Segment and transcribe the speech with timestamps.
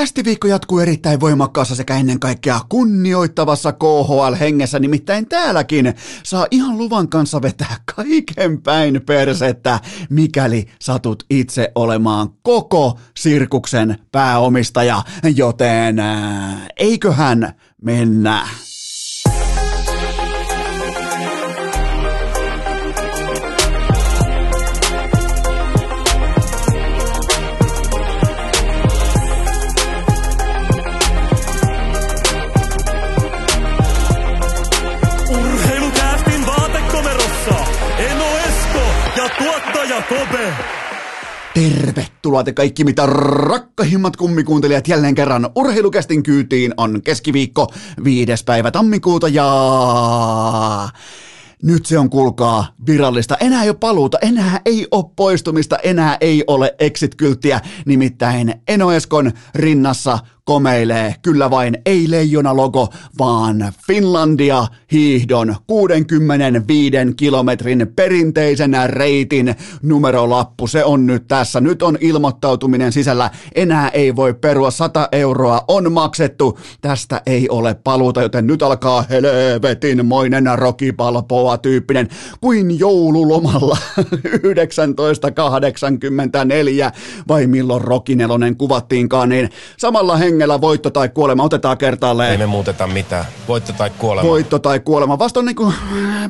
[0.00, 7.42] Kästiviikko jatkuu erittäin voimakkaassa sekä ennen kaikkea kunnioittavassa KHL-hengessä, nimittäin täälläkin saa ihan luvan kanssa
[7.42, 15.02] vetää kaiken päin persettä, mikäli satut itse olemaan koko sirkuksen pääomistaja,
[15.36, 15.96] joten
[16.76, 18.48] eiköhän mennä.
[41.60, 47.66] Tervetuloa te kaikki mitä rakkahimmat kummikuuntelijat jälleen kerran urheilukästin kyytiin on keskiviikko
[48.04, 49.48] viides päivä tammikuuta ja
[51.62, 53.36] nyt se on kuulkaa virallista.
[53.40, 57.60] Enää ei ole paluuta, enää ei ole poistumista, enää ei ole exit-kylttiä.
[57.86, 60.18] Nimittäin Eno Eskon rinnassa
[60.50, 70.66] komeilee kyllä vain ei leijona logo, vaan Finlandia hiihdon 65 kilometrin perinteisen reitin numerolappu.
[70.66, 71.60] Se on nyt tässä.
[71.60, 73.30] Nyt on ilmoittautuminen sisällä.
[73.54, 74.70] Enää ei voi perua.
[74.70, 76.58] 100 euroa on maksettu.
[76.80, 82.08] Tästä ei ole paluuta, joten nyt alkaa helvetinmoinen rokipalpoa tyyppinen
[82.40, 83.78] kuin joululomalla
[84.96, 86.92] 1984
[87.28, 92.30] vai milloin Rokinelonen kuvattiinkaan, niin samalla hengellä voitto tai kuolema otetaan kertaalleen.
[92.30, 93.24] Ei me muuteta mitään.
[93.48, 94.28] Voitto tai kuolema.
[94.28, 95.18] Voitto tai kuolema.
[95.18, 95.74] Vasta on niin kuin,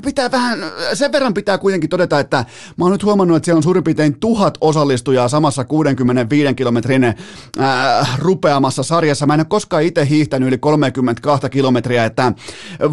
[0.05, 0.59] pitää vähän,
[0.95, 2.45] sen verran pitää kuitenkin todeta, että
[2.77, 8.19] mä oon nyt huomannut, että siellä on suurin piirtein tuhat osallistujaa samassa 65 kilometrin äh,
[8.19, 9.27] rupeamassa sarjassa.
[9.27, 12.33] Mä en ole koskaan itse hiihtänyt yli 32 kilometriä, että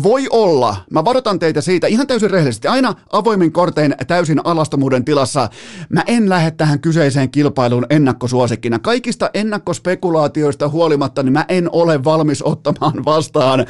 [0.03, 5.49] voi olla, mä varoitan teitä siitä ihan täysin rehellisesti, aina avoimin kortein täysin alastomuuden tilassa,
[5.89, 8.79] mä en lähde tähän kyseiseen kilpailuun ennakkosuosikkina.
[8.79, 13.65] Kaikista ennakkospekulaatioista huolimatta, niin mä en ole valmis ottamaan vastaan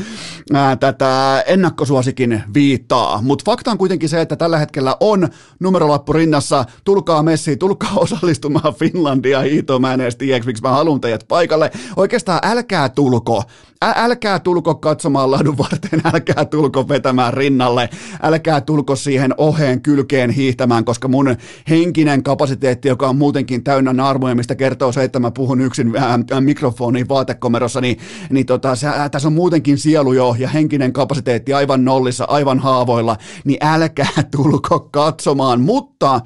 [0.53, 3.21] ää, tätä ennakkosuosikin viittaa.
[3.21, 5.27] Mutta fakta on kuitenkin se, että tällä hetkellä on
[5.59, 6.65] numerolappu rinnassa.
[6.83, 9.81] Tulkaa messi, tulkaa osallistumaan Finlandia hiitoon.
[9.81, 11.71] Mä en edes tiedä, miksi mä haluan teidät paikalle.
[11.95, 13.43] Oikeastaan älkää tulko.
[13.82, 17.89] Älkää tulko katsomaan ladun varten, älkää tulko vetämään rinnalle,
[18.23, 21.36] älkää tulko siihen oheen kylkeen hiihtämään, koska mun
[21.70, 26.42] henkinen kapasiteetti, joka on muutenkin täynnä naarmuja, mistä kertoo se, että mä puhun yksin äh,
[26.42, 27.98] mikrofoniin vaatekomerossa, niin,
[28.30, 32.59] niin tota, se, äh, tässä on muutenkin sielu jo ja henkinen kapasiteetti aivan nollissa, aivan
[32.59, 36.21] haavoilla, niin älkää tulko katsomaan, mutta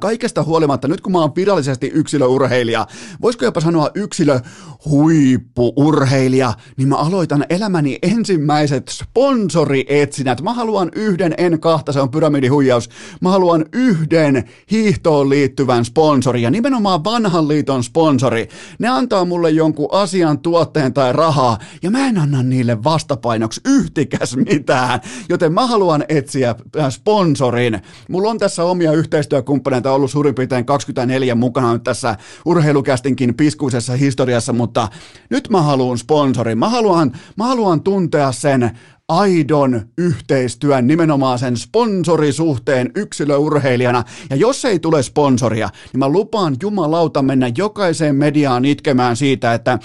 [0.00, 2.86] Kaikesta huolimatta, nyt kun mä oon virallisesti yksilöurheilija,
[3.22, 4.40] voisiko jopa sanoa yksilö
[4.84, 10.42] huippuurheilija, niin mä aloitan elämäni ensimmäiset sponsorietsinnät.
[10.42, 12.88] Mä haluan yhden, en kahta, se on pyramidihuijaus.
[13.20, 18.48] Mä haluan yhden hiihtoon liittyvän sponsori ja nimenomaan vanhan liiton sponsori.
[18.78, 24.36] Ne antaa mulle jonkun asian, tuotteen tai rahaa ja mä en anna niille vastapainoksi yhtikäs
[24.36, 27.80] mitään, joten mä haluan etsiä äh, sponsorin.
[28.08, 34.52] Mulla on tässä omia yhteistyökumppaneita ollut suurin piirtein 24 mukana nyt tässä urheilukästinkin piskuisessa historiassa,
[34.52, 34.88] mutta
[35.30, 36.58] nyt mä haluan sponsorin.
[36.58, 38.78] Mä haluan, mä haluan tuntea sen
[39.08, 44.04] aidon yhteistyön, nimenomaan sen sponsorisuhteen yksilöurheilijana.
[44.30, 49.78] Ja jos ei tule sponsoria, niin mä lupaan jumalauta mennä jokaiseen mediaan itkemään siitä, että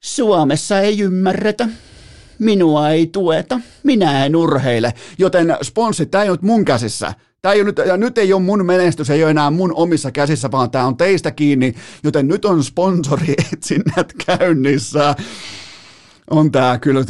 [0.00, 1.68] Suomessa ei ymmärretä
[2.42, 7.12] minua ei tueta, minä en urheile, joten sponssi, tämä ei ole mun käsissä.
[7.42, 10.10] Tämä ei ole nyt, ja nyt ei ole mun menestys, ei ole enää mun omissa
[10.10, 15.14] käsissä, vaan tämä on teistä kiinni, joten nyt on sponsorietsinnät käynnissä.
[16.30, 17.00] On tämä kyllä,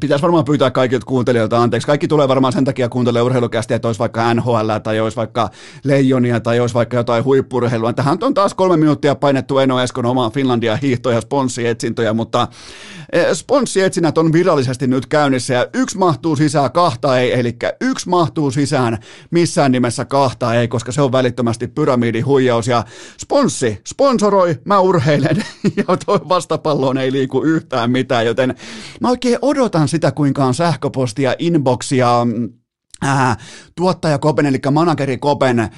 [0.00, 1.86] pitäisi varmaan pyytää kaikilta kuuntelijoilta anteeksi.
[1.86, 5.50] Kaikki tulee varmaan sen takia kuuntelemaan urheilukästiä, että olisi vaikka NHL tai olisi vaikka
[5.84, 7.92] Leijonia tai olisi vaikka jotain huippurheilua.
[7.92, 12.48] Tähän on taas kolme minuuttia painettu Eno Eskon omaan Finlandia hiihtoja ja sponssietsintöjä, mutta
[13.12, 18.50] eh, sponssietsinnät on virallisesti nyt käynnissä ja yksi mahtuu sisään, kahta ei, eli yksi mahtuu
[18.50, 18.98] sisään,
[19.30, 22.84] missään nimessä kahta ei, koska se on välittömästi pyramidihuijaus ja
[23.18, 25.36] sponssi, sponsoroi, mä urheilen
[25.76, 28.54] ja toi vastapalloon ei liiku yhtään mitään, joten
[29.00, 32.26] mä oikein odotan sitä, kuinka on sähköpostia, inboxia,
[33.04, 33.36] Äh,
[33.80, 35.68] tuottaja Kopen, eli manageri Kopen,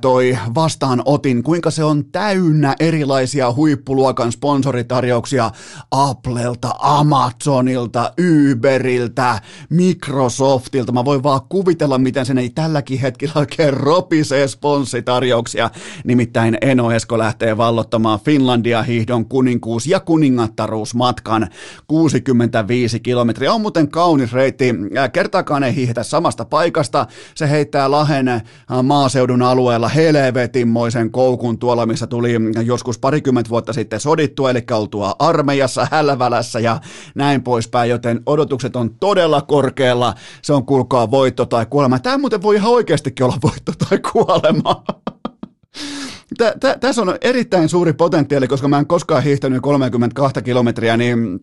[0.00, 5.50] toi vastaanotin, kuinka se on täynnä erilaisia huippuluokan sponsoritarjouksia
[5.90, 9.40] Applelta, Amazonilta, Uberiltä,
[9.70, 10.92] Microsoftilta.
[10.92, 15.70] Mä voin vaan kuvitella, miten sen ei tälläkin hetkellä oikein ropisee sponssitarjouksia.
[16.04, 21.48] Nimittäin Eno Esko lähtee vallottamaan Finlandia hiihdon kuninkuus- ja kuningattaruusmatkan
[21.86, 23.52] 65 kilometriä.
[23.52, 24.74] On muuten kaunis reitti.
[25.12, 27.43] Kertaakaan ei hiihdetä samasta paikasta paikasta.
[27.44, 28.42] Se heittää Lahen äh,
[28.82, 32.32] maaseudun alueella helvetinmoisen koukun tuolla, missä tuli
[32.64, 36.80] joskus parikymmentä vuotta sitten sodittua, eli oltua armeijassa, hälvälässä ja
[37.14, 40.14] näin poispäin, joten odotukset on todella korkealla.
[40.42, 41.98] Se on kuulkaa voitto tai kuolema.
[41.98, 44.84] Tämä muuten voi ihan oikeastikin olla voitto tai kuolema.
[46.80, 51.40] Tässä on erittäin suuri potentiaali, koska mä en koskaan hiihtänyt 32 kilometriä, niin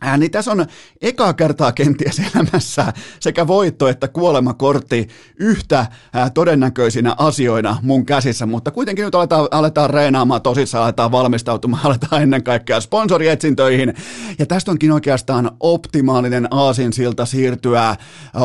[0.00, 0.66] Ää, niin tässä on
[1.02, 5.08] eka kertaa kenties elämässä sekä voitto että kuolemakortti
[5.40, 11.86] yhtä ää, todennäköisinä asioina mun käsissä, mutta kuitenkin nyt aletaan, aletaan reenaamaan tosissaan, aletaan valmistautumaan,
[11.86, 13.94] aletaan ennen kaikkea sponsorietsintöihin,
[14.38, 17.96] ja tästä onkin oikeastaan optimaalinen aasinsilta siirtyä ää,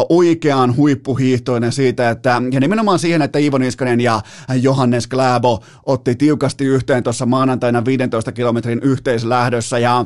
[0.10, 4.22] oikeaan huippuhiihtoinen siitä, että, ja nimenomaan siihen, että Iivo Niskanen ja
[4.62, 10.06] Johannes Kläbo otti tiukasti yhteen tuossa maanantaina 15 kilometrin yhteislähdössä, ja,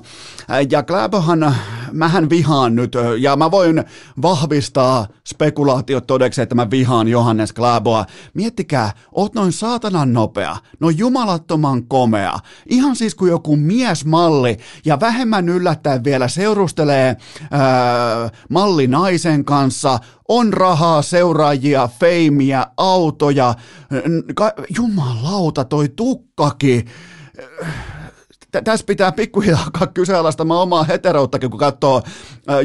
[0.69, 1.32] ja Kläbohan
[1.91, 3.83] mähän vihaan nyt, ja mä voin
[4.21, 8.05] vahvistaa spekulaatiot todeksi, että mä vihaan Johannes Kläboa.
[8.33, 12.39] Miettikää, oot noin saatanan nopea, no jumalattoman komea.
[12.69, 17.17] Ihan siis kuin joku miesmalli, ja vähemmän yllättäen vielä seurustelee
[17.51, 23.55] ää, malli naisen kanssa, on rahaa, seuraajia, feimiä, autoja,
[24.35, 25.89] ka- jumalauta toi
[28.53, 32.01] tukkakin tässä pitää pikkuhiljaa alkaa kyseenalaistamaan omaa heterouttakin, kun katsoo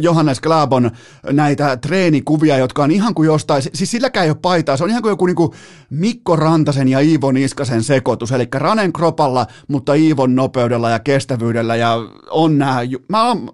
[0.01, 0.91] Johannes Glabon
[1.33, 5.03] näitä treenikuvia, jotka on ihan kuin jostain, siis silläkään ei ole paitaa, se on ihan
[5.03, 5.53] kuin joku niin kuin
[5.91, 11.97] Mikko Rantasen ja Iivon Niskasen sekoitus, eli Ranen kropalla, mutta Iivon nopeudella ja kestävyydellä, ja
[12.31, 13.51] on nämä, mä oon,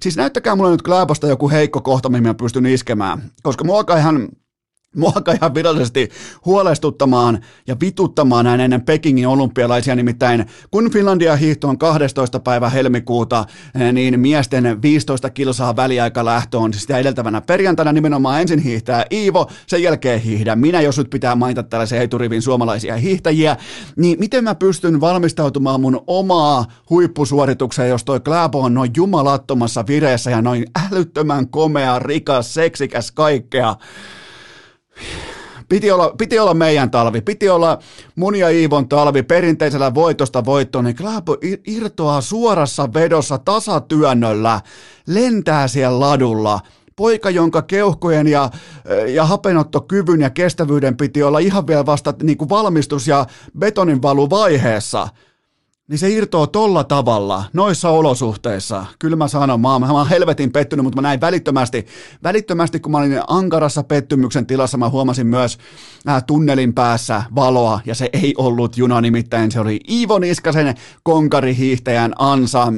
[0.00, 3.98] siis näyttäkää mulle nyt Glabosta joku heikko kohta, mihin mä pystyn iskemään, koska mua alkaa
[3.98, 4.28] ihan
[4.96, 6.08] mua ihan virallisesti
[6.44, 12.40] huolestuttamaan ja vituttamaan näin ennen Pekingin olympialaisia, nimittäin kun Finlandia hiihto on 12.
[12.40, 13.44] päivä helmikuuta,
[13.80, 19.82] eh, niin miesten 15 kilsaa väliaikalähtö on sitä edeltävänä perjantaina nimenomaan ensin hiihtää Iivo, sen
[19.82, 23.56] jälkeen hiihdä minä, jos nyt pitää mainita tällaisen eturivin suomalaisia hiihtäjiä,
[23.96, 30.30] niin miten mä pystyn valmistautumaan mun omaa huippusuoritukseen, jos toi Kläbo on noin jumalattomassa vireessä
[30.30, 33.76] ja noin älyttömän komea, rikas, seksikäs kaikkea.
[35.68, 37.78] Piti olla, piti olla meidän talvi, piti olla
[38.14, 44.60] mun ja Iivon talvi perinteisellä voitosta voittoon, niin Kläbo irtoaa suorassa vedossa tasatyönnöllä,
[45.06, 46.60] lentää siellä ladulla,
[46.96, 48.50] poika, jonka keuhkojen ja,
[49.06, 53.26] ja hapenottokyvyn ja kestävyyden piti olla ihan vielä vasta niin kuin valmistus- ja
[53.58, 55.08] betoninvaluvaiheessa–
[55.88, 58.86] niin se irtoo tolla tavalla, noissa olosuhteissa.
[58.98, 61.86] Kyllä mä sanon, mä oon, mä oon helvetin pettynyt, mutta mä näin välittömästi,
[62.22, 65.58] välittömästi kun mä olin ankarassa pettymyksen tilassa, mä huomasin myös
[66.08, 72.12] äh, tunnelin päässä valoa, ja se ei ollut juna, nimittäin se oli Iivo Niskasen konkarihiihtäjän
[72.18, 72.72] ansa.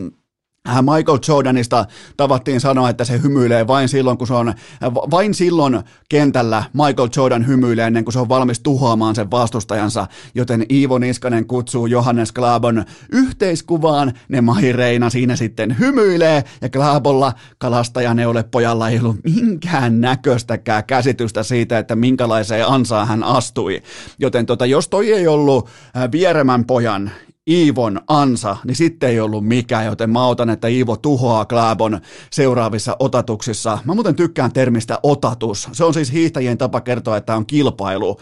[0.82, 1.86] Michael Jordanista
[2.16, 4.54] tavattiin sanoa, että se hymyilee vain silloin, kun se on, äh,
[4.94, 10.66] vain silloin kentällä Michael Jordan hymyilee ennen kuin se on valmis tuhoamaan sen vastustajansa, joten
[10.70, 18.26] Iivo Niskanen kutsuu Johannes Glabon yhteiskuvaan, ne Mahireina siinä sitten hymyilee, ja Glabolla kalastajan ei
[18.26, 23.82] ole pojalla ei ollut minkään näköistäkään käsitystä siitä, että minkälaiseen ansaan hän astui,
[24.18, 27.10] joten tota, jos toi ei ollut äh, vieremän pojan
[27.48, 32.00] Iivon ansa, niin sitten ei ollut mikään, joten mä otan, että Iivo tuhoaa Glaabon
[32.30, 33.78] seuraavissa otatuksissa.
[33.84, 35.68] Mä muuten tykkään termistä otatus.
[35.72, 38.20] Se on siis hiihtäjien tapa kertoa, että on kilpailu.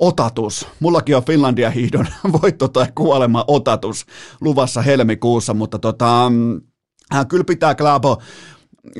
[0.00, 0.66] Otatus.
[0.80, 2.06] Mullakin on Finlandia hiihdon
[2.42, 4.06] voitto tai kuolema otatus
[4.40, 6.26] luvassa helmikuussa, mutta tota,
[7.14, 8.22] äh, kyllä pitää Glaabo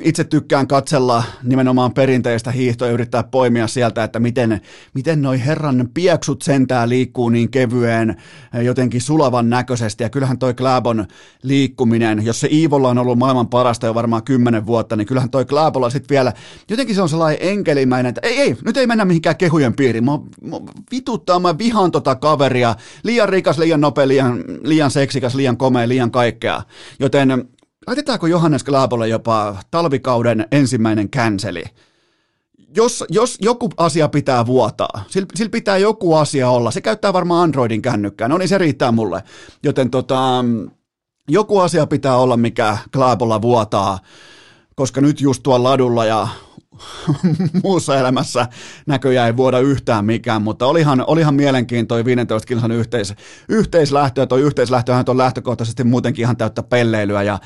[0.05, 4.61] itse tykkään katsella nimenomaan perinteistä hiihtoa ja yrittää poimia sieltä, että miten,
[4.95, 8.17] miten noi herran pieksut sentää liikkuu niin kevyen,
[8.63, 10.03] jotenkin sulavan näköisesti.
[10.03, 11.07] Ja kyllähän toi Kläbon
[11.43, 15.45] liikkuminen, jos se Iivolla on ollut maailman parasta jo varmaan kymmenen vuotta, niin kyllähän toi
[15.45, 16.33] Kläbolla sitten vielä,
[16.71, 20.05] jotenkin se on sellainen enkelimäinen, että ei, ei, nyt ei mennä mihinkään kehujen piiriin.
[20.05, 20.57] Mä, mä
[20.91, 22.75] vituttaa, mä vihaan tota kaveria.
[23.03, 26.63] Liian rikas, liian nopea, liian, liian seksikäs, liian komea, liian kaikkea.
[27.01, 27.49] Joten
[27.87, 31.65] laitetaanko Johannes Glaabolle jopa talvikauden ensimmäinen känseli?
[32.77, 36.71] Jos, jos joku asia pitää vuotaa, sillä, sillä pitää joku asia olla.
[36.71, 39.23] Se käyttää varmaan Androidin kännykkää, no niin se riittää mulle.
[39.63, 40.45] Joten tota,
[41.29, 43.99] joku asia pitää olla, mikä Glaabolla vuotaa,
[44.81, 46.29] koska nyt just tuolla ladulla ja
[47.63, 48.47] muussa elämässä
[48.87, 53.15] näköjään ei vuoda yhtään mikään, mutta olihan, olihan mielenkiintoinen 15 kilsan yhteis,
[53.49, 57.39] yhteislähtö, ja tuo yhteislähtöhän on lähtökohtaisesti muutenkin ihan täyttä pelleilyä, ja,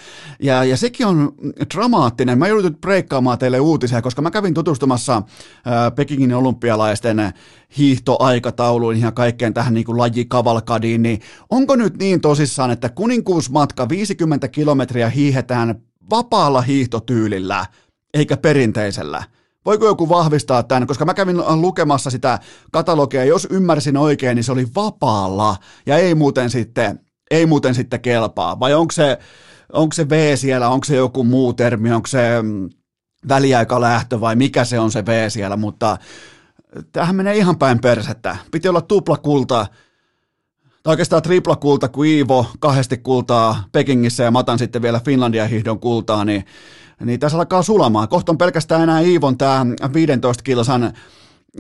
[0.43, 1.33] ja, ja sekin on
[1.75, 2.39] dramaattinen.
[2.39, 5.23] Mä joudun breikkaamaan teille uutisia, koska mä kävin tutustumassa
[5.65, 7.33] ää, Pekingin olympialaisten
[7.79, 14.49] hiihtoaikatauluihin ja kaikkeen tähän niin kuin lajikavalkadiin, niin onko nyt niin tosissaan, että kuninkuusmatka 50
[14.49, 17.67] kilometriä hiihetään vapaalla hiihtotyylillä–
[18.15, 19.23] eikä perinteisellä.
[19.65, 22.39] Voiko joku vahvistaa tämän, koska mä kävin lukemassa sitä
[22.73, 25.57] katalogia, jos ymmärsin oikein, niin se oli vapaalla
[25.87, 28.61] ja ei muuten sitten, ei muuten sitten kelpaa.
[28.61, 29.19] Vai onko se,
[29.73, 32.71] onko se V siellä, onko se joku muu termi, onko se mm,
[33.29, 35.97] väliaikalähtö vai mikä se on se V siellä, mutta
[36.93, 38.37] tämähän menee ihan päin persettä.
[38.51, 39.67] Piti olla tuplakulta,
[40.85, 46.25] tai oikeastaan triplakulta kuin Iivo, kahdesti kultaa Pekingissä ja Matan sitten vielä Finlandia hihdon kultaa,
[46.25, 46.45] niin,
[47.05, 48.09] niin tässä alkaa sulamaan.
[48.09, 50.93] Kohta on pelkästään enää Iivon tämä 15 kilsan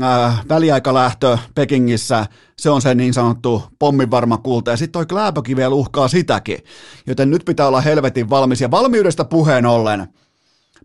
[0.03, 2.27] äh, väliaikalähtö Pekingissä,
[2.59, 6.59] se on se niin sanottu pomminvarma kulta, ja sitten toi Kläbökin vielä uhkaa sitäkin,
[7.07, 10.09] joten nyt pitää olla helvetin valmis, ja valmiudesta puheen ollen,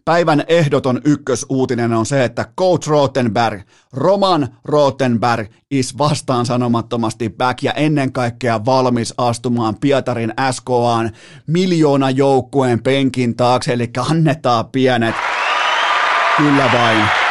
[0.09, 3.61] Päivän ehdoton ykkösuutinen on se, että Coach Rottenberg,
[3.93, 11.11] Roman Rottenberg is vastaan sanomattomasti back ja ennen kaikkea valmis astumaan Pietarin SKAan
[11.47, 15.15] miljoona joukkueen penkin taakse, eli annetaan pienet.
[16.37, 17.28] Kyllä vain.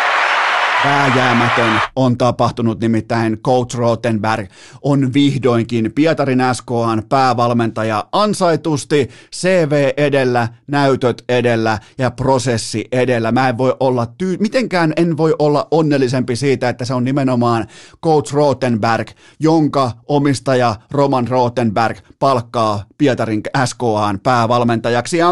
[0.82, 4.50] Pääjäämätön on tapahtunut, nimittäin Coach Rottenberg
[4.82, 13.32] on vihdoinkin Pietarin SKAn päävalmentaja ansaitusti, CV edellä, näytöt edellä ja prosessi edellä.
[13.32, 17.66] Mä en voi olla tyy- mitenkään en voi olla onnellisempi siitä, että se on nimenomaan
[18.04, 19.08] Coach Rottenberg,
[19.40, 25.18] jonka omistaja Roman Rottenberg palkkaa Pietarin SKAn päävalmentajaksi.
[25.18, 25.28] Ja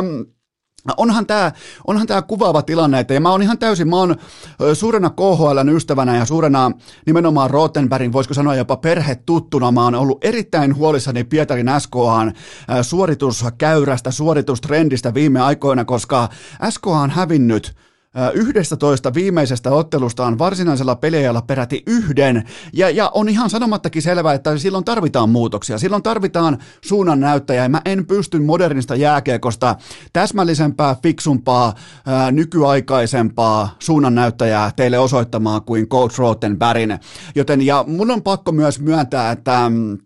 [0.97, 1.53] Onhan tämä,
[1.87, 4.17] onhan tämä kuvaava tilanne, että ja mä oon ihan täysin, mä oon
[4.75, 6.71] suurena KHLn ystävänä ja suurena
[7.07, 12.33] nimenomaan Rottenbergin, voisiko sanoa jopa perhetuttuna, mä oon ollut erittäin huolissani Pietarin SKAn
[12.83, 16.29] suorituskäyrästä, suoritustrendistä viime aikoina, koska
[16.71, 17.77] SK on hävinnyt
[18.35, 24.85] 11 viimeisestä ottelustaan varsinaisella peliajalla peräti yhden, ja, ja on ihan sanomattakin selvää, että silloin
[24.85, 29.77] tarvitaan muutoksia, silloin tarvitaan suunnan näyttäjä, mä en pysty modernista jääkiekosta
[30.13, 31.75] täsmällisempää, fiksumpaa,
[32.07, 36.99] ää, nykyaikaisempaa suunnan näyttäjää teille osoittamaan kuin Coach Rottenbergin,
[37.35, 39.99] joten ja mun on pakko myös myöntää, että mm,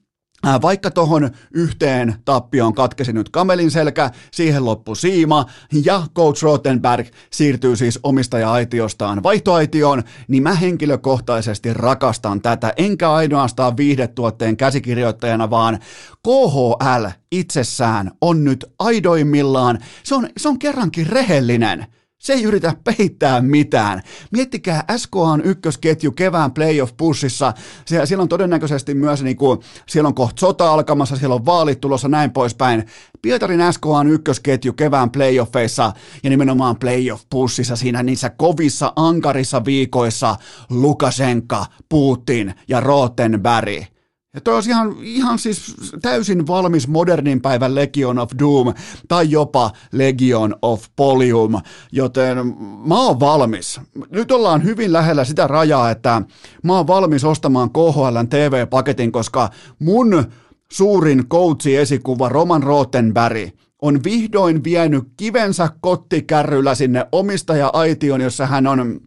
[0.62, 5.46] vaikka tuohon yhteen tappioon katkesi nyt kamelin selkä, siihen loppu siima
[5.84, 14.56] ja Coach Rottenberg siirtyy siis omistaja-aitiostaan vaihtoaitioon, niin mä henkilökohtaisesti rakastan tätä, enkä ainoastaan viihdetuotteen
[14.56, 15.78] käsikirjoittajana, vaan
[16.22, 21.86] KHL itsessään on nyt aidoimmillaan, se on, se on kerrankin rehellinen.
[22.20, 24.02] Se ei yritä peittää mitään.
[24.30, 27.52] Miettikää, SK on ykkösketju kevään playoff-pussissa.
[27.84, 31.80] Siellä, siellä on todennäköisesti myös, niin kuin, siellä on kohta sota alkamassa, siellä on vaalit
[31.80, 32.86] tulossa näin poispäin.
[33.22, 40.36] Pietarin SK on ykkösketju kevään playoffeissa ja nimenomaan playoff-pussissa siinä niissä kovissa ankarissa viikoissa
[40.70, 43.99] Lukashenka, Putin ja Rottenberg.
[44.34, 48.74] Ja toi olisi ihan, ihan siis täysin valmis modernin päivän Legion of Doom
[49.08, 51.52] tai jopa Legion of Polium,
[51.92, 52.38] joten
[52.86, 53.80] mä oon valmis.
[54.10, 56.22] Nyt ollaan hyvin lähellä sitä rajaa, että
[56.64, 60.24] mä oon valmis ostamaan KHLn TV-paketin, koska mun
[60.72, 63.48] suurin coachi-esikuva Roman Rottenberg
[63.82, 69.00] on vihdoin vienyt kivensä kottikärryllä sinne omistaja-aitioon, jossa hän on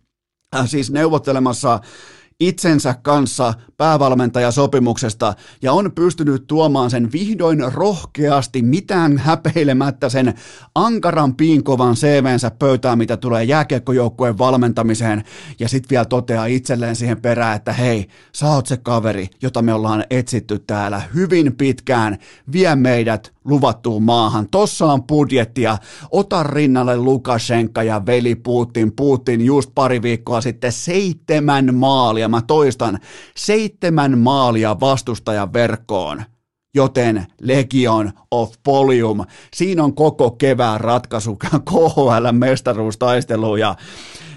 [0.56, 1.80] äh, siis neuvottelemassa
[2.40, 10.34] itsensä kanssa päävalmentajasopimuksesta ja on pystynyt tuomaan sen vihdoin rohkeasti mitään häpeilemättä sen
[10.76, 15.24] ankaran piinkovan CVnsä pöytään, mitä tulee jääkiekkojoukkueen valmentamiseen
[15.60, 19.74] ja sitten vielä toteaa itselleen siihen perään, että hei, sä oot se kaveri, jota me
[19.74, 22.18] ollaan etsitty täällä hyvin pitkään,
[22.52, 24.50] vie meidät luvattuun maahan.
[24.50, 25.78] Tossa on budjettia,
[26.12, 28.92] ota rinnalle Lukashenka ja veli Putin.
[28.96, 33.00] Putin just pari viikkoa sitten seitsemän maalia, mä toistan,
[33.36, 36.24] seitsemän maalia vastustajan verkkoon.
[36.76, 41.38] Joten Legion of Polium, siinä on koko kevään ratkaisu
[41.70, 43.76] KHL-mestaruustaistelu ja,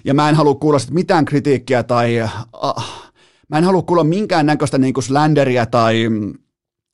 [0.05, 2.47] ja mä en halua kuulla mitään kritiikkiä tai äh,
[3.49, 6.09] mä en halua kuulla minkään näköistä niin slanderiä tai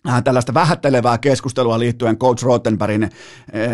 [0.09, 3.11] Äh, tällaista vähättelevää keskustelua liittyen Coach Rottenbergin äh,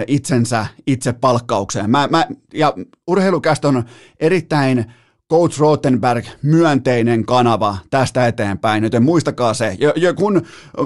[0.07, 1.91] itsensä itse palkkaukseen.
[1.91, 2.75] Mä, mä, ja
[3.07, 3.85] urheilukästä on
[4.21, 4.85] erittäin
[5.33, 9.77] Coach Rottenberg myönteinen kanava tästä eteenpäin, joten muistakaa se.
[9.81, 10.43] Ja, ja kun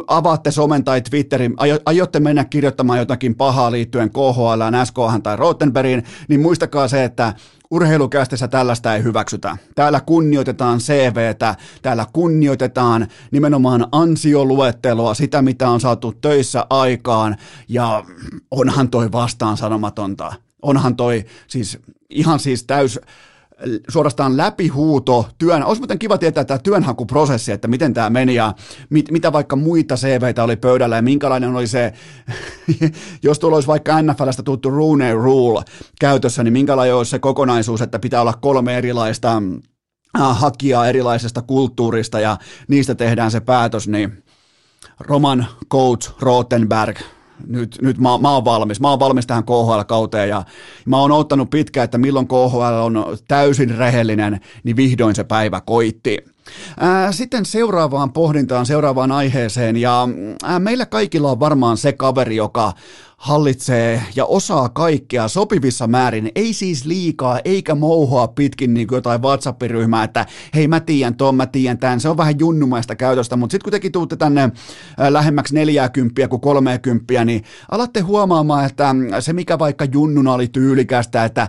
[0.07, 6.05] avaatte somen tai Twitterin, aio, aiotte mennä kirjoittamaan jotakin pahaa liittyen KHL, SKH tai Rottenbergiin,
[6.29, 7.35] niin muistakaa se, että
[7.71, 9.57] urheilukästissä tällaista ei hyväksytä.
[9.75, 17.37] Täällä kunnioitetaan CVtä, täällä kunnioitetaan nimenomaan ansioluettelua, sitä mitä on saatu töissä aikaan,
[17.69, 18.05] ja
[18.51, 20.33] onhan toi vastaan sanomatonta.
[20.63, 21.79] Onhan toi siis
[22.11, 23.01] ihan siis täys
[23.89, 28.55] suorastaan läpihuuto työn, olisi muuten kiva tietää tämä työnhakuprosessi, että miten tämä meni ja
[28.91, 31.93] mit, mitä vaikka muita CVitä oli pöydällä ja minkälainen oli se,
[33.23, 35.63] jos tuolla olisi vaikka NFLstä tuttu Rooney Rule
[36.01, 39.43] käytössä, niin minkälainen olisi se kokonaisuus, että pitää olla kolme erilaista
[40.21, 42.37] äh, hakijaa erilaisesta kulttuurista ja
[42.69, 44.23] niistä tehdään se päätös, niin
[45.01, 46.99] Roman Coach Rottenberg,
[47.47, 48.81] nyt, nyt mä, mä oon valmis.
[48.81, 50.45] Mä oon valmis tähän KHL-kauteen ja
[50.87, 56.19] mä oon ottanut pitkään, että milloin KHL on täysin rehellinen, niin vihdoin se päivä koitti.
[57.11, 60.09] Sitten seuraavaan pohdintaan, seuraavaan aiheeseen ja
[60.59, 62.73] meillä kaikilla on varmaan se kaveri, joka
[63.23, 69.23] hallitsee ja osaa kaikkea sopivissa määrin, ei siis liikaa eikä mouhoa pitkin niin kuin jotain
[69.23, 73.53] WhatsApp-ryhmää, että hei mä tiedän ton, mä tiedän tämän, se on vähän junnumaista käytöstä, mutta
[73.53, 74.51] sitten kun tekin tuutte tänne
[75.09, 81.49] lähemmäksi 40 kuin 30, niin alatte huomaamaan, että se mikä vaikka junnuna oli tyylikästä, että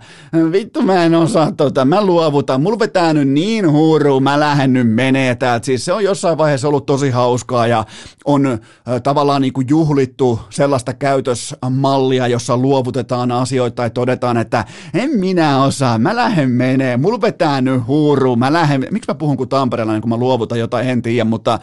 [0.52, 4.94] vittu mä en osaa tota, mä luovutan, mulla vetää nyt niin huuru, mä lähden nyt
[4.94, 7.86] menee täältä, siis se on jossain vaiheessa ollut tosi hauskaa ja
[8.26, 8.60] on äh,
[9.04, 15.64] tavallaan niin kuin juhlittu sellaista käytös mallia, jossa luovutetaan asioita tai todetaan, että en minä
[15.64, 20.02] osaa, mä lähden menee, mulla vetää nyt huuru, mä lähden, miksi mä puhun kuin Tampereella,
[20.02, 21.60] kun mä luovutan jotain, en tiedä, mutta,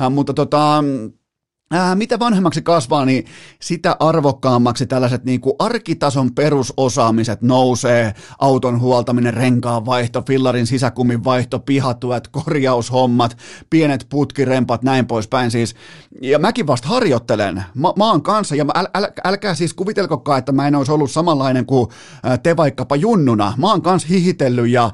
[0.00, 0.84] äh, mutta tota,
[1.70, 3.24] Ää, mitä vanhemmaksi kasvaa, niin
[3.60, 8.14] sitä arvokkaammaksi tällaiset niin kuin arkitason perusosaamiset nousee.
[8.38, 13.36] Auton huoltaminen, renkaan vaihto, fillarin sisäkummin vaihto, pihatuet, korjaushommat,
[13.70, 15.74] pienet putkirempat, näin poispäin siis.
[16.22, 17.64] Ja mäkin vasta harjoittelen.
[17.74, 21.10] Mä, mä oon kanssa, ja äl, äl, älkää siis kuvitelkokaan, että mä en olisi ollut
[21.10, 21.88] samanlainen kuin
[22.42, 23.52] te vaikkapa junnuna.
[23.56, 24.90] Mä oon kanssa hihitellyt ja,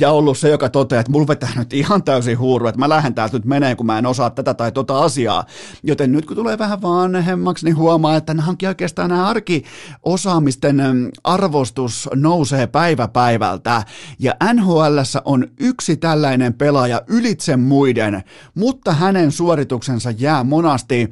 [0.00, 3.14] ja ollut se, joka toteaa, että mulla vetää nyt ihan täysin huuru, että mä lähden
[3.14, 5.44] täältä nyt menee, kun mä en osaa tätä tai tota asiaa.
[5.82, 10.82] Joten nyt kun tulee vähän vanhemmaksi, niin huomaa, että onkin oikeastaan nämä arkiosaamisten
[11.24, 13.82] arvostus nousee päivä päivältä.
[14.18, 18.22] Ja NHL on yksi tällainen pelaaja ylitse muiden,
[18.54, 21.10] mutta hänen suorituksensa jää monasti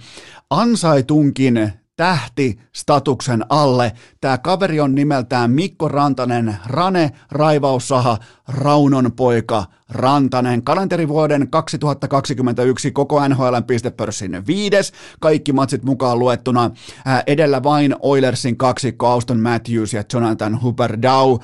[0.50, 3.92] ansaitunkin tähti-statuksen alle.
[4.20, 10.62] Tämä kaveri on nimeltään Mikko Rantanen, Rane Raivaussaha, Raunon poika Rantanen.
[10.62, 16.70] Kalenterivuoden 2021 koko NHLn pistepörssin viides, kaikki matsit mukaan luettuna.
[17.26, 21.38] edellä vain Oilersin kaksikko Auston Matthews ja Jonathan Hooper Dow.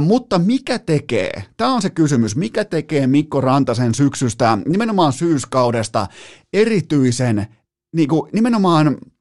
[0.00, 6.06] mutta mikä tekee, tämä on se kysymys, mikä tekee Mikko Rantasen syksystä, nimenomaan syyskaudesta,
[6.52, 7.46] erityisen,
[7.92, 9.11] niin kuin, nimenomaan Äh,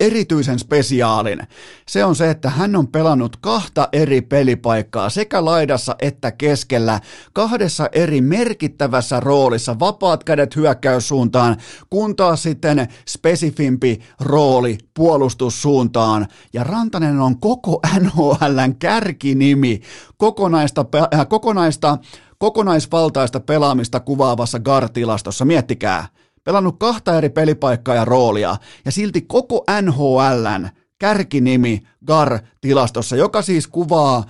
[0.00, 1.42] erityisen spesiaalin.
[1.88, 7.00] Se on se, että hän on pelannut kahta eri pelipaikkaa sekä laidassa että keskellä,
[7.32, 11.56] kahdessa eri merkittävässä roolissa, vapaat kädet hyökkäyssuuntaan,
[11.90, 16.26] kun taas sitten spesifimpi rooli puolustussuuntaan.
[16.52, 19.80] Ja Rantanen on koko NHLn kärkinimi
[20.16, 20.84] kokonaista,
[21.14, 21.98] äh, kokonaista,
[22.38, 25.44] kokonaisvaltaista pelaamista kuvaavassa GAR-tilastossa.
[25.44, 26.06] Miettikää
[26.44, 34.24] pelannut kahta eri pelipaikkaa ja roolia, ja silti koko NHLn kärkinimi GAR-tilastossa, joka siis kuvaa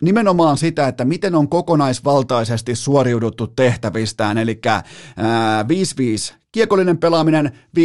[0.00, 4.60] nimenomaan sitä, että miten on kokonaisvaltaisesti suoriuduttu tehtävistään, eli
[6.32, 7.80] 5-5 Kiekollinen pelaaminen 5-5,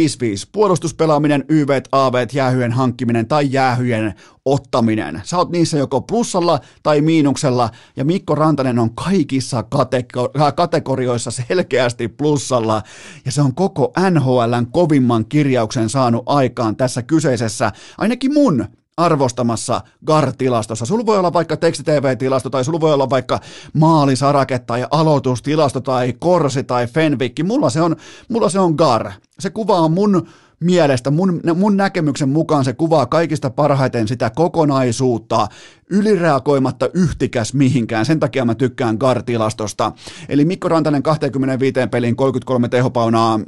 [0.52, 5.20] puolustuspelaaminen, YV, AV, jäähyen hankkiminen tai jäähyen ottaminen.
[5.24, 12.08] Sä oot niissä joko plussalla tai miinuksella ja Mikko Rantanen on kaikissa katego- kategorioissa selkeästi
[12.08, 12.82] plussalla
[13.24, 20.86] ja se on koko NHLn kovimman kirjauksen saanut aikaan tässä kyseisessä, ainakin mun arvostamassa GAR-tilastossa.
[20.86, 23.40] Sulla voi olla vaikka teksti-tv-tilasto tai sulla voi olla vaikka
[23.72, 27.42] maalisarake tai aloitustilasto tai korsi tai fenvikki.
[27.42, 27.96] Mulla se on,
[28.28, 29.12] mulla se on GAR.
[29.38, 30.26] Se kuvaa mun
[30.60, 35.48] mielestä, mun, mun näkemyksen mukaan se kuvaa kaikista parhaiten sitä kokonaisuutta,
[35.90, 38.06] ylireagoimatta yhtikäs mihinkään.
[38.06, 39.92] Sen takia mä tykkään GAR-tilastosta.
[40.28, 43.40] Eli Mikko Rantanen 25 peliin 33 tehopaunaa,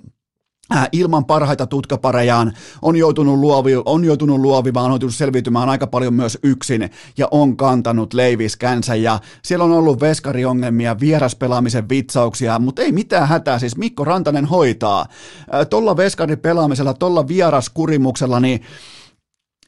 [0.92, 6.38] ilman parhaita tutkaparejaan on joutunut, luovi, on joutunut luovimaan, on joutunut selviytymään aika paljon myös
[6.42, 8.94] yksin ja on kantanut leiviskänsä.
[8.94, 15.00] Ja siellä on ollut veskariongelmia, vieraspelaamisen vitsauksia, mutta ei mitään hätää, siis Mikko Rantanen hoitaa.
[15.54, 18.60] Äh, tolla veskaripelaamisella, tolla vieraskurimuksella, niin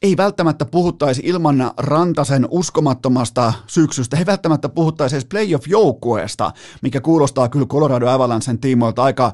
[0.01, 7.65] ei välttämättä puhuttaisi ilman Rantasen uskomattomasta syksystä, ei välttämättä puhuttaisi edes playoff-joukkueesta, mikä kuulostaa kyllä
[7.65, 9.33] Colorado Avalancen tiimoilta aika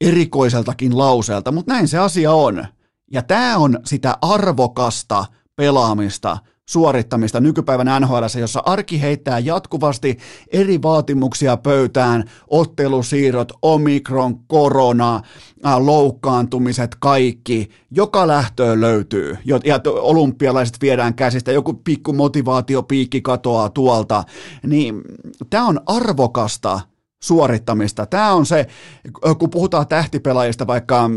[0.00, 2.66] erikoiseltakin lauseelta, mutta näin se asia on.
[3.12, 5.24] Ja tämä on sitä arvokasta
[5.56, 6.38] pelaamista
[6.70, 10.18] suorittamista nykypäivän NHL, jossa arki heittää jatkuvasti
[10.52, 15.20] eri vaatimuksia pöytään, ottelusiirrot, omikron, korona,
[15.78, 24.24] loukkaantumiset, kaikki, joka lähtöön löytyy, ja olympialaiset viedään käsistä, joku pikku motivaatiopiikki katoaa tuolta,
[24.66, 25.02] niin
[25.50, 26.80] tämä on arvokasta
[27.22, 28.06] suorittamista.
[28.06, 28.66] Tämä on se,
[29.38, 31.10] kun puhutaan tähtipelaajista, vaikka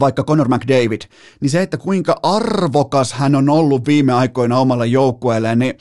[0.00, 1.02] vaikka Conor McDavid,
[1.40, 5.74] niin se, että kuinka arvokas hän on ollut viime aikoina omalle joukkueelleen, niin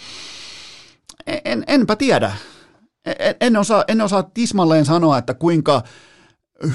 [1.46, 2.32] en, enpä tiedä.
[3.06, 5.84] En, en, osaa, en osaa tismalleen sanoa, että kuinka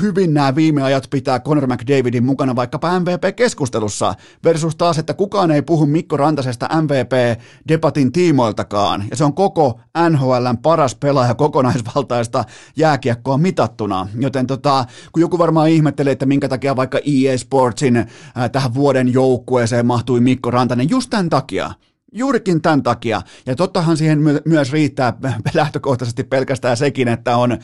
[0.02, 5.62] hyvin nämä viime ajat pitää Conor McDavidin mukana vaikkapa MVP-keskustelussa, versus taas, että kukaan ei
[5.62, 12.44] puhu Mikko Rantasesta MVP-debatin tiimoiltakaan, ja se on koko NHLn paras pelaaja kokonaisvaltaista
[12.76, 18.06] jääkiekkoa mitattuna, joten tota, kun joku varmaan ihmettelee, että minkä takia vaikka EA Sportsin äh,
[18.52, 21.70] tähän vuoden joukkueeseen mahtui Mikko Rantanen, just tämän takia,
[22.12, 23.22] Juurikin tämän takia.
[23.46, 25.12] Ja tottahan siihen my- myös riittää
[25.54, 27.58] lähtökohtaisesti pelkästään sekin, että on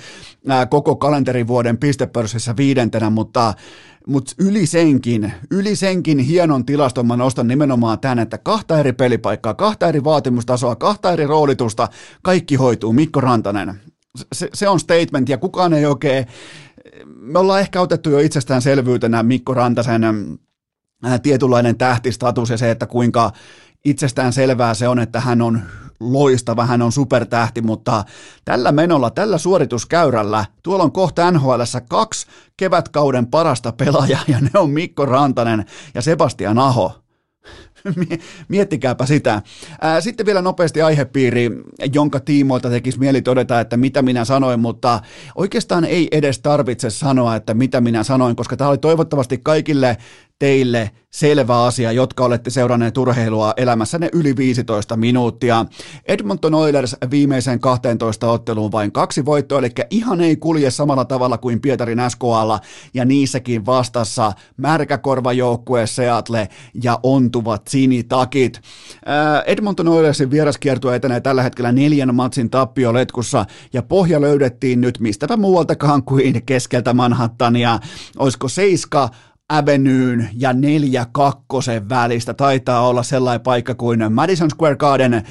[0.49, 3.55] ää, koko kalenterivuoden pistepörssissä viidentenä, mutta,
[4.07, 9.55] mutta yli senkin, yli senkin hienon tilaston mä nostan nimenomaan tämän, että kahta eri pelipaikkaa,
[9.55, 11.89] kahta eri vaatimustasoa, kahta eri roolitusta,
[12.23, 12.93] kaikki hoituu.
[12.93, 13.81] Mikko Rantanen.
[14.33, 16.27] Se, se on statement ja kukaan ei oikein,
[17.07, 20.03] me ollaan ehkä otettu jo itsestäänselvyytenä Mikko Rantasen
[21.23, 23.33] tietynlainen tähtistatus ja se, että kuinka
[23.85, 25.61] itsestään selvää se on, että hän on
[26.01, 28.05] loistava, hän on supertähti, mutta
[28.45, 34.71] tällä menolla, tällä suorituskäyrällä, tuolla on kohta nhl kaksi kevätkauden parasta pelaajaa, ja ne on
[34.71, 37.01] Mikko Rantanen ja Sebastian Aho.
[38.49, 39.43] Miettikääpä sitä.
[40.01, 41.51] Sitten vielä nopeasti aihepiiri,
[41.95, 45.01] jonka tiimoilta tekisi mieli todeta, että mitä minä sanoin, mutta
[45.35, 49.97] oikeastaan ei edes tarvitse sanoa, että mitä minä sanoin, koska tämä oli toivottavasti kaikille
[50.39, 55.67] teille selvä asia, jotka olette seuranneet urheilua elämässänne yli 15 minuuttia.
[56.05, 61.61] Edmonton Oilers viimeiseen 12 otteluun vain kaksi voittoa, eli ihan ei kulje samalla tavalla kuin
[61.61, 62.61] Pietarin SKalla,
[62.95, 66.49] ja niissäkin vastassa märkäkorvajoukkue Seattle
[66.83, 68.61] ja ontuvat sinitakit.
[69.47, 76.03] Edmonton Oilersin vieraskiertue etenee tällä hetkellä neljän matsin tappioletkussa, ja pohja löydettiin nyt mistäpä muualtakaan
[76.03, 77.79] kuin keskeltä Manhattania.
[78.19, 79.09] Olisiko Seiska
[79.57, 82.35] Avenyyn ja neljä kakkosen välistä.
[82.35, 85.23] Taitaa olla sellainen paikka kuin Madison Square Garden.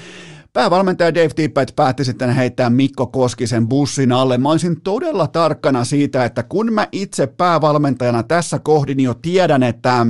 [0.54, 4.38] Päävalmentaja Dave Tippett päätti sitten heittää Mikko Koskisen bussin alle.
[4.38, 10.06] Mä olisin todella tarkkana siitä, että kun mä itse päävalmentajana tässä kohdin jo tiedän, että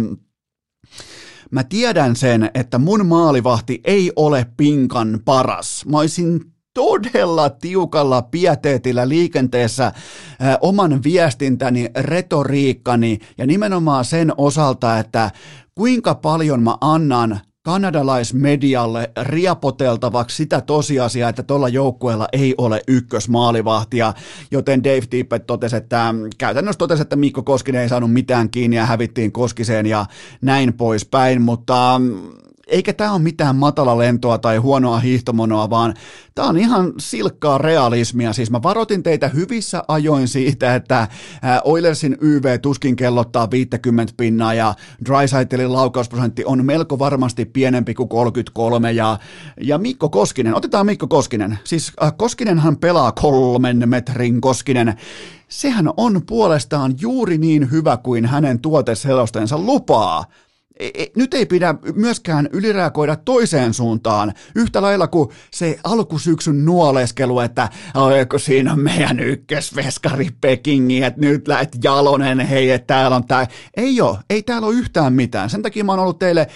[1.51, 5.85] mä tiedän sen, että mun maalivahti ei ole pinkan paras.
[5.85, 9.93] Mä olisin todella tiukalla pieteetillä liikenteessä äh,
[10.61, 15.31] oman viestintäni, retoriikkani ja nimenomaan sen osalta, että
[15.75, 24.13] kuinka paljon mä annan kanadalaismedialle riapoteltavaksi sitä tosiasiaa, että tuolla joukkueella ei ole ykkösmaalivahtia,
[24.51, 28.85] joten Dave Tippett totesi, että käytännössä totesi, että Mikko Koskinen ei saanut mitään kiinni ja
[28.85, 30.05] hävittiin Koskiseen ja
[30.41, 32.01] näin poispäin, mutta
[32.67, 35.93] eikä tämä ole mitään matala lentoa tai huonoa hiihtomonoa, vaan
[36.35, 38.33] tämä on ihan silkkaa realismia.
[38.33, 41.07] Siis mä varoitin teitä hyvissä ajoin siitä, että
[41.63, 44.73] Oilersin YV tuskin kellottaa 50 pinnaa ja
[45.05, 49.19] Drysaitelin laukausprosentti on melko varmasti pienempi kuin 33 ja,
[49.61, 51.59] ja Mikko Koskinen, otetaan Mikko Koskinen.
[51.63, 54.93] Siis Koskinenhan pelaa kolmen metrin Koskinen
[55.47, 60.25] sehän on puolestaan juuri niin hyvä kuin hänen tuoteselostensa lupaa.
[60.79, 67.39] E, e, nyt ei pidä myöskään ylireagoida toiseen suuntaan, yhtä lailla kuin se alkusyksyn nuoleskelu,
[67.39, 73.47] että oiko siinä meidän ykkösveskari Pekingi, että nyt lähet Jalonen, hei, että täällä on tää.
[73.77, 75.49] Ei ole, ei täällä ole yhtään mitään.
[75.49, 76.47] Sen takia mä oon ollut teille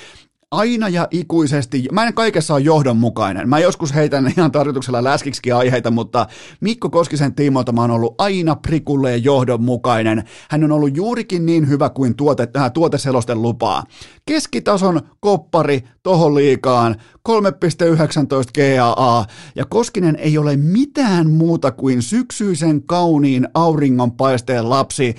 [0.52, 3.50] aina ja ikuisesti, mä en kaikessa ole johdonmukainen.
[3.50, 6.28] Mä joskus heitän ihan tarkoituksella läskiksi aiheita, mutta
[6.62, 10.24] Mikko Koskisen tiimoilta mä oon ollut aina prikulleen johdonmukainen.
[10.50, 13.84] Hän on ollut juurikin niin hyvä kuin tuote, äh, tuoteselosten lupaa.
[14.26, 16.96] Keskitason koppari tohon liikaan,
[17.30, 25.16] 3,19 GAA, ja Koskinen ei ole mitään muuta kuin syksyisen kauniin auringonpaisteen lapsi,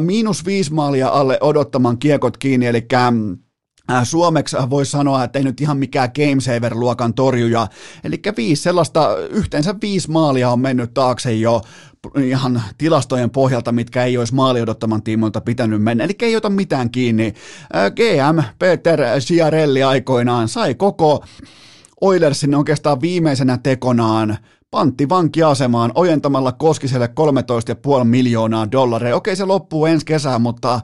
[0.00, 2.86] miinus viisi maalia alle odottaman kiekot kiinni, eli
[4.04, 7.66] suomeksi voisi sanoa, että ei nyt ihan mikään gamesaver-luokan torjuja.
[8.04, 11.60] Eli viisi sellaista, yhteensä viisi maalia on mennyt taakse jo
[12.24, 16.04] ihan tilastojen pohjalta, mitkä ei olisi maali odottaman tiimoilta pitänyt mennä.
[16.04, 17.34] Eli ei ota mitään kiinni.
[17.76, 21.24] Äh, GM Peter Ciarelli aikoinaan sai koko
[22.00, 24.38] Oilersin oikeastaan viimeisenä tekonaan
[24.70, 27.08] pantti vankiasemaan ojentamalla Koskiselle
[28.00, 29.16] 13,5 miljoonaa dollaria.
[29.16, 30.80] Okei, se loppuu ensi kesään, mutta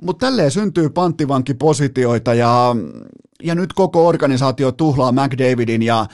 [0.00, 2.76] mutta tälleen syntyy panttivankipositioita ja,
[3.42, 6.06] ja nyt koko organisaatio tuhlaa McDavidin ja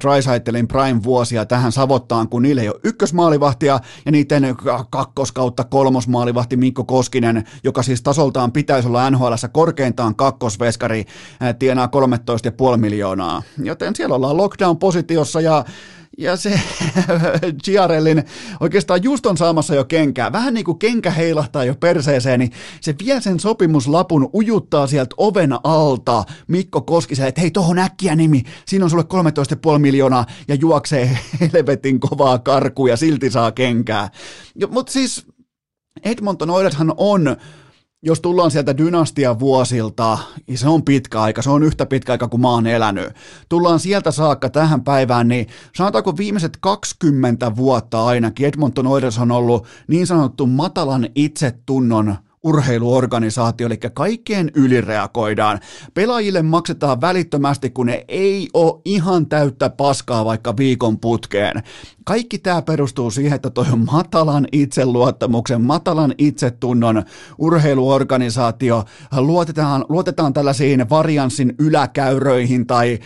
[0.00, 4.56] Drysaitelin prime-vuosia tähän savottaan, kun niillä ei ole ykkösmaalivahtia ja niiden
[4.90, 11.04] kakkoskautta kolmosmaalivahti Mikko Koskinen, joka siis tasoltaan pitäisi olla NHL korkeintaan kakkosveskari,
[11.58, 11.88] tienaa
[12.72, 13.42] 13,5 miljoonaa.
[13.62, 15.64] Joten siellä ollaan lockdown-positiossa ja
[16.20, 16.60] ja se
[17.64, 18.24] Giarellin
[18.60, 20.32] oikeastaan just on saamassa jo kenkää.
[20.32, 25.50] Vähän niin kuin kenkä heilahtaa jo perseeseen, niin se vie sen sopimuslapun, ujuttaa sieltä oven
[25.64, 29.04] alta Mikko Koskisen, että hei tohon äkkiä nimi, siinä on sulle
[29.72, 31.18] 13,5 miljoonaa ja juoksee
[31.52, 34.10] helvetin kovaa karkuja, silti saa kenkää.
[34.70, 35.26] Mutta siis
[36.04, 37.36] Edmonton Oilershan on
[38.02, 42.28] jos tullaan sieltä dynastian vuosilta, niin se on pitkä aika, se on yhtä pitkä aika
[42.28, 43.12] kuin mä oon elänyt.
[43.48, 49.66] Tullaan sieltä saakka tähän päivään, niin sanotaanko viimeiset 20 vuotta ainakin Edmonton Oilers on ollut
[49.88, 55.60] niin sanottu matalan itsetunnon urheiluorganisaatio, eli kaikkeen ylireagoidaan.
[55.94, 61.62] Pelaajille maksetaan välittömästi, kun ne ei ole ihan täyttä paskaa vaikka viikon putkeen.
[62.04, 67.02] Kaikki tämä perustuu siihen, että toi on matalan itseluottamuksen, matalan itsetunnon
[67.38, 68.84] urheiluorganisaatio.
[69.16, 72.98] Luotetaan, luotetaan tällaisiin varianssin yläkäyröihin tai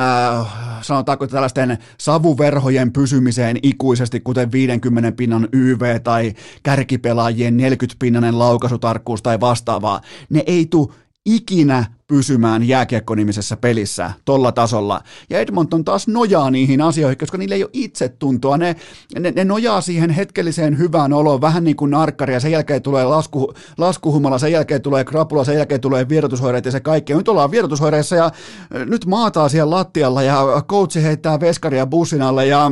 [0.00, 0.46] äh,
[0.82, 8.38] sanotaanko tällaisten savuverhojen pysymiseen ikuisesti, kuten 50 pinnan YV tai kärkipelaajien 40 pinnanen
[8.80, 10.00] laukaisutarkkuus tai vastaavaa.
[10.30, 10.92] Ne ei tule
[11.26, 15.00] ikinä pysymään jääkiekkonimisessä pelissä tolla tasolla.
[15.30, 18.58] Ja Edmonton taas nojaa niihin asioihin, koska niillä ei ole itsetuntoa.
[18.58, 18.76] Ne,
[19.18, 23.04] ne, ne nojaa siihen hetkelliseen hyvään oloon, vähän niin kuin narkkari, ja sen jälkeen tulee
[23.04, 27.14] lasku, laskuhumala, sen jälkeen tulee krapula, sen jälkeen tulee vierotusoireet ja se kaikki.
[27.14, 28.30] nyt ollaan vierotusoireissa ja
[28.70, 32.70] nyt maataa siellä lattialla ja coachi heittää veskaria bussin alle ja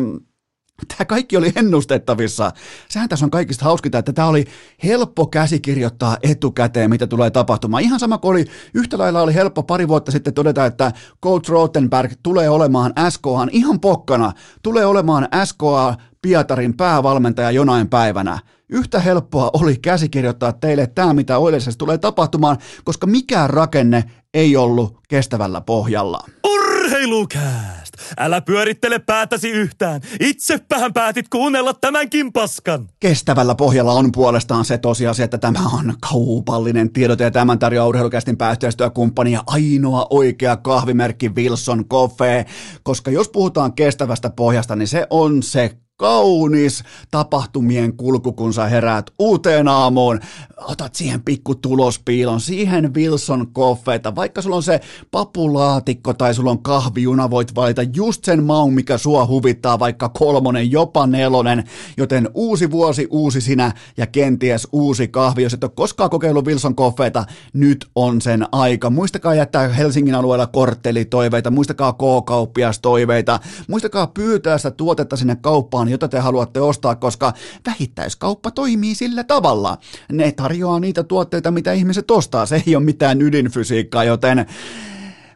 [0.88, 2.50] Tämä kaikki oli ennustettavissa.
[2.88, 4.44] Sehän tässä on kaikista hauskinta, että tämä oli
[4.84, 7.82] helppo käsikirjoittaa etukäteen, mitä tulee tapahtumaan.
[7.82, 10.92] Ihan sama kuin oli, yhtä lailla oli helppo pari vuotta sitten todeta, että
[11.24, 18.38] Coach Rottenberg tulee olemaan SKAn ihan pokkana, tulee olemaan SKA Pietarin päävalmentaja jonain päivänä.
[18.68, 24.98] Yhtä helppoa oli käsikirjoittaa teille tämä, mitä Oilersessa tulee tapahtumaan, koska mikään rakenne ei ollut
[25.08, 26.20] kestävällä pohjalla.
[26.44, 27.77] Urheilukääst!
[28.18, 30.00] Älä pyörittele päätäsi yhtään.
[30.20, 32.88] Itsepähän päätit kuunnella tämänkin paskan.
[33.00, 38.36] Kestävällä pohjalla on puolestaan se tosiasia, että tämä on kaupallinen tiedote ja tämän tarjoaa urheilukästin
[38.36, 42.46] pääyhteistyökumppani ja ainoa oikea kahvimerkki Wilson Coffee.
[42.82, 49.10] Koska jos puhutaan kestävästä pohjasta, niin se on se kaunis tapahtumien kulku, kun sä heräät
[49.18, 50.20] uuteen aamuun.
[50.56, 54.14] Otat siihen pikku tulospiilon, siihen Wilson koffeita.
[54.14, 54.80] Vaikka sulla on se
[55.10, 60.70] papulaatikko tai sulla on kahvijuna, voit valita just sen maun, mikä sua huvittaa, vaikka kolmonen,
[60.70, 61.64] jopa nelonen.
[61.96, 65.42] Joten uusi vuosi, uusi sinä ja kenties uusi kahvi.
[65.42, 68.90] Jos et ole koskaan kokeillut Wilson koffeita, nyt on sen aika.
[68.90, 76.08] Muistakaa jättää Helsingin alueella korttelitoiveita, muistakaa K-kauppias toiveita, muistakaa pyytää sitä tuotetta sinne kauppaan jota
[76.08, 77.32] te haluatte ostaa, koska
[77.66, 79.78] vähittäiskauppa toimii sillä tavalla.
[80.12, 82.46] Ne tarjoaa niitä tuotteita, mitä ihmiset ostaa.
[82.46, 84.46] Se ei ole mitään ydinfysiikkaa, joten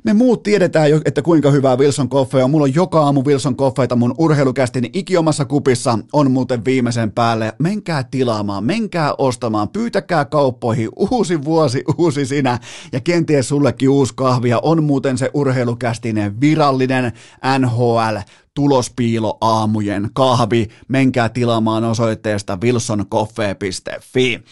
[0.04, 2.50] me muut tiedetään jo, että kuinka hyvää Wilson Coffee on.
[2.50, 7.52] Mulla on joka aamu Wilson Coffeita mun urheilukästin ikiomassa kupissa on muuten viimeisen päälle.
[7.58, 10.88] Menkää tilaamaan, menkää ostamaan, pyytäkää kauppoihin.
[10.96, 12.58] Uusi vuosi, uusi sinä
[12.92, 17.12] ja kenties sullekin uusi kahvia on muuten se urheilukästinen virallinen
[17.58, 18.16] NHL
[18.54, 20.68] tulospiilo aamujen kahvi.
[20.88, 24.42] Menkää tilaamaan osoitteesta wilsoncoffee.fi.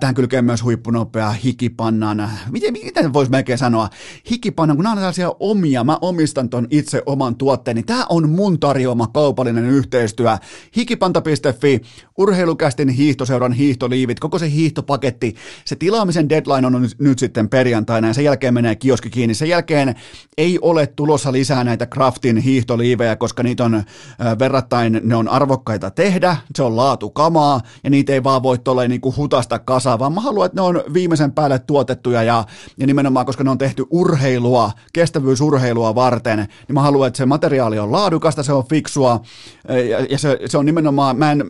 [0.00, 2.30] Tähän kylkee myös huippunopea hikipannan.
[2.50, 3.88] Miten, miten voisi melkein sanoa?
[4.30, 4.96] Hikipannan, kun nämä
[5.28, 7.82] on omia, mä omistan ton itse oman tuotteeni.
[7.82, 10.38] Tämä on mun tarjoama kaupallinen yhteistyö.
[10.76, 11.80] Hikipanta.fi,
[12.18, 15.34] urheilukästin hiihtoseuran hiihtoliivit, koko se hiihtopaketti.
[15.64, 19.34] Se tilaamisen deadline on nyt, nyt sitten perjantaina ja sen jälkeen menee kioski kiinni.
[19.34, 19.94] Sen jälkeen
[20.38, 23.82] ei ole tulossa lisää näitä Craftin hiihtoliivejä, koska koska niitä on
[24.38, 29.00] verrattain, ne on arvokkaita tehdä, se on laatukamaa ja niitä ei vaan voi tuolla niin
[29.16, 32.44] hutasta kasaan, vaan mä haluan, että ne on viimeisen päälle tuotettuja ja,
[32.78, 37.78] ja nimenomaan, koska ne on tehty urheilua, kestävyysurheilua varten, niin mä haluan, että se materiaali
[37.78, 39.20] on laadukasta, se on fiksua
[39.90, 41.44] ja, ja se, se on nimenomaan, mä en,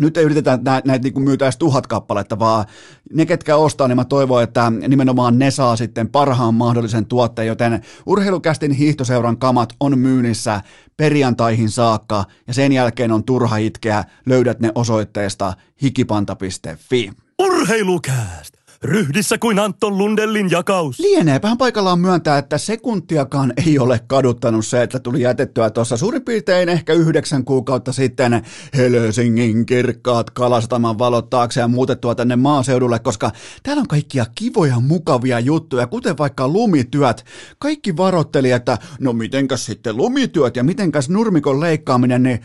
[0.00, 2.64] nyt ei yritetä näitä, niin myytäisi tuhat kappaletta, vaan
[3.12, 7.82] ne, ketkä ostaa, niin mä toivon, että nimenomaan ne saa sitten parhaan mahdollisen tuotteen, joten
[8.06, 10.60] urheilukästin hiihtoseuran kamat on myynnissä
[10.96, 15.52] perjantaihin saakka, ja sen jälkeen on turha itkeä, löydät ne osoitteesta
[15.82, 17.12] hikipanta.fi.
[17.38, 18.53] Urheilukääst!
[18.84, 20.98] Ryhdissä kuin Anton Lundellin jakaus.
[20.98, 26.68] Lieneepähän paikallaan myöntää, että sekuntiakaan ei ole kaduttanut se, että tuli jätettyä tuossa suurin piirtein
[26.68, 28.42] ehkä yhdeksän kuukautta sitten
[28.76, 33.30] Helsingin kirkkaat kalastaman valot taakse ja muutettua tänne maaseudulle, koska
[33.62, 37.24] täällä on kaikkia kivoja, mukavia juttuja, kuten vaikka lumityöt.
[37.58, 42.40] Kaikki varotteli, että no mitenkäs sitten lumityöt ja mitenkäs nurmikon leikkaaminen, niin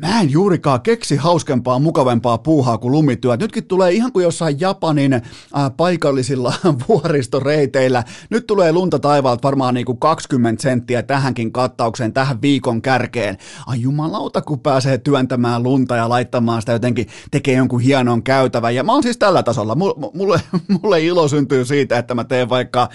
[0.00, 3.40] Mä en juurikaan keksi hauskempaa, mukavempaa puuhaa kuin lumityöt.
[3.40, 5.22] Nytkin tulee ihan kuin jossain Japanin äh,
[5.76, 6.54] paikallisilla
[6.88, 8.04] vuoristoreiteillä.
[8.30, 13.36] Nyt tulee lunta taivaalta varmaan niin kuin 20 senttiä tähänkin kattaukseen, tähän viikon kärkeen.
[13.66, 18.74] Ai jumalauta, kun pääsee työntämään lunta ja laittamaan sitä jotenkin, tekee jonkun hienon käytävän.
[18.74, 19.74] Ja mä oon siis tällä tasolla.
[19.74, 20.40] Mulle,
[20.82, 22.88] mulle ilo syntyy siitä, että mä teen vaikka,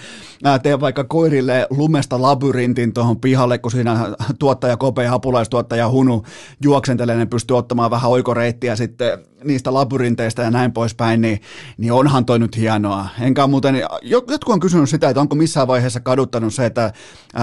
[0.46, 6.24] äh, teen vaikka koirille lumesta labyrintin tuohon pihalle, kun siinä tuottaja Kope ja apulaistuottaja Hunu
[6.62, 11.40] juoksen työskentelee, ne pystyy ottamaan vähän oikoreittiä sitten niistä labyrinteistä ja näin poispäin, niin,
[11.78, 13.08] niin onhan toi nyt hienoa.
[13.20, 16.92] Enkä muuten, jotkut on kysynyt sitä, että onko missään vaiheessa kaduttanut se, että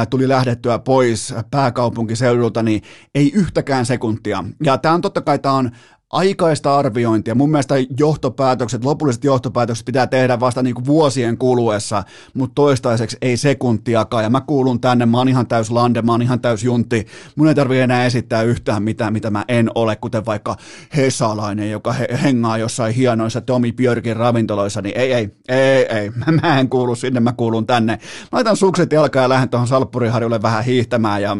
[0.09, 2.81] tuli lähdettyä pois pääkaupunkiseudulta, niin
[3.15, 4.43] ei yhtäkään sekuntia.
[4.63, 5.71] Ja tämä on totta kai, tämä on
[6.11, 7.35] aikaista arviointia.
[7.35, 13.37] Mun mielestä johtopäätökset, lopulliset johtopäätökset pitää tehdä vasta niin kuin vuosien kuluessa, mutta toistaiseksi ei
[13.37, 14.23] sekuntiakaan.
[14.23, 17.07] Ja mä kuulun tänne, mä oon ihan täys lande, mä oon ihan täys juntti.
[17.35, 20.55] Mun ei tarvitse enää esittää yhtään mitään, mitä mä en ole, kuten vaikka
[20.95, 26.60] Hesalainen, joka he, hengaa jossain hienoissa Tomi Björkin ravintoloissa, niin ei, ei, ei, ei, mä
[26.60, 27.99] en kuulu sinne, mä kuulun tänne.
[28.32, 31.38] Laitan sukset jalkaan ja lähden tuohon Salppuriharjulle vähän hiihtämään ja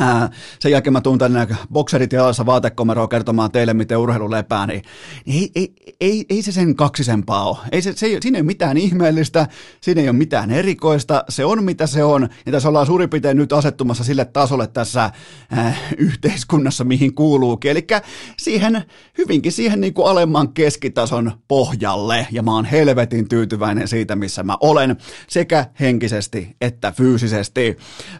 [0.00, 4.82] Ää, sen jälkeen mä tuun tänne bokserit jalassa vaatekomeroon kertomaan teille, miten urheilu lepää, niin,
[5.26, 7.58] niin ei, ei, ei, ei, se sen kaksisempaa ole.
[7.72, 9.46] Ei se, se siinä ei ole mitään ihmeellistä,
[9.80, 13.36] siinä ei ole mitään erikoista, se on mitä se on, ja tässä ollaan suurin piirtein
[13.36, 15.10] nyt asettumassa sille tasolle tässä
[15.58, 17.86] äh, yhteiskunnassa, mihin kuuluukin, eli
[18.38, 18.82] siihen,
[19.18, 24.56] hyvinkin siihen niin kuin alemman keskitason pohjalle, ja mä oon helvetin tyytyväinen siitä, missä mä
[24.60, 24.96] olen,
[25.28, 27.76] sekä henkisesti että fyysisesti.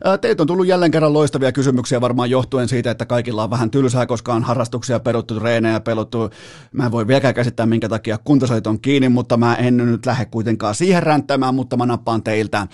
[0.06, 1.67] Äh, teiltä on tullut jälleen kerran loistavia kysymyksiä
[2.00, 6.30] varmaan johtuen siitä, että kaikilla on vähän tylsää, koska on harrastuksia peruttu, reenejä peluttu.
[6.72, 10.24] Mä en voi vieläkään käsittää, minkä takia kuntosalit on kiinni, mutta mä en nyt lähde
[10.24, 12.66] kuitenkaan siihen ränttämään, mutta mä nappaan teiltä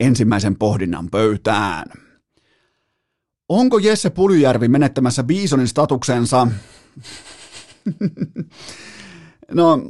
[0.00, 1.84] ensimmäisen pohdinnan pöytään.
[3.48, 6.48] Onko Jesse Puljärvi menettämässä Bisonin statuksensa?
[9.52, 9.80] no,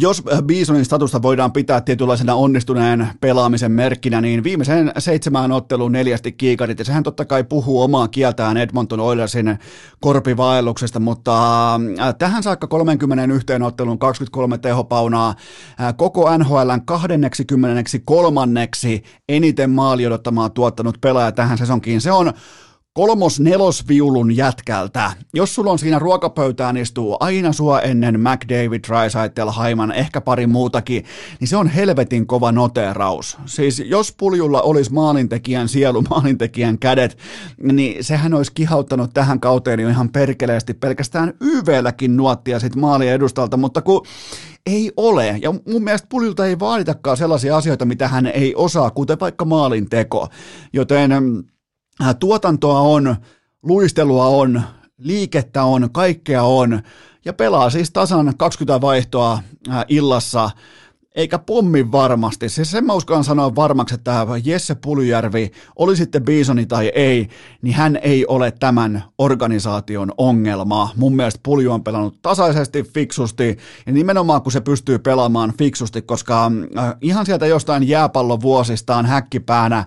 [0.00, 6.78] jos Bisonin statusta voidaan pitää tietynlaisena onnistuneen pelaamisen merkkinä, niin viimeisen seitsemään otteluun neljästi kiikarit,
[6.78, 9.58] ja sehän totta kai puhuu omaa kieltään Edmonton Oilersin
[10.00, 15.34] korpivaelluksesta, mutta äh, tähän saakka 31 otteluun 23 tehopaunaa,
[15.80, 18.68] äh, koko NHLn 23
[19.28, 22.00] eniten maali odottamaan tuottanut pelaaja tähän sesonkiin.
[22.00, 22.32] Se on
[22.96, 25.12] kolmos nelosviulun jätkältä.
[25.34, 31.04] Jos sulla on siinä ruokapöytään istuu aina sua ennen McDavid, Drysaitel, Haiman, ehkä pari muutakin,
[31.40, 33.38] niin se on helvetin kova noteraus.
[33.46, 37.18] Siis jos puljulla olisi maalintekijän sielu, maalintekijän kädet,
[37.62, 43.56] niin sehän olisi kihauttanut tähän kauteen jo ihan perkeleesti pelkästään YVlläkin nuottia sit maalien edustalta,
[43.56, 44.06] mutta kun
[44.66, 45.38] ei ole.
[45.42, 50.28] Ja mun mielestä puljulta ei vaaditakaan sellaisia asioita, mitä hän ei osaa, kuten vaikka maalinteko.
[50.72, 51.12] Joten
[52.02, 53.16] Äh, tuotantoa on,
[53.62, 54.62] luistelua on,
[54.98, 56.82] liikettä on, kaikkea on,
[57.24, 60.50] ja pelaa siis tasan 20 vaihtoa äh, illassa,
[61.14, 62.48] eikä pommi varmasti.
[62.48, 67.28] Siis sen mä uskallan sanoa varmaksi, että Jesse Puljärvi, oli sitten Bisoni tai ei,
[67.62, 70.90] niin hän ei ole tämän organisaation ongelma.
[70.96, 76.52] Mun mielestä Pulju on pelannut tasaisesti, fiksusti, ja nimenomaan kun se pystyy pelaamaan fiksusti, koska
[76.78, 79.84] äh, ihan sieltä jostain jääpallovuosistaan häkkipäänä,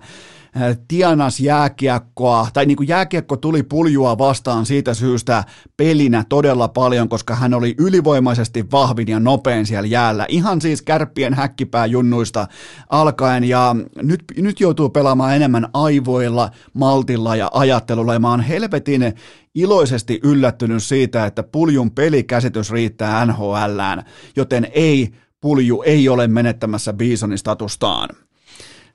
[0.88, 5.44] tienas jääkiekkoa, tai niin kuin jääkiekko tuli puljua vastaan siitä syystä
[5.76, 10.26] pelinä todella paljon, koska hän oli ylivoimaisesti vahvin ja nopein siellä jäällä.
[10.28, 12.46] Ihan siis kärppien häkkipääjunnuista
[12.90, 19.14] alkaen, ja nyt, nyt joutuu pelaamaan enemmän aivoilla, maltilla ja ajattelulla, ja mä oon helvetin
[19.54, 24.04] iloisesti yllättynyt siitä, että puljun pelikäsitys riittää NHLään,
[24.36, 25.10] joten ei,
[25.40, 28.08] pulju ei ole menettämässä Bisonin statustaan.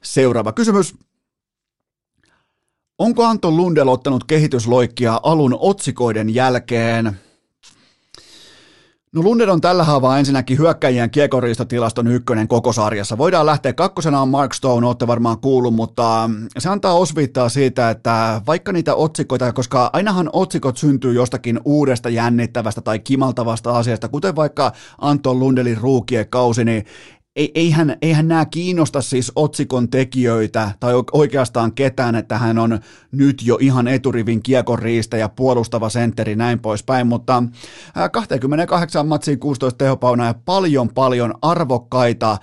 [0.03, 0.95] Seuraava kysymys.
[2.99, 7.19] Onko Anton Lundell ottanut kehitysloikkia alun otsikoiden jälkeen?
[9.11, 13.17] No Lundell on tällä haavaa ensinnäkin hyökkäjien kiekoriistotilaston ykkönen koko sarjassa.
[13.17, 18.41] Voidaan lähteä kakkosena on Mark Stone, olette varmaan kuullut, mutta se antaa osviittaa siitä, että
[18.47, 24.71] vaikka niitä otsikoita, koska ainahan otsikot syntyy jostakin uudesta jännittävästä tai kimaltavasta asiasta, kuten vaikka
[24.97, 26.85] Anton Lundelin ruukien kausi, niin
[27.35, 32.79] eihän, eihän nämä kiinnosta siis otsikon tekijöitä tai oikeastaan ketään, että hän on
[33.11, 37.43] nyt jo ihan eturivin kiekonriistä ja puolustava sentteri näin poispäin, mutta
[38.11, 42.37] 28 matsiin 16 tehopauna ja paljon paljon arvokkaita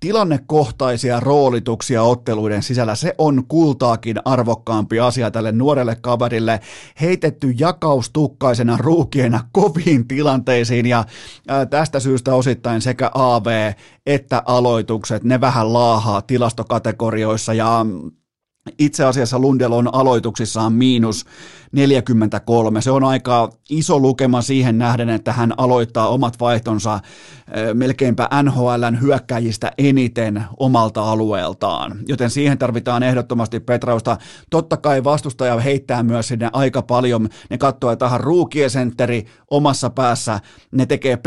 [0.00, 6.60] tilannekohtaisia roolituksia otteluiden sisällä, se on kultaakin arvokkaampi asia tälle nuorelle kaverille.
[7.00, 11.04] Heitetty jakaustukkaisena ruukiena koviin tilanteisiin ja
[11.70, 13.72] tästä syystä osittain sekä AV
[14.06, 17.86] että aloitukset, ne vähän laahaa tilastokategorioissa ja
[18.78, 21.26] itse asiassa Lundell on aloituksissaan miinus
[21.72, 22.80] 43.
[22.80, 27.00] Se on aika iso lukema siihen nähden, että hän aloittaa omat vaihtonsa
[27.74, 31.98] melkeinpä NHLn hyökkäjistä eniten omalta alueeltaan.
[32.08, 34.16] Joten siihen tarvitaan ehdottomasti Petrausta.
[34.50, 37.28] Totta kai vastustaja heittää myös sinne aika paljon.
[37.50, 40.40] Ne katsoo tähän ruukiesentteri omassa päässä.
[40.72, 41.18] Ne tekee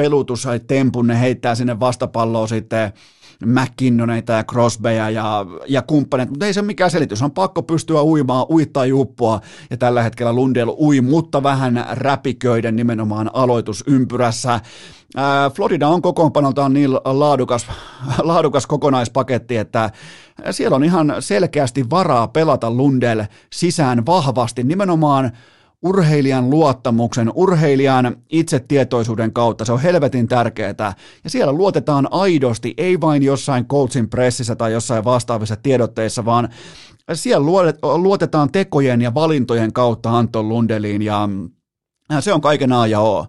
[0.67, 2.93] tempun, ne heittää sinne vastapalloa sitten
[3.45, 8.45] McKinnoneita ja Crosbeja ja, ja kumppaneita, mutta ei se mikään selitys, on pakko pystyä uimaan,
[8.49, 14.59] uittaa juppua, ja tällä hetkellä Lundell ui, mutta vähän räpiköiden nimenomaan aloitusympyrässä.
[15.55, 17.67] Florida on kokoonpanoltaan niin laadukas,
[18.17, 19.91] laadukas kokonaispaketti, että
[20.51, 23.21] siellä on ihan selkeästi varaa pelata Lundell
[23.53, 25.31] sisään vahvasti, nimenomaan
[25.85, 29.65] urheilijan luottamuksen, urheilijan itsetietoisuuden kautta.
[29.65, 30.93] Se on helvetin tärkeää.
[31.23, 36.49] Ja siellä luotetaan aidosti, ei vain jossain coachin pressissä tai jossain vastaavissa tiedotteissa, vaan
[37.13, 37.45] siellä
[37.97, 41.29] luotetaan tekojen ja valintojen kautta Anton Lundeliin ja
[42.19, 43.25] se on kaiken A ja O.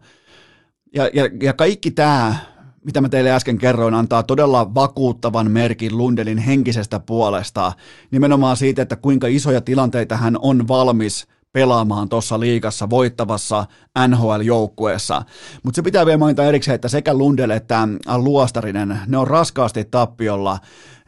[0.94, 2.36] Ja, ja, ja kaikki tämä,
[2.84, 7.72] mitä mä teille äsken kerroin, antaa todella vakuuttavan merkin Lundelin henkisestä puolesta.
[8.10, 11.26] Nimenomaan siitä, että kuinka isoja tilanteita hän on valmis–
[11.56, 13.66] pelaamaan tuossa liigassa voittavassa
[14.08, 15.22] NHL-joukkueessa.
[15.62, 20.58] Mutta se pitää vielä mainita erikseen, että sekä Lundell että Luostarinen, ne on raskaasti tappiolla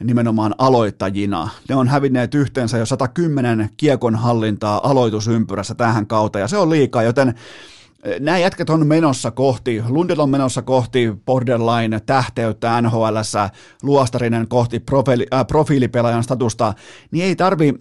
[0.05, 1.49] nimenomaan aloittajina.
[1.69, 7.03] Ne on hävinneet yhteensä jo 110 kiekon hallintaa aloitusympyrässä tähän kautta, ja se on liikaa,
[7.03, 7.29] joten
[8.03, 13.17] eh, Nämä jätkät on menossa kohti, Lundell on menossa kohti borderline tähteyttä nhl
[13.83, 16.75] Luostarinen kohti profiili, äh, profiilipelaajan statusta,
[17.11, 17.75] niin ei tarvi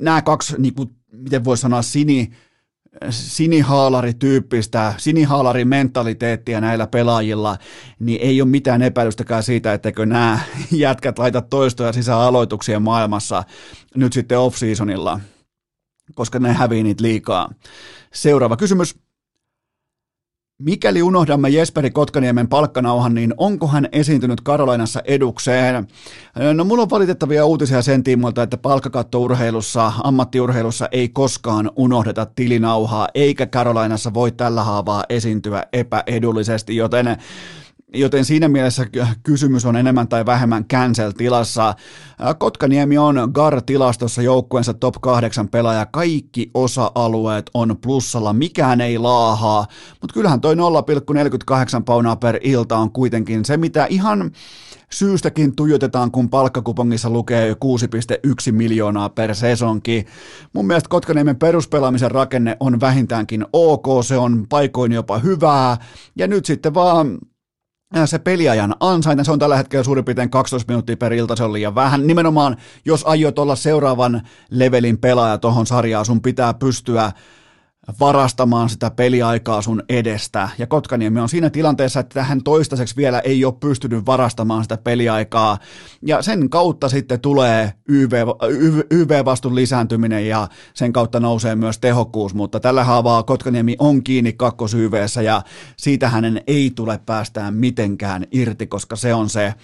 [0.00, 2.30] nämä kaksi niin kuin miten voi sanoa, sini,
[3.10, 7.58] sinihaalari-tyyppistä, sinihaalari-mentaliteettia näillä pelaajilla,
[7.98, 10.38] niin ei ole mitään epäilystäkään siitä, etteikö nämä
[10.70, 13.44] jätkät laita toistoja sisään aloituksien maailmassa
[13.94, 15.20] nyt sitten off-seasonilla,
[16.14, 17.52] koska ne hävii niitä liikaa.
[18.14, 19.07] Seuraava kysymys.
[20.62, 25.86] Mikäli unohdamme Jesperi Kotkaniemen palkkanauhan, niin onko hän esiintynyt Karolainassa edukseen?
[26.54, 33.46] No mulla on valitettavia uutisia sen tiimoilta, että palkkakattourheilussa, ammattiurheilussa ei koskaan unohdeta tilinauhaa, eikä
[33.46, 37.16] Karolainassa voi tällä haavaa esiintyä epäedullisesti, joten
[37.94, 38.86] joten siinä mielessä
[39.22, 41.74] kysymys on enemmän tai vähemmän cancel-tilassa.
[42.38, 45.86] Kotkaniemi on GAR-tilastossa joukkueensa top 8 pelaaja.
[45.86, 49.66] Kaikki osa-alueet on plussalla, mikään ei laahaa,
[50.00, 50.60] mutta kyllähän toi 0,48
[51.84, 54.30] paunaa per ilta on kuitenkin se, mitä ihan
[54.90, 60.06] syystäkin tuijotetaan, kun palkkakupongissa lukee 6,1 miljoonaa per sesonki.
[60.52, 65.76] Mun mielestä Kotkaniemen peruspelaamisen rakenne on vähintäänkin ok, se on paikoin jopa hyvää,
[66.16, 67.18] ja nyt sitten vaan
[68.04, 71.52] se peliajan ansainta, se on tällä hetkellä suurin piirtein 12 minuuttia per ilta, se on
[71.52, 72.06] liian vähän.
[72.06, 77.12] Nimenomaan, jos aiot olla seuraavan levelin pelaaja tuohon sarjaan, sun pitää pystyä
[78.00, 80.48] varastamaan sitä peliaikaa sun edestä.
[80.58, 85.58] Ja Kotkaniemi on siinä tilanteessa, että hän toistaiseksi vielä ei ole pystynyt varastamaan sitä peliaikaa.
[86.02, 88.12] Ja sen kautta sitten tulee YV,
[88.90, 92.34] YV-vastun lisääntyminen ja sen kautta nousee myös tehokkuus.
[92.34, 94.76] Mutta tällä haavaa Kotkaniemi on kiinni kakkos
[95.24, 95.42] ja
[95.76, 99.54] siitä hänen ei tule päästään mitenkään irti, koska se on se,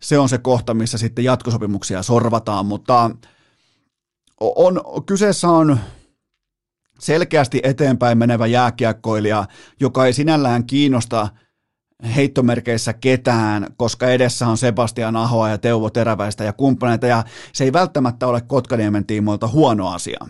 [0.00, 2.66] se, on se kohta, missä sitten jatkosopimuksia sorvataan.
[2.66, 3.10] Mutta
[4.40, 5.78] on, kyseessä on
[7.00, 9.44] selkeästi eteenpäin menevä jääkiekkoilija,
[9.80, 11.28] joka ei sinällään kiinnosta
[12.16, 17.72] heittomerkeissä ketään, koska edessä on Sebastian Ahoa ja Teuvo Teräväistä ja kumppaneita, ja se ei
[17.72, 20.26] välttämättä ole Kotkaniemen tiimoilta huono asia.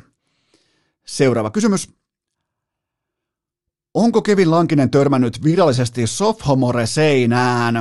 [1.06, 1.98] Seuraava kysymys.
[3.94, 7.74] Onko Kevin Lankinen törmännyt virallisesti sophomore-seinään?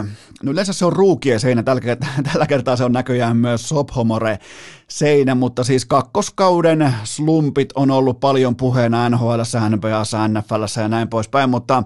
[0.43, 4.39] No yleensä se on ruukien seinä, tällä, kertaa se on näköjään myös sophomore
[4.89, 11.49] seinä, mutta siis kakkoskauden slumpit on ollut paljon puheena NHL, NBA, NFL ja näin poispäin,
[11.49, 11.83] mutta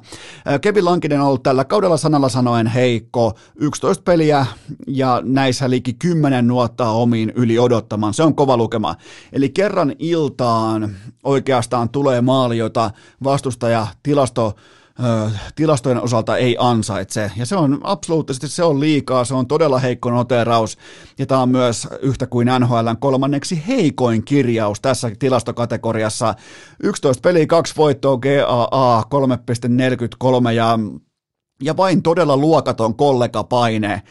[0.62, 4.46] Kevin Lankinen on ollut tällä kaudella sanalla sanoen heikko, 11 peliä
[4.88, 8.96] ja näissä liki 10 nuottaa omiin yli odottamaan, se on kova lukema.
[9.34, 12.92] Eli kerran iltaan oikeastaan tulee maali, jota
[13.24, 14.56] vastustaja tilasto
[15.56, 17.32] tilastojen osalta ei ansaitse.
[17.38, 20.78] Ja se on absoluuttisesti, se on liikaa, se on todella heikko noteraus.
[21.20, 26.36] Ja tämä on myös yhtä kuin NHLn kolmanneksi heikoin kirjaus tässä tilastokategoriassa.
[26.84, 29.04] 11 peliä, kaksi voittoa, GAA
[30.46, 30.80] 3,43 ja,
[31.64, 34.02] ja vain todella luokaton kollegapaine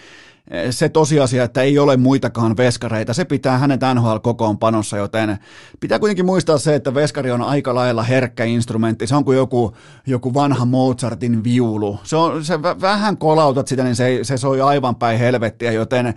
[0.71, 5.39] se tosiasia, että ei ole muitakaan veskareita, se pitää hänet NHL-kokoonpanossa, joten
[5.81, 9.07] pitää kuitenkin muistaa se, että veskari on aika lailla herkkä instrumentti.
[9.07, 9.77] Se on kuin joku,
[10.07, 11.99] joku vanha Mozartin viulu.
[12.03, 16.15] Se on, se vähän kolautat sitä, niin se, se soi aivan päin helvettiä, joten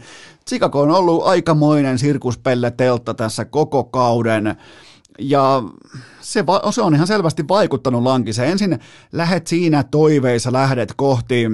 [0.49, 4.55] Chicago on ollut aikamoinen sirkuspelle teltta tässä koko kauden.
[5.19, 5.63] Ja
[6.21, 8.51] se, va- se on ihan selvästi vaikuttanut lankiseen.
[8.51, 8.79] Ensin
[9.11, 11.45] lähet siinä toiveissa, lähdet kohti,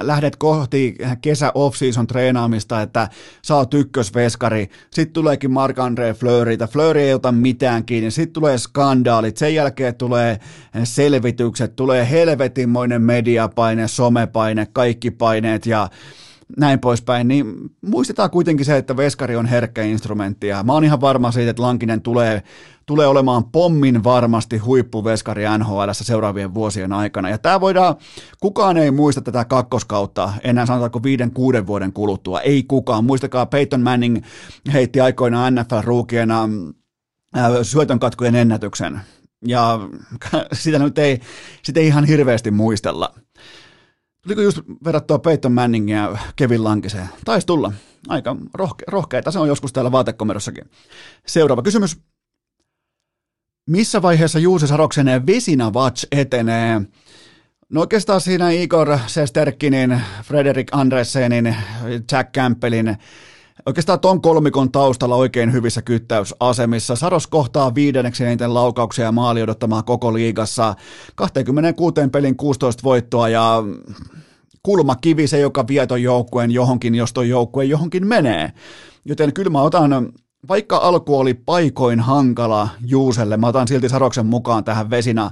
[0.00, 3.08] lähdet kohti kesä off-season treenaamista, että
[3.42, 4.70] saa ykkösveskari.
[4.90, 6.66] Sitten tuleekin Marc-André Fleurytä.
[6.66, 8.10] Fleury ei ota mitään kiinni.
[8.10, 9.36] Sitten tulee skandaalit.
[9.36, 10.40] Sen jälkeen tulee
[10.84, 11.76] selvitykset.
[11.76, 15.88] Tulee helvetinmoinen mediapaine, somepaine, kaikki paineet ja
[16.56, 21.00] näin poispäin, niin muistetaan kuitenkin se, että veskari on herkkä instrumentti ja mä oon ihan
[21.00, 22.42] varma siitä, että Lankinen tulee,
[22.86, 27.30] tulee olemaan pommin varmasti huippuveskari NHL seuraavien vuosien aikana.
[27.30, 27.94] Ja tämä voidaan,
[28.40, 32.40] kukaan ei muista tätä kakkoskautta enää sanotaanko viiden, kuuden vuoden kuluttua.
[32.40, 33.04] Ei kukaan.
[33.04, 34.22] Muistakaa, Peyton Manning
[34.72, 36.48] heitti aikoinaan NFL-ruukiena
[37.36, 39.00] äh, syötönkatkojen ennätyksen.
[39.46, 39.80] Ja
[40.52, 41.20] sitä nyt ei,
[41.62, 43.14] sitä ei ihan hirveästi muistella.
[44.24, 47.08] Tuliko just verrattua Peyton Manningia ja Kevin Lankiseen?
[47.24, 47.72] Taisi tulla.
[48.08, 50.70] Aika rohke- rohkeita se on joskus täällä vaatekomerossakin.
[51.26, 51.98] Seuraava kysymys.
[53.70, 56.80] Missä vaiheessa Juuse Saroksen Vesina Watch etenee?
[57.68, 61.56] No oikeastaan siinä Igor Sesterkinin, Frederik Andressenin,
[62.12, 62.96] Jack Campbellin
[63.66, 66.96] Oikeastaan ton kolmikon taustalla oikein hyvissä kyttäysasemissa.
[66.96, 70.74] Saros kohtaa viidenneksi eniten laukauksia ja maali odottamaan koko liigassa.
[71.14, 73.62] 26 pelin 16 voittoa ja
[74.62, 78.52] kulmakivi se, joka vie ton joukkueen johonkin, jos ton joukkue johonkin menee.
[79.04, 80.12] Joten kyllä mä otan,
[80.48, 85.30] vaikka alku oli paikoin hankala Juuselle, mä otan silti Saroksen mukaan tähän vesinä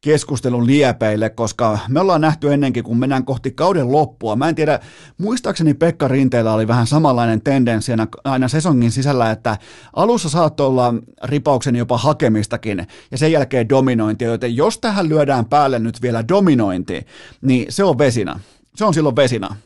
[0.00, 4.36] keskustelun liepeille, koska me ollaan nähty ennenkin, kun mennään kohti kauden loppua.
[4.36, 4.80] Mä en tiedä,
[5.18, 7.92] muistaakseni Pekka Rinteellä oli vähän samanlainen tendenssi
[8.24, 9.58] aina sesongin sisällä, että
[9.92, 10.94] alussa saattoi olla
[11.24, 17.06] ripauksen jopa hakemistakin ja sen jälkeen dominointi, joten jos tähän lyödään päälle nyt vielä dominointi,
[17.40, 18.40] niin se on vesina.
[18.76, 19.56] Se on silloin vesina,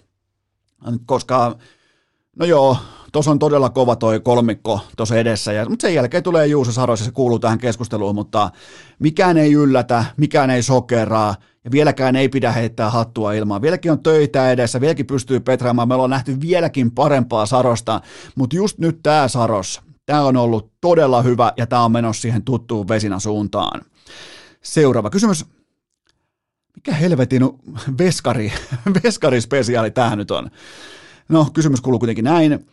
[1.07, 1.57] koska
[2.37, 2.76] no joo,
[3.12, 7.00] tuossa on todella kova toi kolmikko tuossa edessä, ja, mutta sen jälkeen tulee Juuso Saros
[7.00, 8.50] ja se kuuluu tähän keskusteluun, mutta
[8.98, 11.34] mikään ei yllätä, mikään ei sokeraa,
[11.64, 13.62] ja vieläkään ei pidä heittää hattua ilmaan.
[13.62, 18.00] Vieläkin on töitä edessä, vieläkin pystyy petraamaan, me ollaan nähty vieläkin parempaa Sarosta,
[18.34, 22.42] mutta just nyt tämä Saros, tämä on ollut todella hyvä, ja tämä on menossa siihen
[22.42, 23.80] tuttuun vesinä suuntaan.
[24.62, 25.46] Seuraava kysymys.
[26.74, 27.42] Mikä helvetin
[27.98, 28.52] veskari,
[29.04, 30.50] veskarispesiaali tämä nyt on?
[31.28, 32.66] No, kysymys kuuluu kuitenkin näin.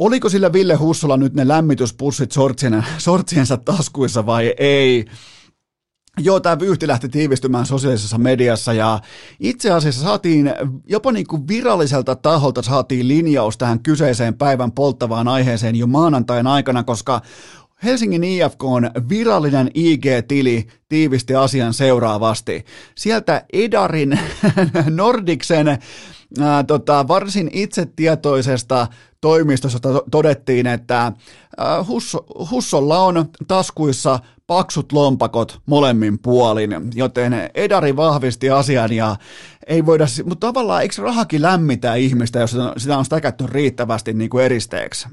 [0.00, 5.04] Oliko sillä Ville Hussolla nyt ne lämmityspussit sortsien, sortsiensa taskuissa vai ei?
[6.18, 9.00] Joo, tämä vyyhti lähti tiivistymään sosiaalisessa mediassa ja
[9.40, 10.52] itse asiassa saatiin
[10.86, 16.82] jopa niin kuin viralliselta taholta saatiin linjaus tähän kyseiseen päivän polttavaan aiheeseen jo maanantain aikana,
[16.82, 17.20] koska
[17.84, 22.64] Helsingin IFK on virallinen IG-tili tiivisti asian seuraavasti.
[22.94, 24.18] Sieltä Edarin
[24.90, 25.78] Nordiksen
[26.40, 28.86] ää, tota, varsin itsetietoisesta
[29.20, 29.78] toimistossa
[30.10, 31.12] todettiin, että
[31.86, 32.18] Husso,
[32.50, 39.16] Hussolla on taskuissa paksut lompakot molemmin puolin, joten Edari vahvisti asian ja
[39.66, 44.44] ei voida, mutta tavallaan eikö rahakin lämmitä ihmistä, jos sitä on stäkätty riittävästi niin kuin
[44.44, 45.08] eristeeksi?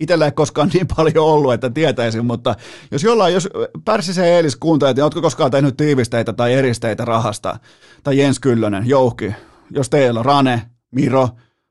[0.00, 2.54] Itellä ei koskaan niin paljon ollut, että tietäisin, mutta
[2.90, 3.48] jos jollain, jos
[3.84, 7.58] Pärssisen Eelis kuuntelee, että oletko koskaan tehnyt tiivisteitä tai eristeitä rahasta,
[8.02, 9.34] tai Jens Kyllönen, Jouhki,
[9.70, 11.28] jos teillä on Rane, Miro,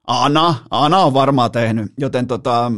[0.08, 2.72] Ana, Ana on varmaan tehnyt, joten tota,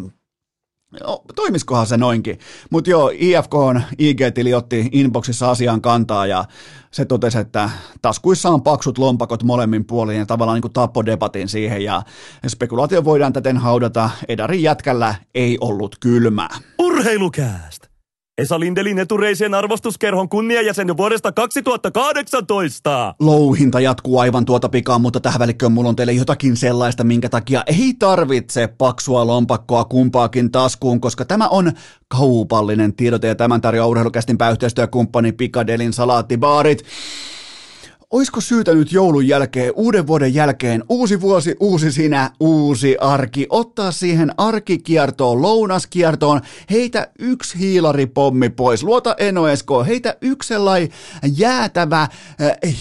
[0.99, 2.39] No, toimiskohan se noinkin.
[2.69, 6.45] Mutta joo, IFK on IG-tili otti inboxissa asian kantaa ja
[6.91, 7.69] se totesi, että
[8.01, 12.01] taskuissa on paksut lompakot molemmin puolin ja tavallaan niin kuin tappodebatin siihen ja
[12.47, 14.09] spekulaatio voidaan täten haudata.
[14.27, 16.57] Edarin jätkällä ei ollut kylmää.
[16.79, 17.90] Urheilukääst!
[18.41, 23.15] Esa Lindelin etureisien arvostuskerhon kunniajäsen jo vuodesta 2018.
[23.19, 27.63] Louhinta jatkuu aivan tuota pikaa, mutta tähän välikköön mulla on teille jotakin sellaista, minkä takia
[27.67, 31.71] ei tarvitse paksua lompakkoa kumpaakin taskuun, koska tämä on
[32.07, 36.83] kaupallinen tiedote ja tämän tarjoaa urheilukästin yhteistyökumppani Pikadelin salaattibaarit.
[38.11, 43.91] Oisko syytä nyt joulun jälkeen, uuden vuoden jälkeen, uusi vuosi, uusi sinä, uusi arki, ottaa
[43.91, 46.41] siihen arkikiertoon, lounaskiertoon,
[46.71, 50.89] heitä yksi hiilaripommi pois, luota Eno Esko, heitä yksi sellainen
[51.37, 52.09] jäätävä äh,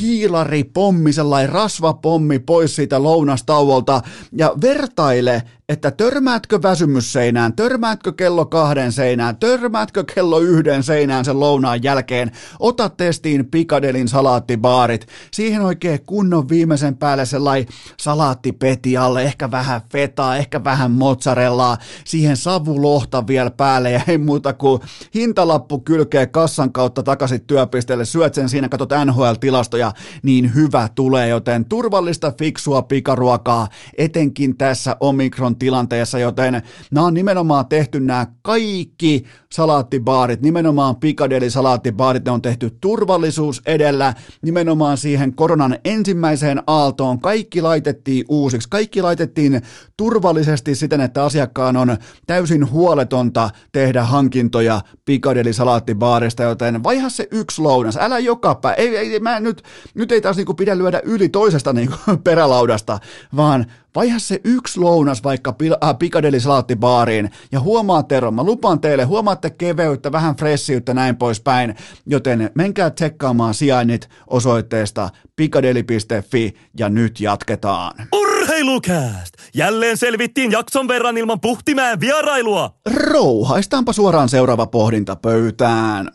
[0.01, 4.03] hiilaripommi, sellainen rasvapommi pois siitä lounastauolta
[4.33, 11.83] ja vertaile että törmäätkö väsymysseinään, törmäätkö kello kahden seinään, törmäätkö kello yhden seinään sen lounaan
[11.83, 19.81] jälkeen, ota testiin Pikadelin salaattibaarit, siihen oikein kunnon viimeisen päälle sellainen salaattipeti alle, ehkä vähän
[19.93, 24.81] fetaa, ehkä vähän mozzarellaa, siihen savulohta vielä päälle ja ei muuta kuin
[25.14, 29.93] hintalappu kylkee kassan kautta takaisin työpisteelle, syöt sen siinä, katsot NHL-tilastoja,
[30.23, 33.68] niin hyvä tulee, joten turvallista, fiksua pikaruokaa,
[33.99, 42.24] etenkin tässä Omikron tilanteessa, joten nämä on nimenomaan tehty nämä kaikki salaattibaarit, nimenomaan Piccadilly salaattibaarit,
[42.24, 49.62] ne on tehty turvallisuus edellä, nimenomaan siihen koronan ensimmäiseen aaltoon, kaikki laitettiin uusiksi, kaikki laitettiin
[49.96, 51.96] turvallisesti siten, että asiakkaan on
[52.26, 58.96] täysin huoletonta tehdä hankintoja Piccadilly salaattibaarista, joten vaiha se yksi lounas, älä joka päivä, ei,
[58.96, 59.62] ei, mä nyt,
[59.94, 62.98] nyt ei taas niinku pidä lyödä yli toisesta niinku perälaudasta,
[63.36, 69.05] vaan vaiha se yksi lounas vaikka äh, Piccadilly salaattibaariin ja huomaa Tero, mä lupaan teille,
[69.05, 71.74] huomaatte keveyttä, vähän fressiyttä näin poispäin,
[72.07, 78.09] joten menkää tsekkaamaan sijainnit osoitteesta piccadilly.fi ja nyt jatketaan.
[78.12, 79.34] Urheilukääst!
[79.55, 82.74] Jälleen selvittiin jakson verran ilman puhtimään vierailua!
[82.95, 86.11] Rouhaistaanpa suoraan seuraava pohdinta pöytään.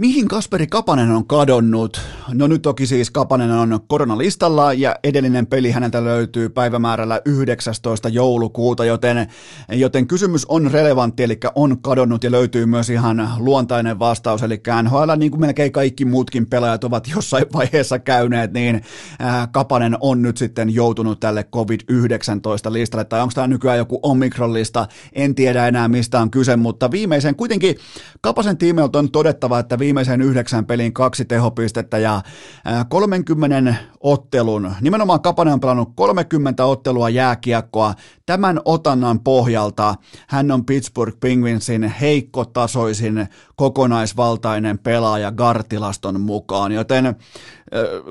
[0.00, 2.00] Mihin Kasperi Kapanen on kadonnut?
[2.32, 8.08] No nyt toki siis Kapanen on koronalistalla ja edellinen peli häneltä löytyy päivämäärällä 19.
[8.08, 9.26] joulukuuta, joten,
[9.72, 15.12] joten kysymys on relevantti, eli on kadonnut ja löytyy myös ihan luontainen vastaus, eli NHL,
[15.16, 18.82] niin kuin melkein kaikki muutkin pelaajat ovat jossain vaiheessa käyneet, niin
[19.18, 24.86] ää, Kapanen on nyt sitten joutunut tälle COVID-19 listalle, tai onko tämä nykyään joku Omikron-lista,
[25.12, 27.76] en tiedä enää mistä on kyse, mutta viimeisen kuitenkin
[28.20, 32.22] Kapasen tiimeiltä on todettava, että viimeisen yhdeksän pelin kaksi tehopistettä ja
[32.88, 37.94] 30 ottelun, nimenomaan Kapanen on pelannut 30 ottelua jääkiekkoa.
[38.26, 39.94] Tämän otannan pohjalta
[40.28, 47.16] hän on Pittsburgh Penguinsin heikkotasoisin kokonaisvaltainen pelaaja Gartilaston mukaan, joten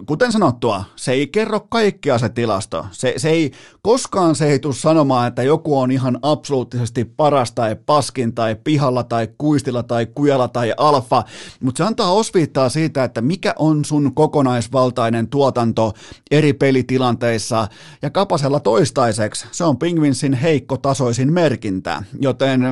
[0.05, 2.85] kuten sanottua, se ei kerro kaikkea se tilasto.
[2.91, 3.51] Se, se ei,
[3.81, 9.03] koskaan se ei tule sanomaan, että joku on ihan absoluuttisesti paras tai paskin tai pihalla
[9.03, 11.23] tai kuistilla tai kujalla tai alfa,
[11.59, 15.93] mutta se antaa osviittaa siitä, että mikä on sun kokonaisvaltainen tuotanto
[16.31, 17.67] eri pelitilanteissa,
[18.01, 20.02] ja Kapasella toistaiseksi se on Pingvinsin
[20.41, 22.65] heikko tasoisin merkintä, joten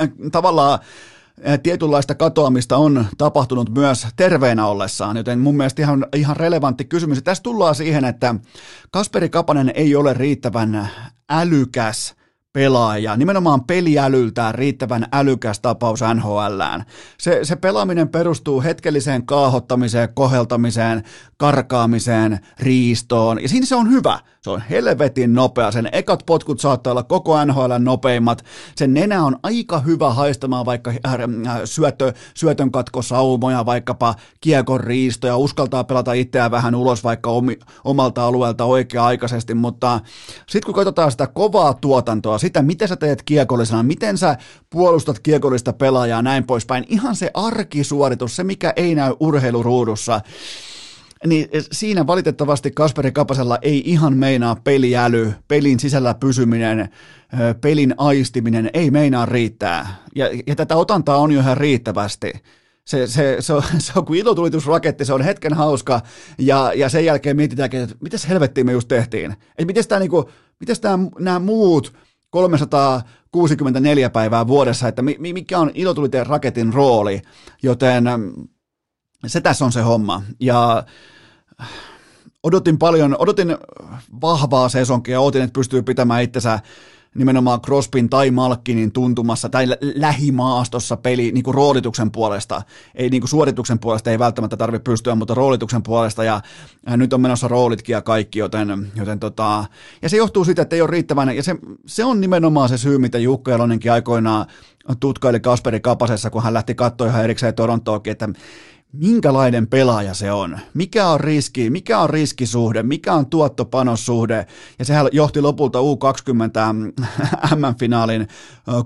[0.00, 0.78] äh, tavallaan
[1.62, 7.18] tietynlaista katoamista on tapahtunut myös terveenä ollessaan, joten mun mielestä ihan, ihan relevantti kysymys.
[7.18, 8.34] Ja tässä tullaan siihen, että
[8.90, 10.88] Kasperi Kapanen ei ole riittävän
[11.30, 12.14] älykäs
[12.52, 16.84] pelaaja, nimenomaan peliälyltään riittävän älykäs tapaus NHLään.
[17.18, 21.02] Se, se pelaaminen perustuu hetkelliseen kaahottamiseen, koheltamiseen,
[21.36, 24.18] karkaamiseen, riistoon, ja siinä se on hyvä.
[24.42, 25.72] Se on helvetin nopea.
[25.72, 28.44] Sen ekat potkut saattaa olla koko NHL nopeimmat.
[28.76, 31.20] Sen nenä on aika hyvä haistamaan vaikka äh, äh,
[31.64, 38.64] syötö, syötön katkosaumoja, vaikkapa kiekon riistoja, uskaltaa pelata itseään vähän ulos vaikka omi, omalta alueelta
[38.64, 40.00] oikea-aikaisesti, mutta
[40.48, 44.36] sitten kun katsotaan sitä kovaa tuotantoa, sitä mitä sä teet kiekollisena, miten sä
[44.70, 50.20] puolustat kiekollista pelaajaa näin poispäin, ihan se arkisuoritus, se mikä ei näy urheiluruudussa,
[51.26, 56.88] niin siinä valitettavasti Kasperi Kapasella ei ihan meinaa peliäly, pelin sisällä pysyminen,
[57.60, 59.96] pelin aistiminen ei meinaa riittää.
[60.14, 62.32] Ja, ja tätä otantaa on jo ihan riittävästi.
[62.84, 66.00] Se, se, se, on, se on kuin ilotulitusraketti, se on hetken hauska,
[66.38, 69.32] ja, ja sen jälkeen mietitään, että mitäs helvettiä me just tehtiin.
[69.32, 70.80] Että miten tämä, niinku, mites
[71.18, 71.92] nämä muut
[72.30, 77.22] 364 päivää vuodessa, että mikä on ilotuliten raketin rooli,
[77.62, 78.04] joten
[79.26, 80.22] se tässä on se homma.
[80.40, 80.84] Ja
[82.42, 83.56] odotin paljon, odotin
[84.20, 86.60] vahvaa sesonkia odotin, että pystyy pitämään itsensä
[87.14, 92.62] nimenomaan Crospin tai Malkkinin tuntumassa tai lähimaastossa peli niin kuin roolituksen puolesta.
[92.94, 96.40] Ei niin kuin suorituksen puolesta ei välttämättä tarvitse pystyä, mutta roolituksen puolesta ja,
[96.86, 99.64] ja nyt on menossa roolitkin ja kaikki, joten, joten tota,
[100.02, 101.56] ja se johtuu siitä, että ei ole riittävän, ja se,
[101.86, 104.46] se on nimenomaan se syy, mitä Jukka Elonenkin aikoinaan
[105.00, 108.28] tutkaili Kasperi Kapasessa, kun hän lähti katsoa ihan erikseen Torontoakin, että
[108.92, 114.46] minkälainen pelaaja se on, mikä on riski, mikä on riskisuhde, mikä on tuottopanossuhde,
[114.78, 117.02] ja sehän johti lopulta U20
[117.56, 118.28] M-finaalin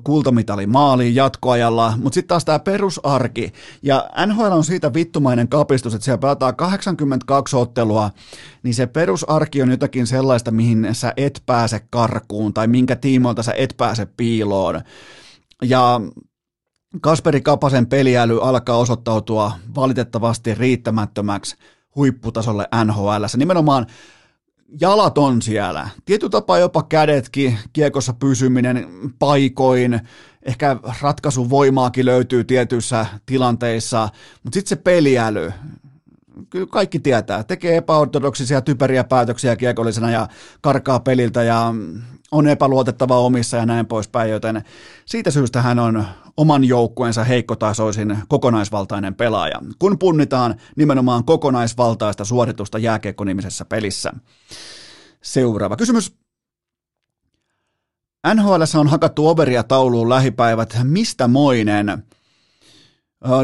[0.04, 3.52] kultamitali maaliin jatkoajalla, mutta sitten taas tämä perusarki,
[3.82, 8.10] ja NHL on siitä vittumainen kapistus, että siellä pelataan 82 ottelua,
[8.62, 13.52] niin se perusarki on jotakin sellaista, mihin sä et pääse karkuun, tai minkä tiimoilta sä
[13.56, 14.80] et pääse piiloon,
[15.62, 16.00] ja
[17.00, 21.56] Kasperi Kapasen peliäly alkaa osoittautua valitettavasti riittämättömäksi
[21.96, 23.24] huipputasolle NHL.
[23.36, 23.86] Nimenomaan
[24.80, 25.88] jalat on siellä.
[26.04, 28.88] Tietyllä tapaa jopa kädetkin, kiekossa pysyminen
[29.18, 30.00] paikoin,
[30.42, 34.08] ehkä ratkaisuvoimaakin löytyy tietyissä tilanteissa,
[34.42, 35.52] mutta sitten se peliäly,
[36.50, 40.28] kyllä kaikki tietää, tekee epäortodoksisia typeriä päätöksiä kiekollisena ja
[40.60, 41.74] karkaa peliltä ja
[42.32, 44.64] on epäluotettava omissa ja näin poispäin, joten
[45.06, 46.04] siitä syystä hän on
[46.36, 54.12] oman joukkueensa heikkotasoisin kokonaisvaltainen pelaaja, kun punnitaan nimenomaan kokonaisvaltaista suoritusta jääkiekkonimisessä pelissä.
[55.22, 56.16] Seuraava kysymys.
[58.34, 60.78] NHL on hakattu overia tauluun lähipäivät.
[60.82, 62.04] Mistä moinen?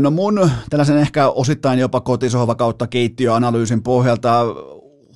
[0.00, 4.44] No mun tällaisen ehkä osittain jopa kotisohva kautta keittiöanalyysin pohjalta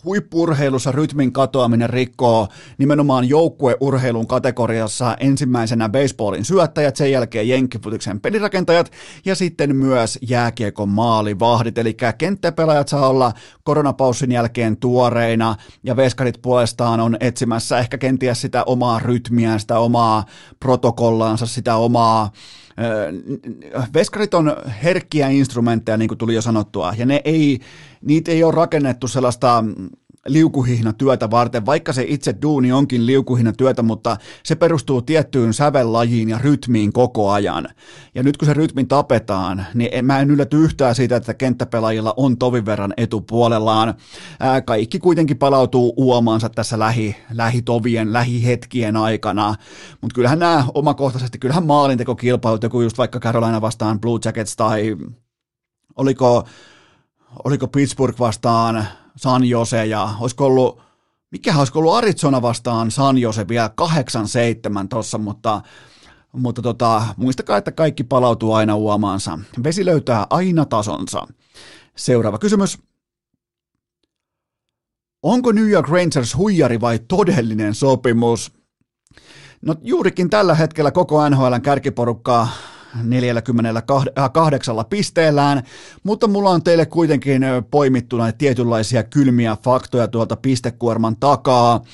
[0.05, 2.49] huippurheilussa rytmin katoaminen rikkoo
[2.79, 8.93] nimenomaan joukkueurheilun kategoriassa ensimmäisenä baseballin syöttäjät, sen jälkeen jenkkifutiksen pelirakentajat
[9.25, 13.33] ja sitten myös jääkiekon maalivahdit, eli kenttäpelaajat saa olla
[13.65, 20.25] koronapaussin jälkeen tuoreina ja veskarit puolestaan on etsimässä ehkä kenties sitä omaa rytmiään, sitä omaa
[20.61, 22.31] protokollaansa, sitä omaa
[23.95, 27.61] Veskarit on herkkiä instrumentteja, niin kuin tuli jo sanottua, ja ne ei,
[28.01, 29.65] niitä ei ole rakennettu sellaista
[30.27, 36.29] liukuhihna työtä varten, vaikka se itse duuni onkin liukuhihna työtä, mutta se perustuu tiettyyn sävellajiin
[36.29, 37.69] ja rytmiin koko ajan.
[38.15, 42.39] Ja nyt kun se rytmin tapetaan, niin mä en ylläty yhtään siitä, että kenttäpelaajilla on
[42.39, 43.95] tovin verran etupuolellaan.
[44.41, 49.55] Ää, kaikki kuitenkin palautuu uomaansa tässä lähi, lähitovien, lähihetkien aikana,
[50.01, 54.97] mutta kyllähän nämä omakohtaisesti, kyllähän maalintekokilpailut, joku just vaikka Carolina vastaan Blue Jackets tai
[55.97, 56.45] oliko,
[57.45, 58.87] oliko Pittsburgh vastaan
[59.17, 60.81] San Jose ja olisiko ollut,
[61.31, 63.71] mikä olisiko ollut Arizona vastaan San Jose vielä
[64.85, 65.63] 8-7 tuossa, mutta
[66.33, 69.39] mutta tota, muistakaa, että kaikki palautuu aina uomaansa.
[69.65, 71.27] Vesi löytää aina tasonsa.
[71.97, 72.79] Seuraava kysymys.
[75.23, 78.53] Onko New York Rangers huijari vai todellinen sopimus?
[79.63, 82.49] No juurikin tällä hetkellä koko NHLn kärkiporukkaa
[83.03, 85.63] 48 pisteellään,
[86.03, 91.85] mutta mulla on teille kuitenkin poimittuna tietynlaisia kylmiä faktoja tuolta pistekuorman takaa.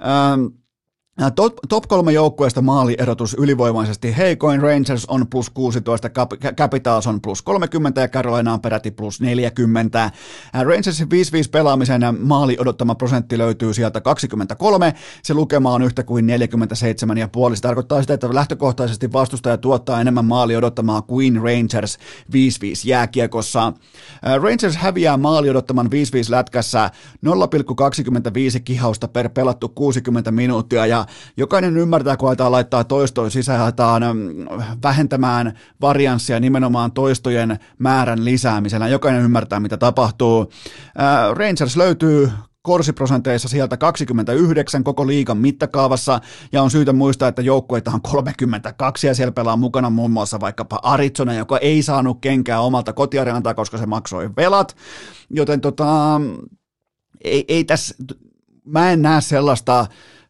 [0.00, 0.46] Ähm,
[1.34, 6.10] Top, top kolme joukkueesta maalierotus ylivoimaisesti heikoin Rangers on plus 16,
[6.56, 10.10] Capitals on plus 30 ja Carolina on peräti plus 40.
[10.62, 11.10] Rangersin 5-5
[11.50, 16.26] pelaamisen maali odottama prosentti löytyy sieltä 23, se lukema on yhtä kuin
[17.50, 17.56] 47,5.
[17.56, 22.00] Se tarkoittaa sitä, että lähtökohtaisesti vastustaja tuottaa enemmän maali odottamaa kuin Rangers 5-5
[22.84, 23.72] jääkiekossa.
[24.42, 25.90] Rangers häviää maali odottaman 5-5
[26.28, 26.90] lätkässä
[27.26, 33.72] 0,25 kihausta per pelattu 60 minuuttia ja jokainen ymmärtää, kun aletaan laittaa toistoja sisään,
[34.14, 34.46] mm,
[34.82, 38.88] vähentämään varianssia nimenomaan toistojen määrän lisäämisellä.
[38.88, 40.52] Jokainen ymmärtää, mitä tapahtuu.
[41.34, 42.30] Rangers löytyy
[42.62, 46.20] korsiprosenteissa sieltä 29 koko liigan mittakaavassa,
[46.52, 50.80] ja on syytä muistaa, että joukkueita on 32, ja siellä pelaa mukana muun muassa vaikkapa
[50.82, 54.76] Arizona, joka ei saanut kenkää omalta kotiareenalta, koska se maksoi velat,
[55.30, 56.20] joten tota,
[57.24, 57.94] ei, ei tässä,
[58.64, 59.86] mä en näe sellaista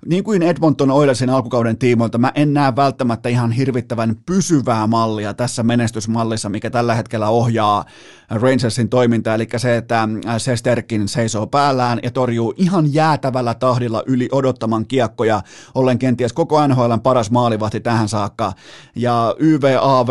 [0.07, 5.62] niin kuin Edmonton Oilersin alkukauden tiimoilta, mä en näe välttämättä ihan hirvittävän pysyvää mallia tässä
[5.62, 7.84] menestysmallissa, mikä tällä hetkellä ohjaa
[8.30, 14.86] Rangersin toimintaa, eli se, että Sesterkin seisoo päällään ja torjuu ihan jäätävällä tahdilla yli odottaman
[14.86, 15.42] kiekkoja,
[15.74, 18.53] ollen kenties koko NHLn paras maalivahti tähän saakka,
[18.96, 20.09] ja YVAV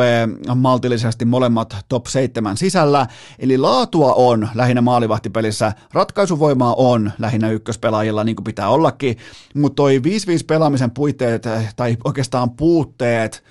[0.56, 3.08] maltillisesti molemmat top 7 sisällä,
[3.40, 9.18] eli laatua on lähinnä maalivahtipelissä, ratkaisuvoimaa on lähinnä ykköspelaajilla, niin kuin pitää ollakin,
[9.54, 10.02] mutta toi 5-5
[10.48, 11.44] pelaamisen puitteet
[11.76, 13.44] tai oikeastaan puutteet,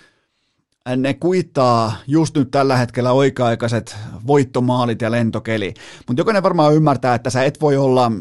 [0.96, 3.96] ne kuittaa just nyt tällä hetkellä oikea-aikaiset
[4.26, 5.74] voittomaalit ja lentokeli.
[6.08, 8.12] Mutta jokainen varmaan ymmärtää, että sä et voi olla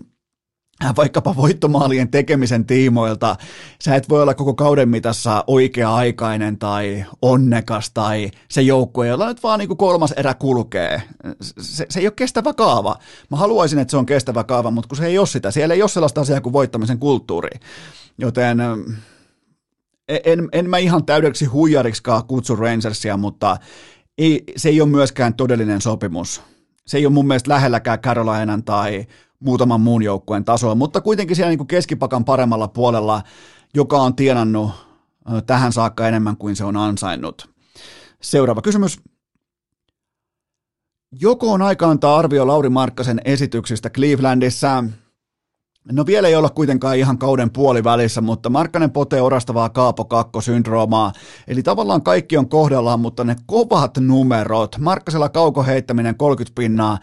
[0.95, 3.35] vaikkapa voittomaalien tekemisen tiimoilta,
[3.83, 9.43] sä et voi olla koko kauden mitassa oikea-aikainen tai onnekas tai se joukkue, jolla nyt
[9.43, 11.01] vaan niin kolmas erä kulkee.
[11.41, 12.95] Se, se ei ole kestävä kaava.
[13.31, 15.81] Mä haluaisin, että se on kestävä kaava, mutta kun se ei ole sitä, siellä ei
[15.81, 17.59] ole sellaista asiaa kuin voittamisen kulttuuri.
[18.17, 18.59] Joten
[20.07, 23.57] en, en mä ihan täydeksi huijariksikaan kutsu Rangersia, mutta
[24.17, 26.41] ei, se ei ole myöskään todellinen sopimus.
[26.87, 29.05] se ei ole mun mielestä lähelläkään Carolinan tai
[29.39, 33.21] muutaman muun joukkueen tasoa, mutta kuitenkin siellä niin keskipakan paremmalla puolella,
[33.73, 34.71] joka on tienannut
[35.45, 37.49] tähän saakka enemmän kuin se on ansainnut.
[38.21, 38.99] Seuraava kysymys.
[41.21, 44.83] Joko on aika antaa arvio Lauri Markkasen esityksistä Clevelandissa?
[45.91, 51.11] No vielä ei olla kuitenkaan ihan kauden puolivälissä, mutta Markkanen potee orastavaa Kaapo Kakko-syndroomaa.
[51.47, 54.77] Eli tavallaan kaikki on kohdallaan, mutta ne kovat numerot.
[54.79, 56.97] Markkasella kauko heittäminen 30 pinnaa.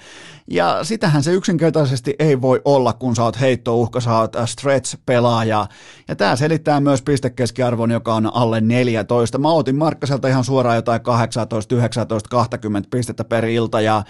[0.50, 5.66] Ja sitähän se yksinkertaisesti ei voi olla, kun sä oot heittouhka, sä oot stretch-pelaaja.
[6.08, 9.38] Ja tämä selittää myös pistekeskiarvon, joka on alle 14.
[9.38, 13.80] Mä otin Markkaselta ihan suoraan jotain 18, 19, 20 pistettä per ilta.
[13.80, 14.02] Ja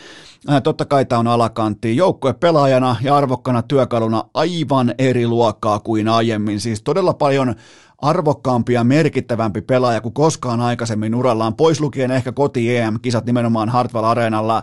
[0.48, 1.96] ää, totta kai tämä on alakantti.
[1.96, 4.61] Joukkue pelaajana ja arvokkana työkaluna aivan
[4.98, 6.60] eri luokkaa kuin aiemmin.
[6.60, 7.54] Siis todella paljon
[7.98, 14.04] arvokkaampi ja merkittävämpi pelaaja kuin koskaan aikaisemmin urallaan, pois lukien ehkä koti EM-kisat nimenomaan Hartwell
[14.04, 14.62] Areenalla.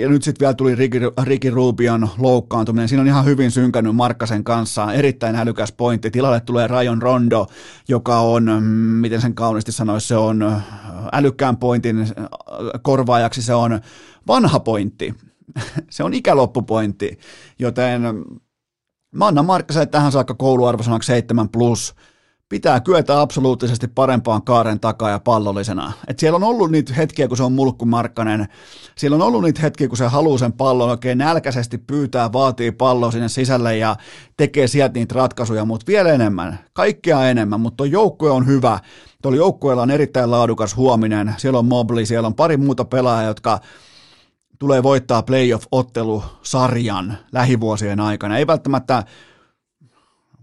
[0.00, 2.88] Ja nyt sitten vielä tuli Ricky, Ricky Rubion loukkaantuminen.
[2.88, 4.92] Siinä on ihan hyvin synkännyt Markkasen kanssa.
[4.92, 6.10] Erittäin älykäs pointti.
[6.10, 7.46] Tilalle tulee Rajon Rondo,
[7.88, 10.62] joka on, mm, miten sen kauniisti sanoisi, se on
[11.12, 12.06] älykkään pointin
[12.82, 13.42] korvaajaksi.
[13.42, 13.80] Se on
[14.26, 15.14] vanha pointti.
[15.90, 17.18] se on ikäloppupointti.
[17.58, 18.02] Joten
[19.12, 21.94] mä annan Markkaselle tähän saakka kouluarvosanaksi 7 plus–
[22.52, 25.92] pitää kyetä absoluuttisesti parempaan kaaren takaa ja pallollisena.
[26.08, 28.48] Et siellä on ollut niitä hetkiä, kun se on mulkku Markkanen.
[28.96, 33.10] Siellä on ollut niitä hetkiä, kun se haluaa sen pallon oikein nälkäisesti pyytää, vaatii palloa
[33.10, 33.96] sinne sisälle ja
[34.36, 38.78] tekee sieltä niitä ratkaisuja, mutta vielä enemmän, kaikkea enemmän, mutta joukkue on hyvä.
[39.22, 43.60] Tuolla joukkueella on erittäin laadukas huominen, siellä on Mobley, siellä on pari muuta pelaajaa, jotka
[44.62, 48.38] tulee voittaa playoff-ottelusarjan lähivuosien aikana.
[48.38, 49.04] Ei välttämättä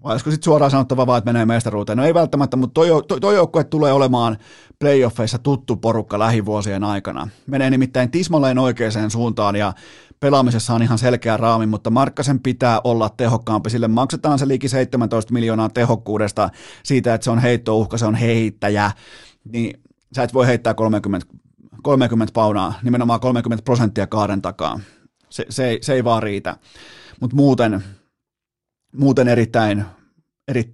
[0.04, 1.98] vai olisiko sitten suoraan sanottava vaan, että menee mestaruuteen?
[1.98, 4.38] No ei välttämättä, mutta toi, toi, toi joukkue tulee olemaan
[4.80, 7.28] playoffeissa tuttu porukka lähivuosien aikana.
[7.48, 9.74] Menee nimittäin tismalleen oikeaan suuntaan ja
[10.20, 13.70] pelaamisessa on ihan selkeä raami, mutta Markkasen pitää olla tehokkaampi.
[13.70, 16.50] Sille maksetaan se liiki 17 miljoonaa tehokkuudesta
[16.84, 18.92] siitä, että se on heittouhka, se on heittäjä.
[19.52, 19.80] Niin
[20.16, 21.28] sä et voi heittää 30,
[21.84, 24.80] 30 paunaa, nimenomaan 30 prosenttia kaaren takaa.
[25.30, 26.58] Se, se, ei, se ei vaan riitä.
[27.20, 27.84] Mutta muuten
[28.98, 29.86] muuten erittäin,
[30.48, 30.74] eri,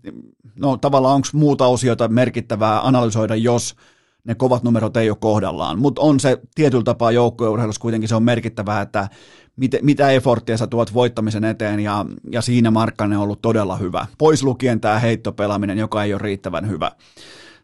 [0.56, 3.76] no tavallaan onko muuta osiota merkittävää analysoida, jos
[4.24, 8.24] ne kovat numerot ei ole kohdallaan, mutta on se tietyllä tapaa joukkueurheilussa kuitenkin se on
[8.24, 9.10] merkittävää, että
[9.56, 14.08] mit, mitä efforttia sä tuot voittamisen eteen ja, ja siinä Markkanen on ollut todella hyvä.
[14.18, 16.92] Pois lukien tämä heittopelaaminen, joka ei ole riittävän hyvä.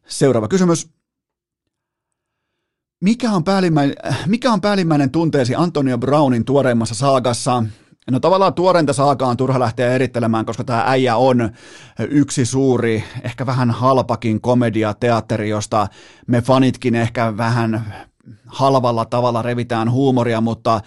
[0.07, 0.89] Seuraava kysymys.
[3.01, 3.95] Mikä on, päällimmäinen,
[4.27, 7.63] mikä on päällimmäinen tunteesi Antonio Brownin tuoreimmassa saagassa?
[8.11, 11.49] No tavallaan tuoreinta saakaa on turha lähteä erittelemään, koska tämä äijä on
[12.09, 15.87] yksi suuri, ehkä vähän halpakin komediateatteri, josta
[16.27, 17.93] me fanitkin ehkä vähän
[18.45, 20.81] halvalla tavalla revitään huumoria, mutta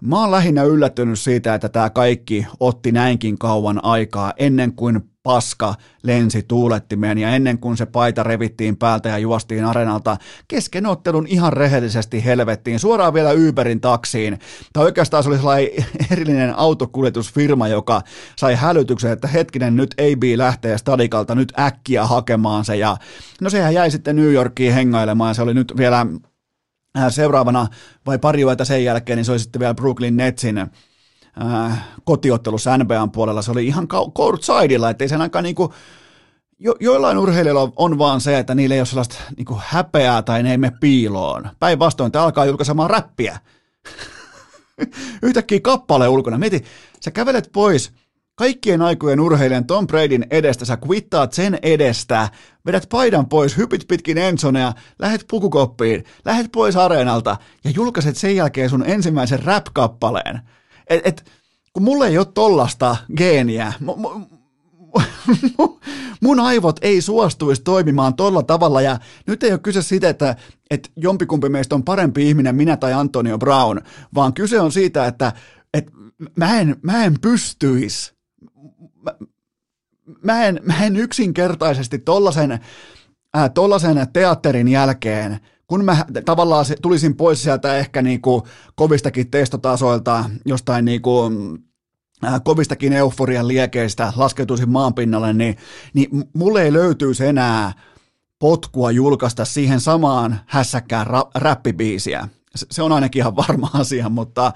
[0.00, 5.74] mä oon lähinnä yllättynyt siitä, että tämä kaikki otti näinkin kauan aikaa ennen kuin paska
[6.02, 10.16] lensi tuulettimeen ja ennen kuin se paita revittiin päältä ja juostiin arenalta
[10.48, 14.38] kesken ottelun ihan rehellisesti helvettiin, suoraan vielä Uberin taksiin.
[14.72, 15.70] Tai oikeastaan se oli sellainen
[16.10, 18.02] erillinen autokuljetusfirma, joka
[18.36, 22.96] sai hälytyksen, että hetkinen nyt AB lähtee stadikalta nyt äkkiä hakemaan se ja
[23.40, 26.06] no sehän jäi sitten New Yorkiin hengailemaan, se oli nyt vielä
[26.98, 27.66] äh, seuraavana
[28.06, 30.58] vai pari yötä sen jälkeen, niin se oli sitten vielä Brooklyn Netsin
[31.42, 35.74] äh, kotiottelussa NBAn puolella, se oli ihan courtsideilla, ettei sen aika niinku,
[36.58, 40.50] jo, joillain urheilijoilla on vaan se, että niillä ei ole sellaista niinku häpeää tai ne
[40.50, 41.50] ei mene piiloon.
[41.60, 43.38] Päinvastoin, te alkaa julkaisemaan räppiä.
[45.22, 46.38] Yhtäkkiä kappale ulkona.
[46.38, 46.64] Mieti,
[47.00, 47.92] sä kävelet pois
[48.38, 52.28] kaikkien aikojen urheilijan Tom Bradyn edestä, sä kvittaat sen edestä,
[52.66, 58.70] vedät paidan pois, hypit pitkin Ensonea, lähet pukukoppiin, lähet pois areenalta ja julkaiset sen jälkeen
[58.70, 60.40] sun ensimmäisen rap-kappaleen.
[60.88, 61.30] Et, et,
[61.72, 63.72] kun mulla ei ole tollasta geeniä,
[66.20, 70.36] mun aivot ei suostuisi toimimaan tolla tavalla ja nyt ei ole kyse siitä, että,
[70.70, 73.80] että jompikumpi meistä on parempi ihminen, minä tai Antonio Brown,
[74.14, 75.32] vaan kyse on siitä, että,
[75.74, 75.92] että
[76.36, 78.12] mä en, mä en pystyisi,
[79.02, 79.14] mä,
[80.22, 82.52] mä, en, mä en yksinkertaisesti tollasen,
[83.36, 85.38] äh, tollasen teatterin jälkeen–
[85.68, 91.30] kun mä tavallaan tulisin pois sieltä ehkä niinku kovistakin testotasoilta, jostain niinku,
[92.24, 95.56] äh, kovistakin euforian liekeistä, laskeutuisin maanpinnalle, niin,
[95.94, 97.72] niin mulle ei löytyisi enää
[98.38, 102.28] potkua julkaista siihen samaan hässäkkään ra- räppibiisiä.
[102.54, 104.52] Se on ainakin ihan varma asia, mutta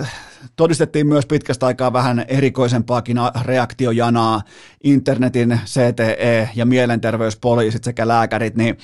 [0.00, 0.12] äh,
[0.56, 4.42] todistettiin myös pitkästä aikaa vähän erikoisempaakin reaktiojanaa.
[4.84, 8.78] Internetin CTE ja mielenterveyspoliisit sekä lääkärit, niin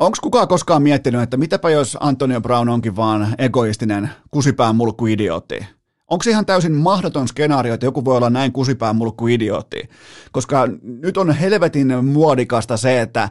[0.00, 5.66] Onko kukaan koskaan miettinyt, että mitäpä jos Antonio Brown onkin vaan egoistinen kusipään mulkku idiootti?
[6.08, 9.88] Onko ihan täysin mahdoton skenaario, että joku voi olla näin kusipään mulkku idiootti?
[10.32, 13.28] Koska nyt on helvetin muodikasta se, että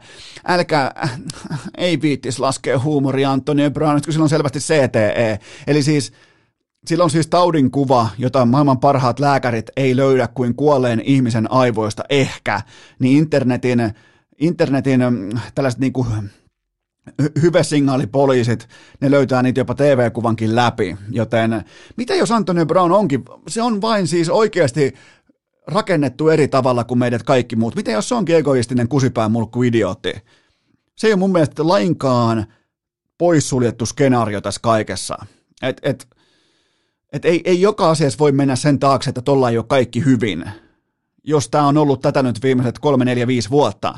[0.47, 1.09] älkää,
[1.78, 5.39] ei viittis laskea huumori Antonio Brown, kun sillä on selvästi CTE.
[5.67, 6.13] Eli siis
[6.86, 12.03] sillä on siis taudin kuva, jota maailman parhaat lääkärit ei löydä kuin kuolleen ihmisen aivoista
[12.09, 12.61] ehkä,
[12.99, 13.93] niin internetin,
[14.39, 15.01] internetin
[15.55, 16.30] tällaiset niin kuin
[17.41, 18.68] hyvesignaalipoliisit,
[19.01, 21.64] ne löytää niitä jopa TV-kuvankin läpi, joten
[21.97, 24.93] mitä jos Antonio Brown onkin, se on vain siis oikeasti
[25.68, 27.76] rakennettu eri tavalla kuin meidät kaikki muut.
[27.76, 30.14] Miten jos se onkin egoistinen kusipään mulkku idiootti?
[30.95, 32.45] Se ei ole mun mielestä lainkaan
[33.18, 35.26] poissuljettu skenaario tässä kaikessa.
[35.62, 36.07] Et, et,
[37.14, 40.45] et ei, ei joka asiassa voi mennä sen taakse, että tuolla ei ole kaikki hyvin
[41.30, 43.93] jos tämä on ollut tätä nyt viimeiset 3, 4, 5 vuotta.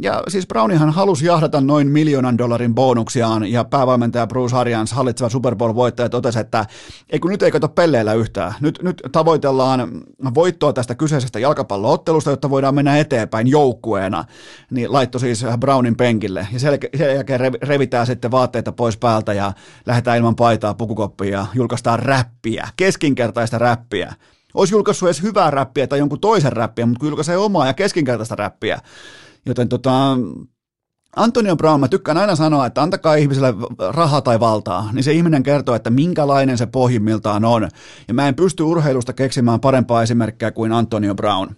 [0.00, 5.54] Ja siis Brownihan halusi jahdata noin miljoonan dollarin bonuksiaan, ja päävalmentaja Bruce Arians, hallitseva Super
[5.54, 6.66] Bowl-voittaja, totesi, että
[7.10, 8.54] ei kun nyt ei kato pelleillä yhtään.
[8.60, 10.02] Nyt, nyt tavoitellaan
[10.34, 14.24] voittoa tästä kyseisestä jalkapalloottelusta, jotta voidaan mennä eteenpäin joukkueena.
[14.70, 19.52] Niin laittoi siis Brownin penkille, ja sen, jälkeen revitään sitten vaatteita pois päältä, ja
[19.86, 24.14] lähdetään ilman paitaa pukukoppia, ja julkaistaan räppiä, keskinkertaista räppiä
[24.58, 28.36] olisi julkaissut edes hyvää räppiä tai jonkun toisen räppiä, mutta kun julkaisee omaa ja keskinkertaista
[28.36, 28.80] räppiä.
[29.46, 30.16] Joten tota,
[31.16, 33.54] Antonio Brown, mä tykkään aina sanoa, että antakaa ihmiselle
[33.94, 37.68] rahaa tai valtaa, niin se ihminen kertoo, että minkälainen se pohjimmiltaan on.
[38.08, 41.48] Ja mä en pysty urheilusta keksimään parempaa esimerkkiä kuin Antonio Brown.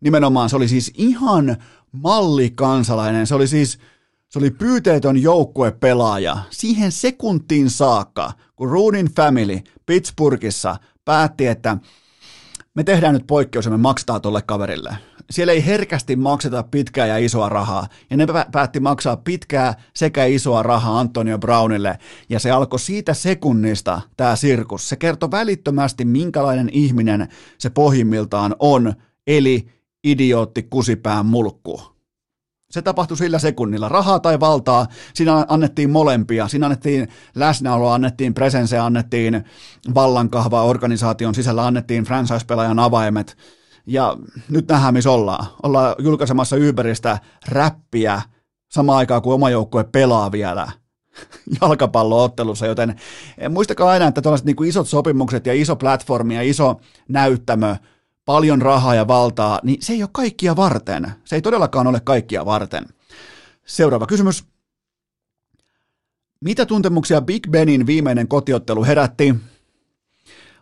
[0.00, 1.56] Nimenomaan se oli siis ihan
[1.92, 3.78] mallikansalainen, se oli siis
[4.28, 11.76] se oli pyyteetön joukkuepelaaja siihen sekuntiin saakka, kun Roonin family Pittsburghissa päätti, että
[12.76, 14.96] me tehdään nyt poikkeus ja me maksetaan tolle kaverille.
[15.30, 20.62] Siellä ei herkästi makseta pitkää ja isoa rahaa, ja ne päätti maksaa pitkää sekä isoa
[20.62, 21.98] rahaa Antonio Brownille,
[22.28, 24.88] ja se alkoi siitä sekunnista, tämä sirkus.
[24.88, 28.94] Se kertoi välittömästi, minkälainen ihminen se pohjimmiltaan on,
[29.26, 29.68] eli
[30.04, 31.99] idiootti kusipään mulkku.
[32.70, 33.88] Se tapahtui sillä sekunnilla.
[33.88, 36.48] Rahaa tai valtaa, siinä annettiin molempia.
[36.48, 39.44] Siinä annettiin läsnäoloa, annettiin presense, annettiin
[39.94, 43.36] vallankahva organisaation sisällä, annettiin franchise-pelaajan avaimet.
[43.86, 44.16] Ja
[44.48, 45.46] nyt nähdään, missä ollaan.
[45.62, 47.18] Ollaan julkaisemassa Uberistä
[47.48, 48.22] räppiä
[48.68, 50.72] samaan aikaan, kuin oma joukkue pelaa vielä
[51.60, 52.94] jalkapalloottelussa, joten
[53.48, 57.76] muistakaa aina, että tällaiset niin isot sopimukset ja iso platformi ja iso näyttämö–
[58.30, 61.12] paljon rahaa ja valtaa, niin se ei ole kaikkia varten.
[61.24, 62.86] Se ei todellakaan ole kaikkia varten.
[63.66, 64.44] Seuraava kysymys.
[66.40, 69.34] Mitä tuntemuksia Big Benin viimeinen kotiottelu herätti?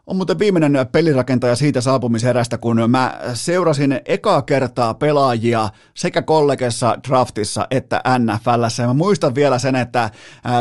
[0.08, 7.66] On muuten viimeinen pelirakentaja siitä saapumiserästä, kun mä seurasin ekaa kertaa pelaajia sekä kollegessa draftissa
[7.70, 8.86] että NFLssä.
[8.86, 10.10] Mä muistan vielä sen, että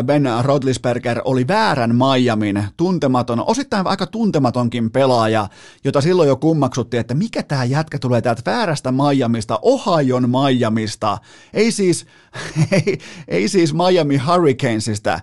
[0.05, 5.47] Ben Rodlisberger oli väärän Miamin tuntematon, osittain aika tuntematonkin pelaaja,
[5.83, 11.17] jota silloin jo kummaksuttiin, että mikä tämä jätkä tulee täältä väärästä Miamista, Ohion Miamista,
[11.53, 12.05] ei siis,
[12.71, 15.19] ei, ei siis Miami Hurricanesista,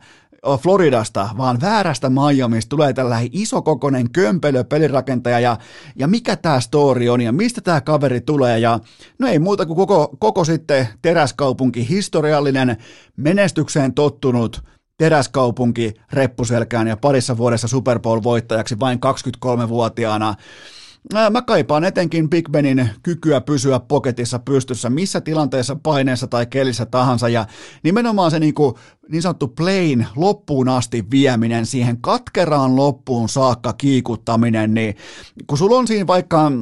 [0.63, 5.57] Floridasta, vaan väärästä Miamista tulee tällä isokokoinen kömpelö pelirakentaja ja,
[5.97, 8.81] ja mikä tämä story on ja mistä tämä kaveri tulee ja
[9.19, 12.77] no ei muuta kuin koko, koko sitten teräskaupunki, historiallinen,
[13.17, 14.63] menestykseen tottunut
[14.99, 20.35] teräskaupunki reppuselkään ja parissa vuodessa Super Bowl-voittajaksi vain 23-vuotiaana
[21.13, 27.29] Mä kaipaan etenkin Big Benin kykyä pysyä poketissa pystyssä missä tilanteessa, paineessa tai kelissä tahansa.
[27.29, 27.47] Ja
[27.83, 28.75] nimenomaan se niin, kuin,
[29.09, 34.97] niin sanottu plain loppuun asti vieminen, siihen katkeraan loppuun saakka kiikuttaminen, niin
[35.47, 36.53] kun sulla on siinä vaikka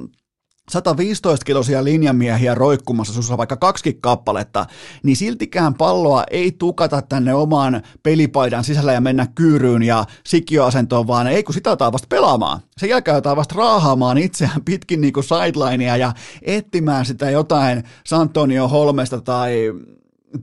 [0.75, 4.67] 115-kiloisia linjamiehiä roikkumassa, sussa vaikka kaksi kappaletta,
[5.03, 11.27] niin siltikään palloa ei tukata tänne omaan pelipaidan sisällä ja mennä kyyryyn ja sikioasentoon, vaan
[11.27, 12.61] ei kun sitä aletaan vasta pelaamaan.
[12.77, 16.13] Sen jälkeen aletaan vasta raahaamaan itseään pitkin niin kuin sidelinea ja
[16.43, 19.73] etsimään sitä jotain Santonio Holmesta tai,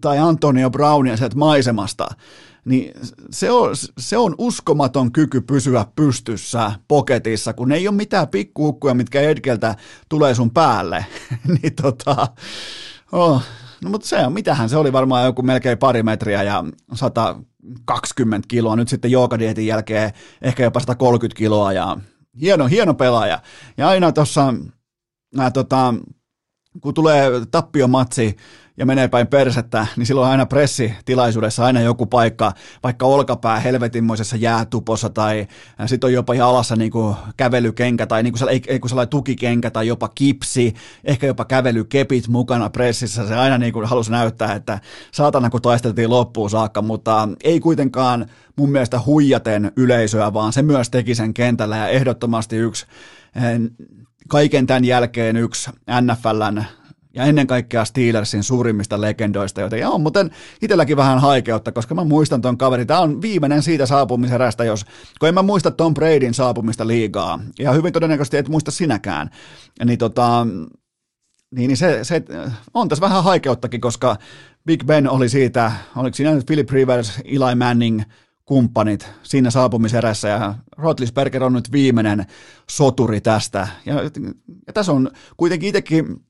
[0.01, 2.07] tai Antonio Brownia sieltä maisemasta
[2.70, 2.91] niin
[3.32, 9.22] se on, se on uskomaton kyky pysyä pystyssä poketissa, kun ei ole mitään pikkuukkuja, mitkä
[9.22, 9.76] Edgeltä
[10.09, 11.05] tulee sun päälle.
[11.61, 12.28] niin tota,
[13.11, 13.43] oh.
[13.84, 16.63] No mutta se on, mitähän se oli varmaan joku melkein pari metriä ja
[16.93, 20.11] 120 kiloa, nyt sitten jookadietin jälkeen
[20.41, 21.97] ehkä jopa 130 kiloa ja
[22.41, 23.39] hieno, hieno pelaaja.
[23.78, 24.53] Ja aina tuossa
[25.53, 25.93] tota,
[26.82, 28.38] kun tulee tappiomatsi
[28.80, 32.53] ja menee päin persettä, niin silloin aina pressitilaisuudessa aina joku paikka,
[32.84, 35.47] vaikka olkapää helvetinmoisessa jäätupossa tai
[35.86, 39.71] sitten on jopa jalassa niin kuin kävelykenkä tai niin kuin, ei, ei kuin sellainen tukikenkä
[39.71, 40.73] tai jopa kipsi,
[41.03, 43.27] ehkä jopa kävelykepit mukana pressissä.
[43.27, 44.80] Se aina niin kuin halusi näyttää, että
[45.11, 48.25] saatana kun taisteltiin loppuun saakka, mutta ei kuitenkaan
[48.55, 52.86] mun mielestä huijaten yleisöä, vaan se myös teki sen kentällä ja ehdottomasti yksi
[54.30, 55.69] kaiken tämän jälkeen yksi
[56.01, 56.63] NFLn
[57.13, 62.41] ja ennen kaikkea Steelersin suurimmista legendoista, joten on muuten itselläkin vähän haikeutta, koska mä muistan
[62.41, 62.88] ton kaverin.
[62.88, 64.86] Tämä on viimeinen siitä saapumiserästä, jos,
[65.19, 69.30] kun en mä muista Tom Bradyn saapumista liigaa, ja hyvin todennäköisesti et muista sinäkään,
[69.86, 70.47] niin tota,
[71.55, 72.23] niin, niin se, se,
[72.73, 74.15] on tässä vähän haikeuttakin, koska
[74.65, 78.01] Big Ben oli siitä, oliko siinä nyt Philip Rivers, Eli Manning,
[78.50, 82.26] kumppanit siinä saapumiserässä ja Rotlisberger on nyt viimeinen
[82.70, 83.68] soturi tästä.
[83.86, 83.95] Ja,
[84.68, 86.26] ja tässä on kuitenkin itsekin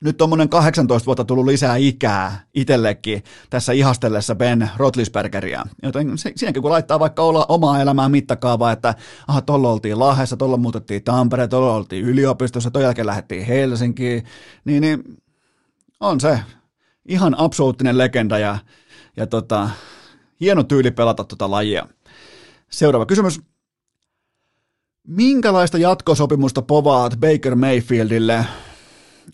[0.00, 5.64] nyt tuommoinen 18 vuotta tullut lisää ikää itsellekin tässä ihastellessa Ben Rotlisbergeria.
[5.82, 8.94] Joten siinäkin kun laittaa vaikka olla omaa elämää mittakaavaa, että
[9.26, 14.24] aha, tuolla oltiin Lahdessa, tuolla muutettiin Tampere, tuolla oltiin yliopistossa, tuon jälkeen lähdettiin Helsinkiin,
[14.64, 15.04] niin, niin
[16.00, 16.40] on se
[17.08, 18.58] ihan absoluuttinen legenda ja,
[19.16, 19.70] ja tota,
[20.44, 21.86] hieno tyyli pelata tuota lajia.
[22.70, 23.40] Seuraava kysymys.
[25.06, 28.44] Minkälaista jatkosopimusta povaat Baker Mayfieldille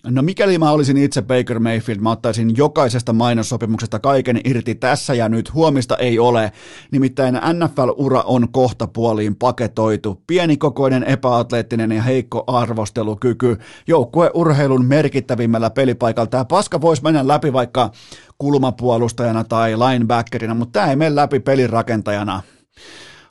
[0.05, 5.28] No mikäli mä olisin itse Baker Mayfield, mä ottaisin jokaisesta mainossopimuksesta kaiken irti tässä ja
[5.28, 5.55] nyt.
[5.55, 6.53] Huomista ei ole,
[6.91, 10.22] nimittäin NFL-ura on kohta puoliin paketoitu.
[10.26, 13.57] Pienikokoinen, epäatleettinen ja heikko arvostelukyky.
[13.86, 16.26] Joukkueurheilun merkittävimmällä pelipaikalla.
[16.26, 17.91] Tämä paska voisi mennä läpi vaikka
[18.38, 22.43] kulmapuolustajana tai linebackerina, mutta tämä ei mene läpi pelirakentajana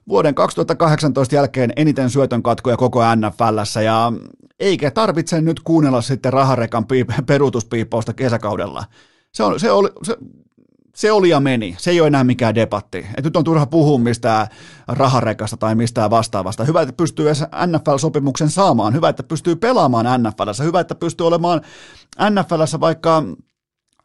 [0.10, 4.14] vuoden 2018 jälkeen eniten syötön katkoja koko NFLssä ja
[4.60, 8.84] eikä tarvitse nyt kuunnella sitten raharekan piip- peruutuspiippausta kesäkaudella.
[9.32, 10.18] Se, on, se, oli, se,
[10.96, 11.76] se oli ja meni.
[11.78, 13.06] Se ei ole enää mikään debatti.
[13.18, 14.48] Et nyt on turha puhua mistään
[14.88, 16.64] raharekasta tai mistään vastaavasta.
[16.64, 17.28] Hyvä, että pystyy
[17.66, 18.94] NFL-sopimuksen saamaan.
[18.94, 20.64] Hyvä, että pystyy pelaamaan NFLssä.
[20.64, 21.62] Hyvä, että pystyy olemaan
[22.30, 23.24] NFLssä vaikka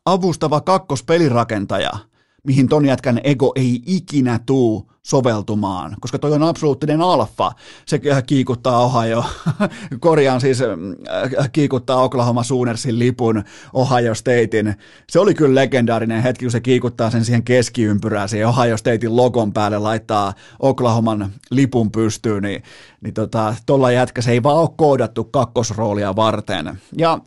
[0.05, 1.91] avustava kakkospelirakentaja–
[2.45, 7.53] mihin ton jätkän ego ei ikinä tuu soveltumaan, koska toi on absoluuttinen alfa.
[7.87, 9.25] Se kiikuttaa Ohio,
[10.01, 14.75] korjaan siis äh, kiikuttaa Oklahoma Soonersin lipun Ohio Statein.
[15.11, 19.53] Se oli kyllä legendaarinen hetki, kun se kiikuttaa sen siihen keskiympyrään, siihen Ohio Statein logon
[19.53, 22.63] päälle laittaa Oklahoman lipun pystyyn, niin,
[23.01, 23.55] niin tota,
[23.95, 26.79] jätkä se ei vaan ole koodattu kakkosroolia varten.
[26.99, 27.19] Ja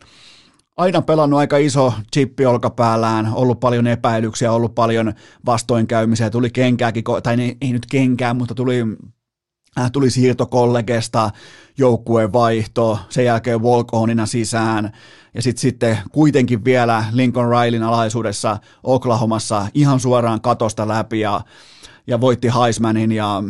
[0.78, 5.12] aina pelannut aika iso chippi olkapäällään, ollut paljon epäilyksiä, ollut paljon
[5.46, 8.84] vastoinkäymisiä, tuli kenkääkin, tai ei nyt kenkään, mutta tuli
[9.78, 11.30] äh, tuli siirto kollegesta,
[11.78, 14.92] joukkueen vaihto, sen jälkeen walk onina sisään,
[15.34, 21.40] ja sitten sitten kuitenkin vielä Lincoln Rileyn alaisuudessa Oklahomassa ihan suoraan katosta läpi, ja,
[22.06, 23.42] ja voitti Heismanin, ja,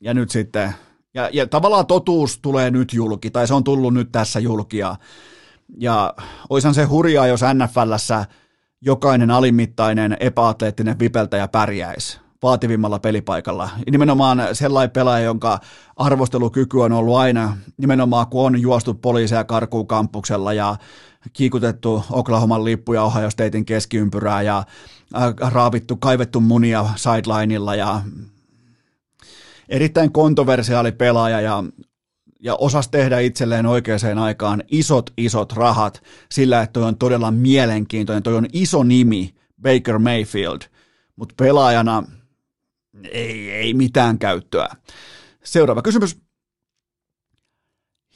[0.00, 0.74] ja nyt sitten,
[1.14, 4.96] ja, ja tavallaan totuus tulee nyt julki, tai se on tullut nyt tässä julki, ja
[5.78, 6.14] ja
[6.50, 8.26] oishan se hurjaa, jos NFLssä
[8.80, 13.70] jokainen alimittainen epäatleettinen vipeltäjä pärjäisi vaativimmalla pelipaikalla.
[13.90, 15.60] Nimenomaan sellainen pelaaja, jonka
[15.96, 20.76] arvostelukyky on ollut aina, nimenomaan kun on juostu poliiseja karkuun kampuksella ja
[21.32, 24.58] kiikutettu Oklahoman lippuja Ohio Statein keskiympyrää ja
[25.16, 28.00] äh, raavittu, kaivettu munia sidelineilla ja
[29.68, 31.64] erittäin kontroversiaali pelaaja ja
[32.40, 38.22] ja osas tehdä itselleen oikeaan aikaan isot, isot rahat sillä, että toi on todella mielenkiintoinen,
[38.22, 40.60] toi on iso nimi, Baker Mayfield,
[41.16, 42.02] mutta pelaajana
[43.12, 44.68] ei, ei mitään käyttöä.
[45.44, 46.20] Seuraava kysymys.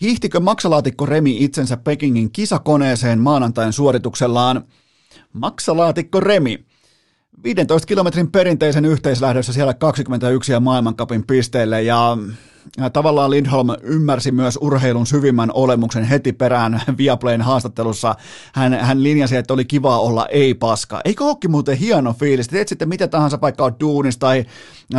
[0.01, 4.65] Hiihtikö maksalaatikko Remi itsensä Pekingin kisakoneeseen maanantain suorituksellaan?
[5.33, 6.65] Maksalaatikko Remi.
[7.45, 12.19] 15 kilometrin perinteisen yhteislähdössä siellä 21 ja maailmankapin pisteelle ja
[12.93, 18.15] tavallaan Lindholm ymmärsi myös urheilun syvimmän olemuksen heti perään Viaplayn haastattelussa.
[18.55, 21.01] Hän, hän linjasi, että oli kiva olla ei-paska.
[21.05, 22.49] Eikö olekin muuten hieno fiilis?
[22.49, 24.45] Teet sitten mitä tahansa, vaikka on duunissa tai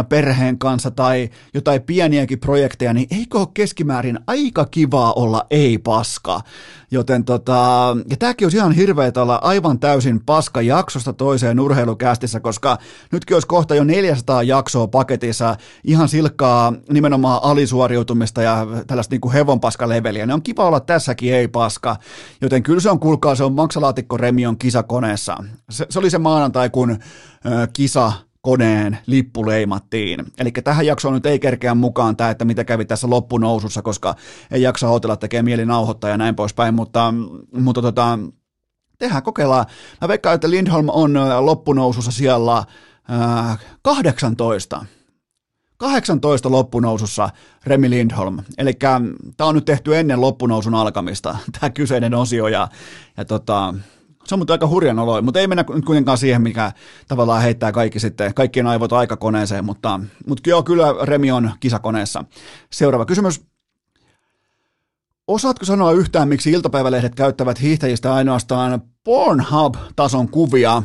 [0.10, 6.42] perheen kanssa tai jotain pieniäkin projekteja, niin eikö ole keskimäärin aika kivaa olla ei-paska?
[6.92, 12.78] Joten tota, ja tämäkin olisi ihan hirveetä olla aivan täysin paska jaksosta toiseen urheilukästissä, koska
[13.12, 19.34] nytkin olisi kohta jo 400 jaksoa paketissa ihan silkkaa nimenomaan alisuoriutumista ja tällaista niin kuin
[19.34, 20.26] hevonpaskaleveliä.
[20.26, 21.96] Ne on kiva olla tässäkin ei paska,
[22.42, 25.44] joten kyllä se on, kuulkaa, se on maksalaatikko Remion kisakoneessa.
[25.70, 26.98] Se, se oli se maanantai, kun ö,
[27.74, 30.26] kisa koneen lippu leimattiin.
[30.40, 34.16] Eli tähän jaksoon nyt ei kerkeä mukaan tämä, että mitä kävi tässä loppunousussa, koska
[34.52, 37.14] ei jaksa hotella tekee mieli nauhoittaa ja näin poispäin, mutta,
[37.52, 38.20] mutta tota,
[38.98, 39.66] Tehdään, kokeillaan.
[40.02, 44.86] Mä veikkaan, että Lindholm on loppunousussa siellä äh, 18.
[45.78, 47.30] 18 loppunousussa
[47.66, 48.40] Remi Lindholm.
[48.58, 48.74] Eli
[49.38, 52.48] tämä on nyt tehty ennen loppunousun alkamista, tämä kyseinen osio.
[52.48, 52.68] Ja,
[53.18, 53.74] ja tota,
[54.26, 56.72] se on mutta aika hurjan olo, mutta ei mennä kuitenkaan siihen, mikä
[57.08, 62.26] tavallaan heittää kaikki sitten, kaikkien aivot aikakoneeseen, mutta, mutta joo, kyllä Remi on kisakoneessa.
[62.72, 63.46] Seuraava kysymys.
[65.28, 70.84] Osaatko sanoa yhtään, miksi iltapäivälehdet käyttävät hiihtäjistä ainoastaan Pornhub-tason kuvia?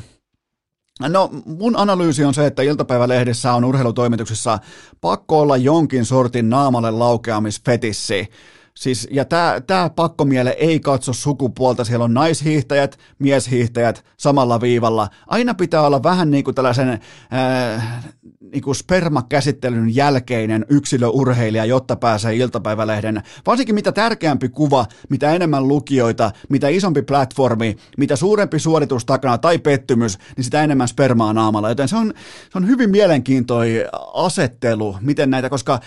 [1.08, 4.58] No mun analyysi on se, että iltapäivälehdessä on urheilutoimituksessa
[5.00, 8.28] pakko olla jonkin sortin naamalle laukeamisfetissi.
[8.74, 9.24] Siis, ja
[9.66, 15.08] tämä pakkomiele ei katso sukupuolta, siellä on naishiihtäjät, mieshiihtäjät samalla viivalla.
[15.26, 18.02] Aina pitää olla vähän niin kuin tällaisen ää,
[18.52, 23.22] niin kuin spermakäsittelyn jälkeinen yksilöurheilija, jotta pääsee iltapäivälehden.
[23.46, 29.58] Varsinkin mitä tärkeämpi kuva, mitä enemmän lukijoita, mitä isompi platformi, mitä suurempi suoritus takana tai
[29.58, 31.68] pettymys, niin sitä enemmän spermaa naamalla.
[31.68, 32.14] Joten se on,
[32.52, 35.80] se on hyvin mielenkiintoinen asettelu, miten näitä, koska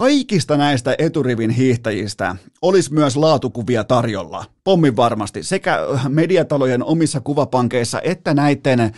[0.00, 5.78] Kaikista näistä eturivin hiihtäjistä olisi myös laatukuvia tarjolla, pommin varmasti, sekä
[6.08, 8.92] mediatalojen omissa kuvapankeissa että näiden äh,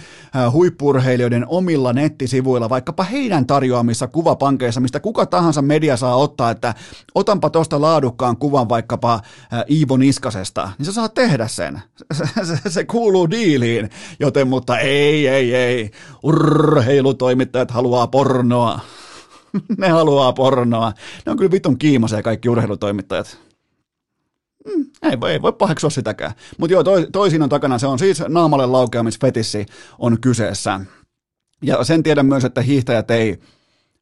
[0.53, 6.75] huippurheilijoiden omilla nettisivuilla, vaikkapa heidän tarjoamissa kuvapankeissa, mistä kuka tahansa media saa ottaa, että
[7.15, 9.21] otanpa tuosta laadukkaan kuvan vaikkapa äh,
[9.71, 11.83] Iivo Niskasesta, niin sä saat tehdä sen.
[12.13, 15.91] Se, se, se kuuluu diiliin, joten mutta ei, ei, ei,
[16.23, 18.81] urheilutoimittajat haluaa pornoa.
[19.79, 20.93] ne haluaa pornoa.
[21.27, 23.39] Ne on kyllä vitun kiimaisia kaikki urheilutoimittajat.
[24.67, 26.33] Mm, ei, voi, ei voi paheksua sitäkään.
[26.59, 29.67] Mutta joo, toi, toisin on takana, se on siis naamalle laukeamisfetissi
[29.99, 30.81] on kyseessä.
[31.63, 33.39] Ja sen tiedän myös, että hiihtäjät ei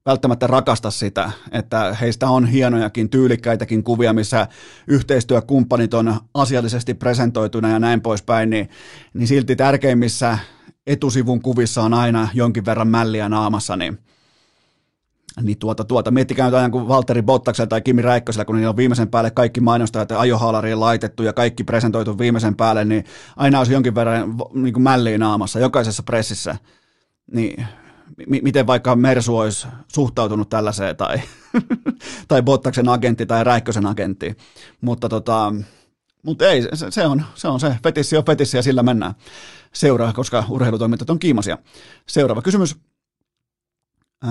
[0.06, 4.46] välttämättä rakasta sitä, että heistä on hienojakin, tyylikkäitäkin kuvia, missä
[4.86, 8.68] yhteistyökumppanit on asiallisesti presentoituna ja näin poispäin, niin,
[9.14, 10.38] niin silti tärkeimmissä
[10.86, 13.98] etusivun kuvissa on aina jonkin verran mälliä naamassa, niin
[15.42, 16.10] niin tuota, tuota.
[16.10, 19.60] Miettikää nyt aina kuin Valtteri Bottaksella tai Kimi Räikkösellä, kun niillä on viimeisen päälle kaikki
[19.60, 23.04] mainostajat ja ajohaalariin laitettu ja kaikki presentoitu viimeisen päälle, niin
[23.36, 26.56] aina olisi jonkin verran niin kuin mälliä naamassa jokaisessa pressissä.
[27.32, 27.66] Niin
[28.26, 31.20] m- miten vaikka Mersu olisi suhtautunut tällaiseen tai,
[32.28, 34.36] tai Bottaksen agentti tai Räikkösen agentti.
[34.80, 35.52] Mutta tota,
[36.22, 37.76] mutta ei, se, se, on, se on se.
[37.82, 39.14] Fetissi on fetissi ja sillä mennään.
[39.72, 41.58] Seuraa, koska urheilutoimintat on kiimasia.
[42.06, 42.76] Seuraava kysymys.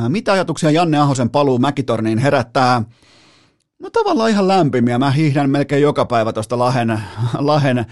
[0.07, 2.83] Mitä ajatuksia Janne Ahosen paluu Mäkitorniin herättää?
[3.79, 4.99] No tavallaan ihan lämpimiä.
[4.99, 7.01] Mä hiihdän melkein joka päivä tuosta Lahen,
[7.37, 7.85] Lahen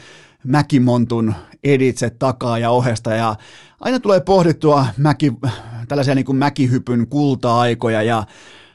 [0.44, 1.34] Mäkimontun
[1.64, 3.36] editse takaa ja ohesta ja
[3.80, 5.34] aina tulee pohdittua mäki,
[5.88, 8.24] tällaisia niin kuin mäkihypyn kulta-aikoja ja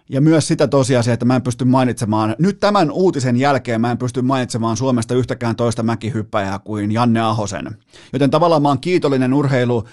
[0.09, 3.99] ja myös sitä tosiasiaa, että mä en pysty mainitsemaan, nyt tämän uutisen jälkeen mä en
[3.99, 7.77] pysty mainitsemaan Suomesta yhtäkään toista mäkihyppäjää kuin Janne Ahosen.
[8.13, 9.85] Joten tavallaan mä oon kiitollinen urheilu,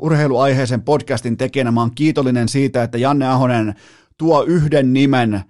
[0.00, 3.74] urheiluaiheisen podcastin tekijänä, mä oon kiitollinen siitä, että Janne Ahonen
[4.18, 5.40] tuo yhden nimen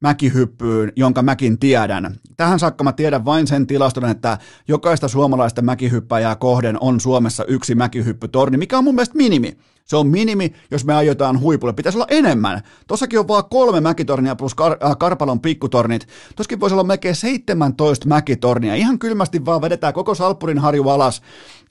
[0.00, 2.16] mäkihyppyyn, jonka mäkin tiedän.
[2.36, 4.38] Tähän saakka mä tiedän vain sen tilaston, että
[4.68, 9.56] jokaista suomalaista mäkihyppäjää kohden on Suomessa yksi mäkihyppytorni, mikä on mun mielestä minimi.
[9.84, 11.72] Se on minimi, jos me aiotaan huipulle.
[11.72, 12.62] Pitäisi olla enemmän.
[12.86, 16.08] Tossakin on vaan kolme mäkitornia plus Kar- äh, Karpalon pikkutornit.
[16.36, 18.74] Tossakin voisi olla melkein 17 mäkitornia.
[18.74, 21.22] Ihan kylmästi vaan vedetään koko Salppurin harju alas.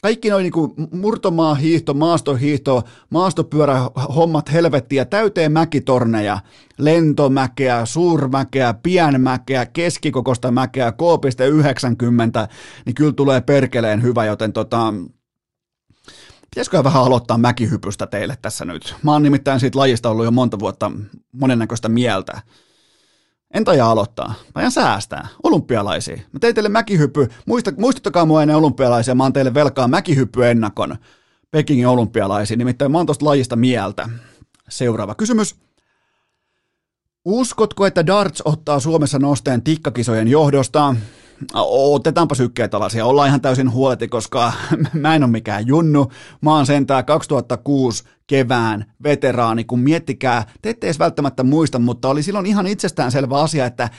[0.02, 6.40] Kaikki noin niin murtomaahiihto, maastohiihto, maastopyörähommat helvettiä, täyteen mäkitorneja,
[6.78, 12.48] lentomäkeä, suurmäkeä, pienmäkeä, keskikokosta mäkeä, K.90,
[12.86, 14.94] niin kyllä tulee perkeleen hyvä, joten tota,
[16.54, 18.96] Pitäisikö vähän aloittaa mäkihypystä teille tässä nyt?
[19.04, 20.92] Mä oon nimittäin siitä lajista ollut jo monta vuotta
[21.32, 22.42] monennäköistä mieltä.
[23.54, 24.28] En taja aloittaa.
[24.28, 25.28] Mä ajan säästää.
[25.44, 26.16] Olympialaisia.
[26.16, 27.28] Mä tein teille mäkihyppy.
[27.48, 29.16] Muista, muistuttakaa mua ennen olympialaisia.
[29.16, 30.96] Mä oon teille velkaa mäkihyppy ennakon.
[31.52, 32.58] Pekingin olympialaisiin.
[32.58, 34.10] Nimittäin mä oon tosta lajista mieltä.
[34.70, 35.56] Seuraava kysymys.
[37.26, 40.96] Uskotko, että darts ottaa Suomessa nosteen tikkakisojen johdosta?
[41.54, 44.54] Otetaanpa sykkeet alas ja ollaan ihan täysin huoleti, koska
[44.94, 46.12] mä en ole mikään junnu.
[46.42, 52.24] Mä oon sentään 2006 kevään veteraani, kun miettikää, te ette edes välttämättä muista, mutta oli
[52.24, 53.90] silloin ihan itsestäänselvä asia, että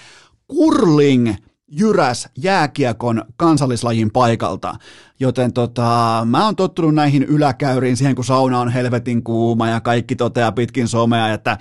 [0.52, 1.34] curling–
[1.68, 4.74] jyräs jääkiekon kansallislajin paikalta.
[5.20, 10.16] Joten tota, mä oon tottunut näihin yläkäyriin siihen, kun sauna on helvetin kuuma ja kaikki
[10.16, 11.58] toteaa pitkin somea, että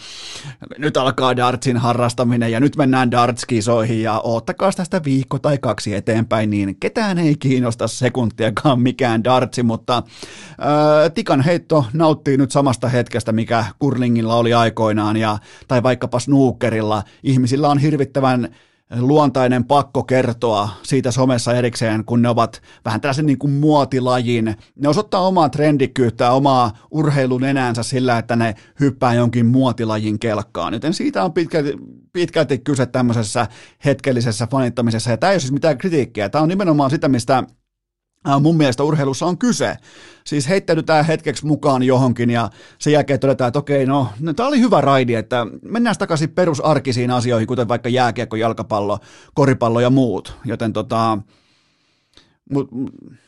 [0.77, 6.49] nyt alkaa dartsin harrastaminen ja nyt mennään dartskisoihin ja oottakaa tästä viikko tai kaksi eteenpäin,
[6.49, 10.03] niin ketään ei kiinnosta sekuntiakaan mikään dartsi, mutta
[10.59, 17.03] ää, tikan heitto nauttii nyt samasta hetkestä, mikä kurlingilla oli aikoinaan ja, tai vaikkapa snookerilla.
[17.23, 18.55] Ihmisillä on hirvittävän
[18.99, 24.55] luontainen pakko kertoa siitä somessa erikseen, kun ne ovat vähän tällaisen niin kuin muotilajin.
[24.75, 30.73] Ne osoittaa omaa trendikkyyttä, omaa urheilun enäänsä sillä, että ne hyppää jonkin muotilajin kelkkaan.
[30.73, 31.73] Joten siitä on pitkälti,
[32.13, 33.47] pitkälti kyse tämmöisessä
[33.85, 35.11] hetkellisessä fanittamisessa.
[35.11, 36.29] Ja tämä ei ole siis mitään kritiikkiä.
[36.29, 37.43] Tämä on nimenomaan sitä, mistä
[38.39, 39.77] mun mielestä urheilussa on kyse.
[40.23, 44.59] Siis heittäydytään hetkeksi mukaan johonkin ja sen jälkeen todetaan, että okei, no, no tämä oli
[44.59, 48.99] hyvä raidi, että mennään takaisin perusarkisiin asioihin, kuten vaikka jääkiekko, jalkapallo,
[49.33, 50.37] koripallo ja muut.
[50.45, 51.17] Joten tota,
[52.49, 52.69] mut,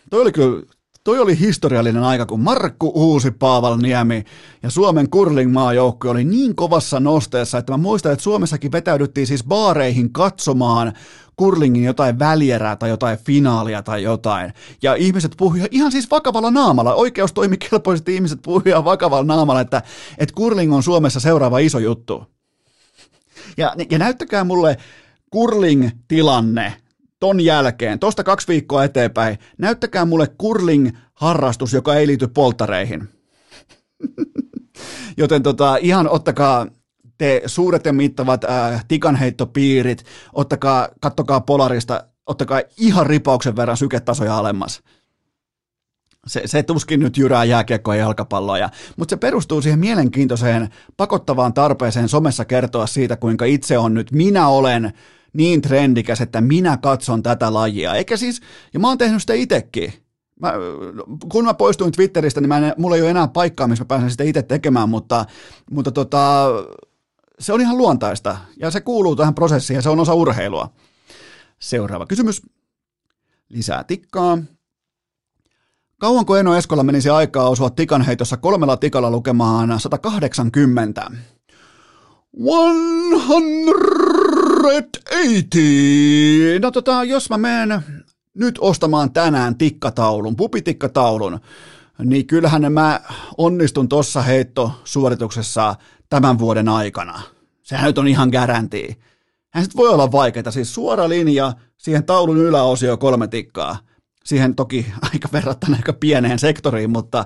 [0.09, 0.61] toi oli kyllä
[1.05, 3.33] Toi oli historiallinen aika, kun Markku Uusi
[3.81, 4.23] Niemi
[4.63, 10.13] ja Suomen curling-maajoukko oli niin kovassa nosteessa, että mä muistan, että Suomessakin vetäydyttiin siis baareihin
[10.13, 10.93] katsomaan
[11.35, 14.53] kurlingin jotain välierää tai jotain finaalia tai jotain.
[14.81, 19.81] Ja ihmiset puhuivat ihan siis vakavalla naamalla, oikeustoimikelpoisesti ihmiset puhuivat vakavalla naamalla, että,
[20.17, 22.25] että kurling on Suomessa seuraava iso juttu.
[23.57, 24.77] Ja, ja näyttäkää mulle
[25.29, 26.73] kurling-tilanne
[27.19, 33.09] ton jälkeen, tosta kaksi viikkoa eteenpäin, näyttäkää mulle curling-harrastus, joka ei liity polttareihin.
[35.17, 36.67] Joten tota, ihan ottakaa
[37.17, 44.81] te suuret ja mittavat äh, tikanheittopiirit, ottakaa, kattokaa Polarista, ottakaa ihan ripauksen verran syketasoja alemmas.
[46.27, 52.09] Se, se tuskin nyt jyrää jääkiekkoa ja jalkapalloa, mutta se perustuu siihen mielenkiintoiseen pakottavaan tarpeeseen
[52.09, 54.93] somessa kertoa siitä, kuinka itse on nyt, minä olen
[55.35, 57.93] niin trendikäs, että minä katson tätä lajia.
[57.93, 58.41] Eikä siis,
[58.73, 59.93] ja mä oon tehnyt sitä itsekin.
[60.41, 60.53] Mä,
[61.31, 64.11] kun mä poistuin Twitteristä, niin mä en, mulla ei ole enää paikkaa, missä mä pääsen
[64.11, 65.25] sitä itse tekemään, mutta,
[65.71, 66.47] mutta tota,
[67.39, 70.69] se on ihan luontaista ja se kuuluu tähän prosessiin ja se on osa urheilua.
[71.59, 72.41] Seuraava kysymys.
[73.49, 74.37] Lisää tikkaa.
[75.99, 81.11] Kauanko Eno Eskola menisi aikaa osua tikanheitossa kolmella tikalla lukemaan 180?
[84.61, 86.59] 180!
[86.61, 87.81] No tota, jos mä menen
[88.33, 91.39] nyt ostamaan tänään tikkataulun, pupitikkataulun,
[92.03, 93.01] niin kyllähän mä
[93.37, 95.75] onnistun tuossa heittosuorituksessa
[96.09, 97.21] tämän vuoden aikana.
[97.63, 98.99] Sehän nyt on ihan garanti.
[99.53, 103.77] Hän sitten voi olla vaikeaa, siis suora linja, siihen taulun yläosio kolme tikkaa.
[104.25, 107.25] Siihen toki aika verrattuna aika pieneen sektoriin, mutta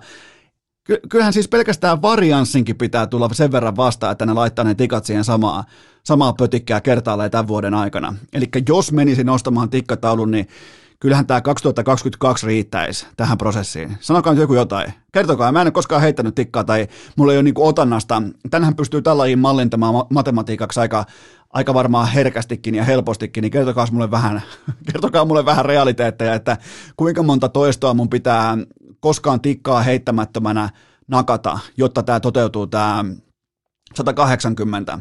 [1.10, 5.24] kyllähän siis pelkästään varianssinkin pitää tulla sen verran vastaan, että ne laittaa ne tikat siihen
[5.24, 5.64] samaa,
[6.03, 8.16] samaa pötikkää kertaalleen tämän vuoden aikana.
[8.34, 10.48] Eli jos menisin ostamaan tikkataulun, niin
[10.99, 13.98] kyllähän tämä 2022 riittäisi tähän prosessiin.
[13.99, 14.94] Sanokaa nyt joku jotain.
[15.11, 18.24] Kertokaa, mä en ole koskaan heittänyt tikkaa tai mulla ei ole niinku otannasta.
[18.49, 21.06] Tänhän pystyy tällaisiin mallintamaan matematiikaksi aika,
[21.49, 24.41] aika varmaan herkästikin ja helpostikin, niin kertokaa mulle vähän,
[24.91, 26.57] kertokaa mulle vähän realiteetteja, että
[26.98, 28.57] kuinka monta toistoa mun pitää
[28.99, 30.69] koskaan tikkaa heittämättömänä
[31.07, 33.05] nakata, jotta tämä toteutuu tämä
[33.95, 34.99] 180.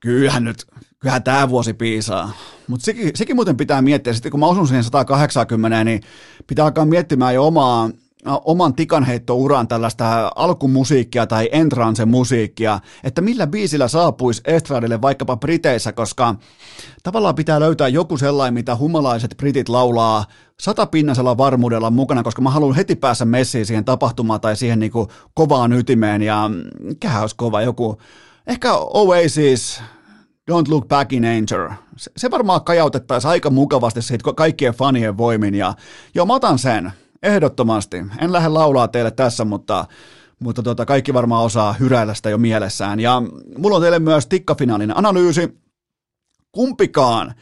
[0.00, 0.66] Kyllähän nyt,
[0.98, 2.32] kyllähän tämä vuosi piisaa.
[2.68, 6.00] Mutta sekin, sekin muuten pitää miettiä, sitten kun mä osun siihen 180, niin
[6.46, 7.90] pitää alkaa miettimään jo omaa,
[8.44, 16.34] oman tikanheittouran tällaista alkumusiikkia tai entrance-musiikkia, että millä biisillä saapuisi estradille vaikkapa Briteissä, koska
[17.02, 20.24] tavallaan pitää löytää joku sellainen, mitä humalaiset britit laulaa
[20.60, 25.08] satapinnasella varmuudella mukana, koska mä haluan heti päässä messiin siihen tapahtumaan tai siihen niin kuin
[25.34, 26.50] kovaan ytimeen ja
[26.80, 27.98] mikähän olisi kova joku,
[28.46, 29.82] ehkä Oasis,
[30.50, 31.70] Don't Look Back in Anger.
[31.96, 35.74] Se, se varmaan kajautettaisiin aika mukavasti siitä kaikkien fanien voimin ja
[36.14, 37.96] joo, mä otan sen, ehdottomasti.
[38.18, 39.86] En lähde laulaa teille tässä, mutta,
[40.40, 43.00] mutta tota, kaikki varmaan osaa hyräillä sitä jo mielessään.
[43.00, 43.22] Ja
[43.58, 45.58] mulla on teille myös tikkafinaalinen analyysi.
[46.52, 47.34] Kumpikaan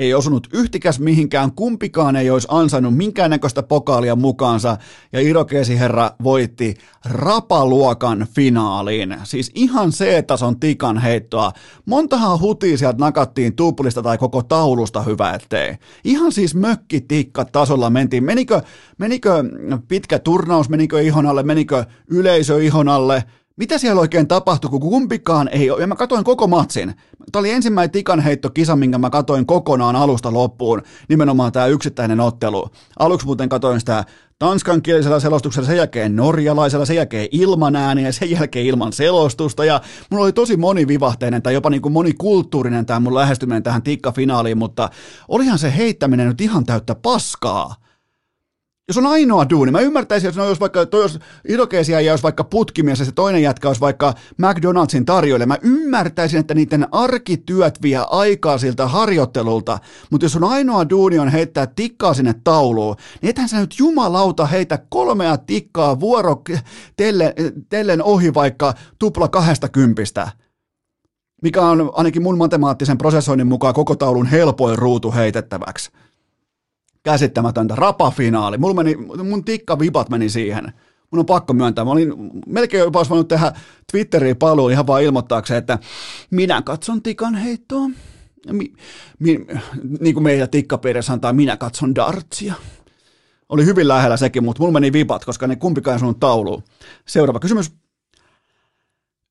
[0.00, 4.76] ei osunut yhtikäs mihinkään, kumpikaan ei olisi ansainnut minkäännäköistä pokaalia mukaansa,
[5.12, 6.74] ja Irokeesi herra voitti
[7.04, 9.16] rapaluokan finaaliin.
[9.24, 11.52] Siis ihan C-tason tikan heittoa.
[11.86, 15.76] Montahan hutia sieltä nakattiin tuplista tai koko taulusta hyvä ettei.
[16.04, 18.24] Ihan siis mökkitikka tasolla mentiin.
[18.24, 18.62] Menikö,
[18.98, 19.44] menikö
[19.88, 23.24] pitkä turnaus, menikö ihon alle, menikö yleisö ihon alle,
[23.60, 26.94] mitä siellä oikein tapahtui, kun kumpikaan ei ole, ja mä katoin koko matsin.
[27.32, 32.70] Tämä oli ensimmäinen tikanheittokisa, minkä mä katoin kokonaan alusta loppuun, nimenomaan tämä yksittäinen ottelu.
[32.98, 34.04] Aluksi muuten katoin sitä
[34.38, 39.64] tanskankielisellä selostuksella, sen jälkeen norjalaisella, sen jälkeen ilman ääniä sen jälkeen ilman selostusta.
[39.64, 39.80] Ja
[40.10, 44.90] mulla oli tosi monivivahteinen tai jopa niin kuin monikulttuurinen tämä mun lähestyminen tähän tikkafinaaliin, mutta
[45.28, 47.74] olihan se heittäminen nyt ihan täyttä paskaa
[48.90, 51.18] jos on ainoa duuni, mä ymmärtäisin, jos, no, jos vaikka toi jos
[51.48, 56.40] Irokeesia ja jos vaikka putkimies ja se toinen jätkä olisi vaikka McDonaldsin tarjoille, mä ymmärtäisin,
[56.40, 59.78] että niiden arkityöt vie aikaa siltä harjoittelulta,
[60.10, 64.46] mutta jos on ainoa duuni on heittää tikkaa sinne tauluun, niin ethän sä nyt jumalauta
[64.46, 66.42] heitä kolmea tikkaa vuoro
[66.96, 67.32] tellen,
[67.68, 70.28] tellen ohi vaikka tupla kahdesta kympistä.
[71.42, 75.90] mikä on ainakin mun matemaattisen prosessoinnin mukaan koko taulun helpoin ruutu heitettäväksi.
[77.02, 77.74] Käsittämätöntä.
[77.74, 78.58] Rapafinaali.
[78.58, 80.72] Mulla meni, mun tikkavipat meni siihen.
[81.10, 81.84] Mun on pakko myöntää.
[81.84, 82.14] Mä olin
[82.46, 83.52] melkein jopa voinut tehdä
[83.92, 85.78] Twitteriin paluu ihan vaan ilmoittaakseen, että
[86.30, 87.90] minä katson tikan heittoa.
[88.52, 88.72] Mi,
[89.18, 89.46] mi,
[90.00, 92.54] niin kuin meillä tikkapiirissä antaa, minä katson dartsia.
[93.48, 96.62] Oli hyvin lähellä sekin, mutta mulla meni vipat, koska ne kumpikaan sun tauluun.
[97.08, 97.72] Seuraava kysymys.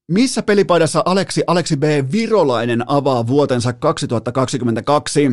[0.07, 1.83] Missä pelipaidassa Aleksi, Aleksi B.
[2.11, 5.31] Virolainen avaa vuotensa 2022?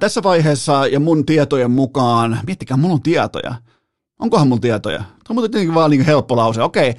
[0.00, 3.54] Tässä vaiheessa ja mun tietojen mukaan, miettikää, mulla on tietoja.
[4.18, 4.98] Onkohan mulla tietoja?
[4.98, 6.62] Tuo on muuten tietenkin vaan niin helppo lause.
[6.62, 6.94] Okei,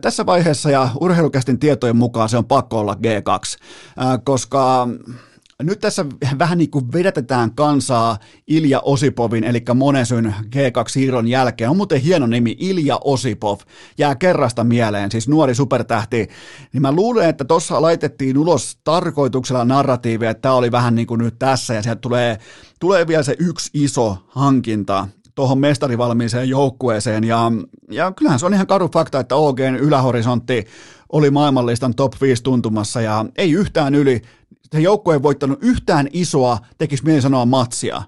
[0.00, 3.58] tässä vaiheessa ja urheilukästin tietojen mukaan se on pakko olla G2,
[3.96, 4.88] ää, koska
[5.62, 6.06] nyt tässä
[6.38, 11.70] vähän niin kuin vedätetään kansaa Ilja Osipovin, eli Monesyn G2-siirron jälkeen.
[11.70, 13.58] On muuten hieno nimi, Ilja Osipov.
[13.98, 16.28] Jää kerrasta mieleen, siis nuori supertähti.
[16.72, 21.18] Niin mä luulen, että tuossa laitettiin ulos tarkoituksella narratiivi, että tämä oli vähän niin kuin
[21.18, 22.38] nyt tässä, ja sieltä tulee,
[22.80, 27.24] tulee vielä se yksi iso hankinta tuohon mestarivalmiiseen joukkueeseen.
[27.24, 27.52] Ja,
[27.90, 30.66] ja kyllähän se on ihan karu fakta, että OGn ylähorisontti
[31.12, 34.22] oli maailmanlistan top 5 tuntumassa ja ei yhtään yli
[34.72, 38.02] se joukkue ei voittanut yhtään isoa, tekisi mieli sanoa matsia.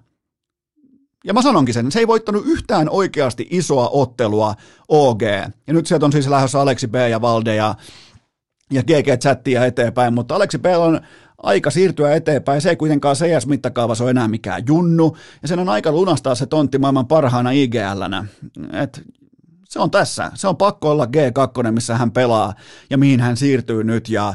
[1.25, 4.55] Ja mä sanonkin sen, se ei voittanut yhtään oikeasti isoa ottelua
[4.89, 5.23] OG.
[5.67, 7.75] Ja nyt sieltä on siis lähdössä Aleksi B ja Valde ja,
[8.71, 11.01] ja GG-chattia eteenpäin, mutta Aleksi B on
[11.39, 12.61] aika siirtyä eteenpäin.
[12.61, 16.79] Se ei kuitenkaan CS-mittakaavassa ole enää mikään junnu, ja sen on aika lunastaa se tontti
[16.79, 18.25] maailman parhaana IGL-nä.
[18.73, 19.03] Et
[19.69, 20.31] se on tässä.
[20.35, 22.55] Se on pakko olla G2, missä hän pelaa
[22.91, 24.09] ja mihin hän siirtyy nyt.
[24.09, 24.35] Ja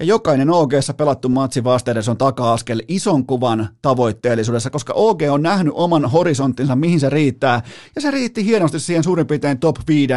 [0.00, 5.72] ja jokainen og pelattu matsi vasteedes on taka-askel ison kuvan tavoitteellisuudessa, koska OG on nähnyt
[5.76, 7.62] oman horisonttinsa, mihin se riittää,
[7.94, 10.12] ja se riitti hienosti siihen suurin piirtein top 5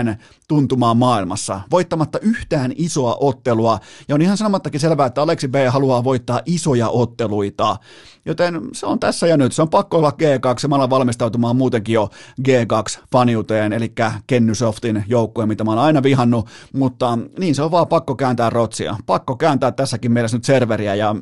[0.47, 6.03] tuntumaan maailmassa, voittamatta yhtään isoa ottelua, ja on ihan sanomattakin selvää, että Aleksi B haluaa
[6.03, 7.77] voittaa isoja otteluita,
[8.29, 11.55] joten se on tässä ja nyt, se on pakko olla G2, ja mä olen valmistautumaan
[11.55, 12.09] muutenkin jo
[12.41, 13.93] G2-faniuteen, eli
[14.27, 18.95] Kennysoftin joukkue, mitä mä oon aina vihannut, mutta niin se on vaan pakko kääntää rotsia,
[19.05, 21.15] pakko kääntää tässäkin mielessä nyt serveriä, ja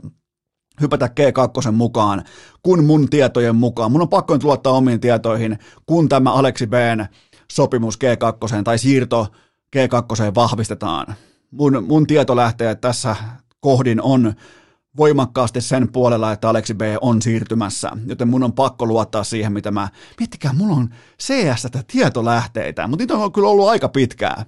[0.82, 2.24] hypätä G2 mukaan,
[2.64, 3.92] kun mun tietojen mukaan.
[3.92, 7.06] Mun on pakko nyt luottaa omiin tietoihin, kun tämä Aleksi B:n
[7.52, 9.28] sopimus G2 tai siirto
[9.76, 11.16] G2 vahvistetaan.
[11.52, 13.16] Mun, mun tieto lähtee tässä
[13.60, 14.34] kohdin on
[14.98, 19.72] voimakkaasti sen puolella, että Aleksi B on siirtymässä, joten mun on pakko luottaa siihen, mitä
[19.72, 19.90] mä...
[20.19, 20.90] Miettikää, mulla on
[21.24, 24.45] CS-tä tietolähteitä, mutta niitä on kyllä ollut aika pitkää.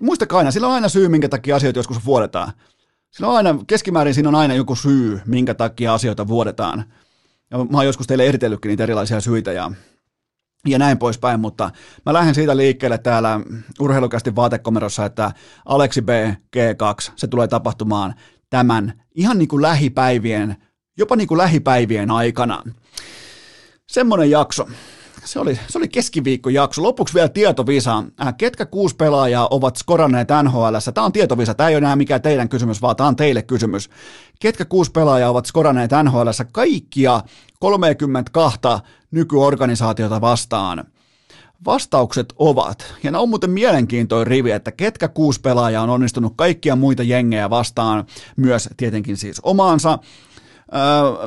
[0.00, 2.52] Muistakaa aina, sillä on aina syy, minkä takia asioita joskus vuodetaan.
[3.10, 6.84] Sillä on aina, keskimäärin siinä on aina joku syy, minkä takia asioita vuodetaan.
[7.50, 9.70] Ja mä oon joskus teille eritellytkin niitä erilaisia syitä ja
[10.66, 11.70] ja näin poispäin, mutta
[12.06, 13.40] mä lähden siitä liikkeelle täällä
[13.80, 15.32] urheilukästi vaatekomerossa, että
[15.64, 16.08] Aleksi B
[16.56, 18.14] G2, se tulee tapahtumaan
[18.50, 20.56] tämän ihan niin kuin lähipäivien,
[20.98, 22.62] jopa niin kuin lähipäivien aikana.
[23.86, 24.68] Semmoinen jakso.
[25.24, 26.82] Se oli, se oli keskiviikkojakso.
[26.82, 28.04] Lopuksi vielä tietovisa.
[28.20, 30.76] Äh, ketkä kuusi pelaajaa ovat skoranneet NHL?
[30.94, 31.54] Tämä on tietovisa.
[31.54, 33.90] Tämä ei ole enää mikään teidän kysymys, vaan tämä on teille kysymys.
[34.40, 36.28] Ketkä kuusi pelaajaa ovat skoranneet NHL?
[36.52, 37.20] Kaikkia
[37.60, 38.60] 32
[39.10, 40.84] nykyorganisaatiota vastaan.
[41.64, 46.76] Vastaukset ovat, ja ne on muuten mielenkiintoinen rivi, että ketkä kuusi pelaajaa on onnistunut kaikkia
[46.76, 48.06] muita jengejä vastaan,
[48.36, 49.98] myös tietenkin siis omaansa.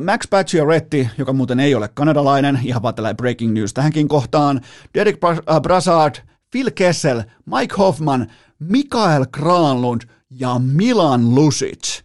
[0.06, 4.62] Max Pacioretty, joka muuten ei ole kanadalainen, ihan vaan tällainen breaking news tähänkin kohtaan,
[4.94, 5.20] Derek
[5.62, 6.16] Brassard,
[6.52, 12.02] Phil Kessel, Mike Hoffman, Mikael Granlund ja Milan Lucic.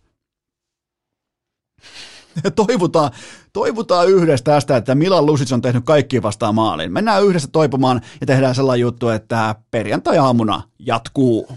[2.56, 3.10] toivotaan,
[3.54, 6.92] toivotaan yhdessä tästä, että Milan Lusic on tehnyt kaikki vastaan maaliin.
[6.92, 11.48] Mennään yhdessä toipumaan ja tehdään sellainen juttu, että perjantai-aamuna jatkuu.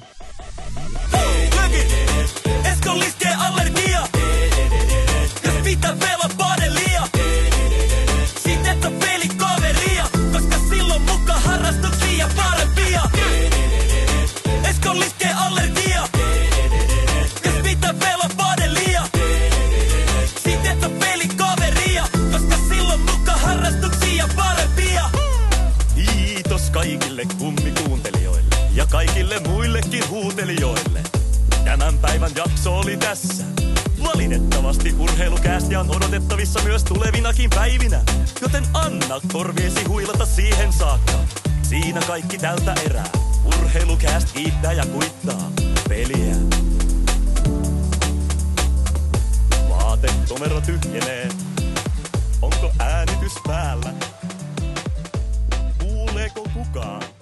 [28.91, 31.01] kaikille muillekin huutelijoille.
[31.65, 33.43] Tämän päivän jakso oli tässä.
[34.03, 38.01] Valitettavasti urheilukästi on odotettavissa myös tulevinakin päivinä,
[38.41, 41.13] joten anna korviesi huilata siihen saakka.
[41.61, 43.09] Siinä kaikki tältä erää.
[43.45, 45.51] Urheilukäst kiittää ja kuittaa
[45.89, 46.35] peliä.
[49.69, 51.29] Vaate somero tyhjenee.
[52.41, 53.93] Onko äänitys päällä?
[55.77, 57.16] Kuuleeko kukaan?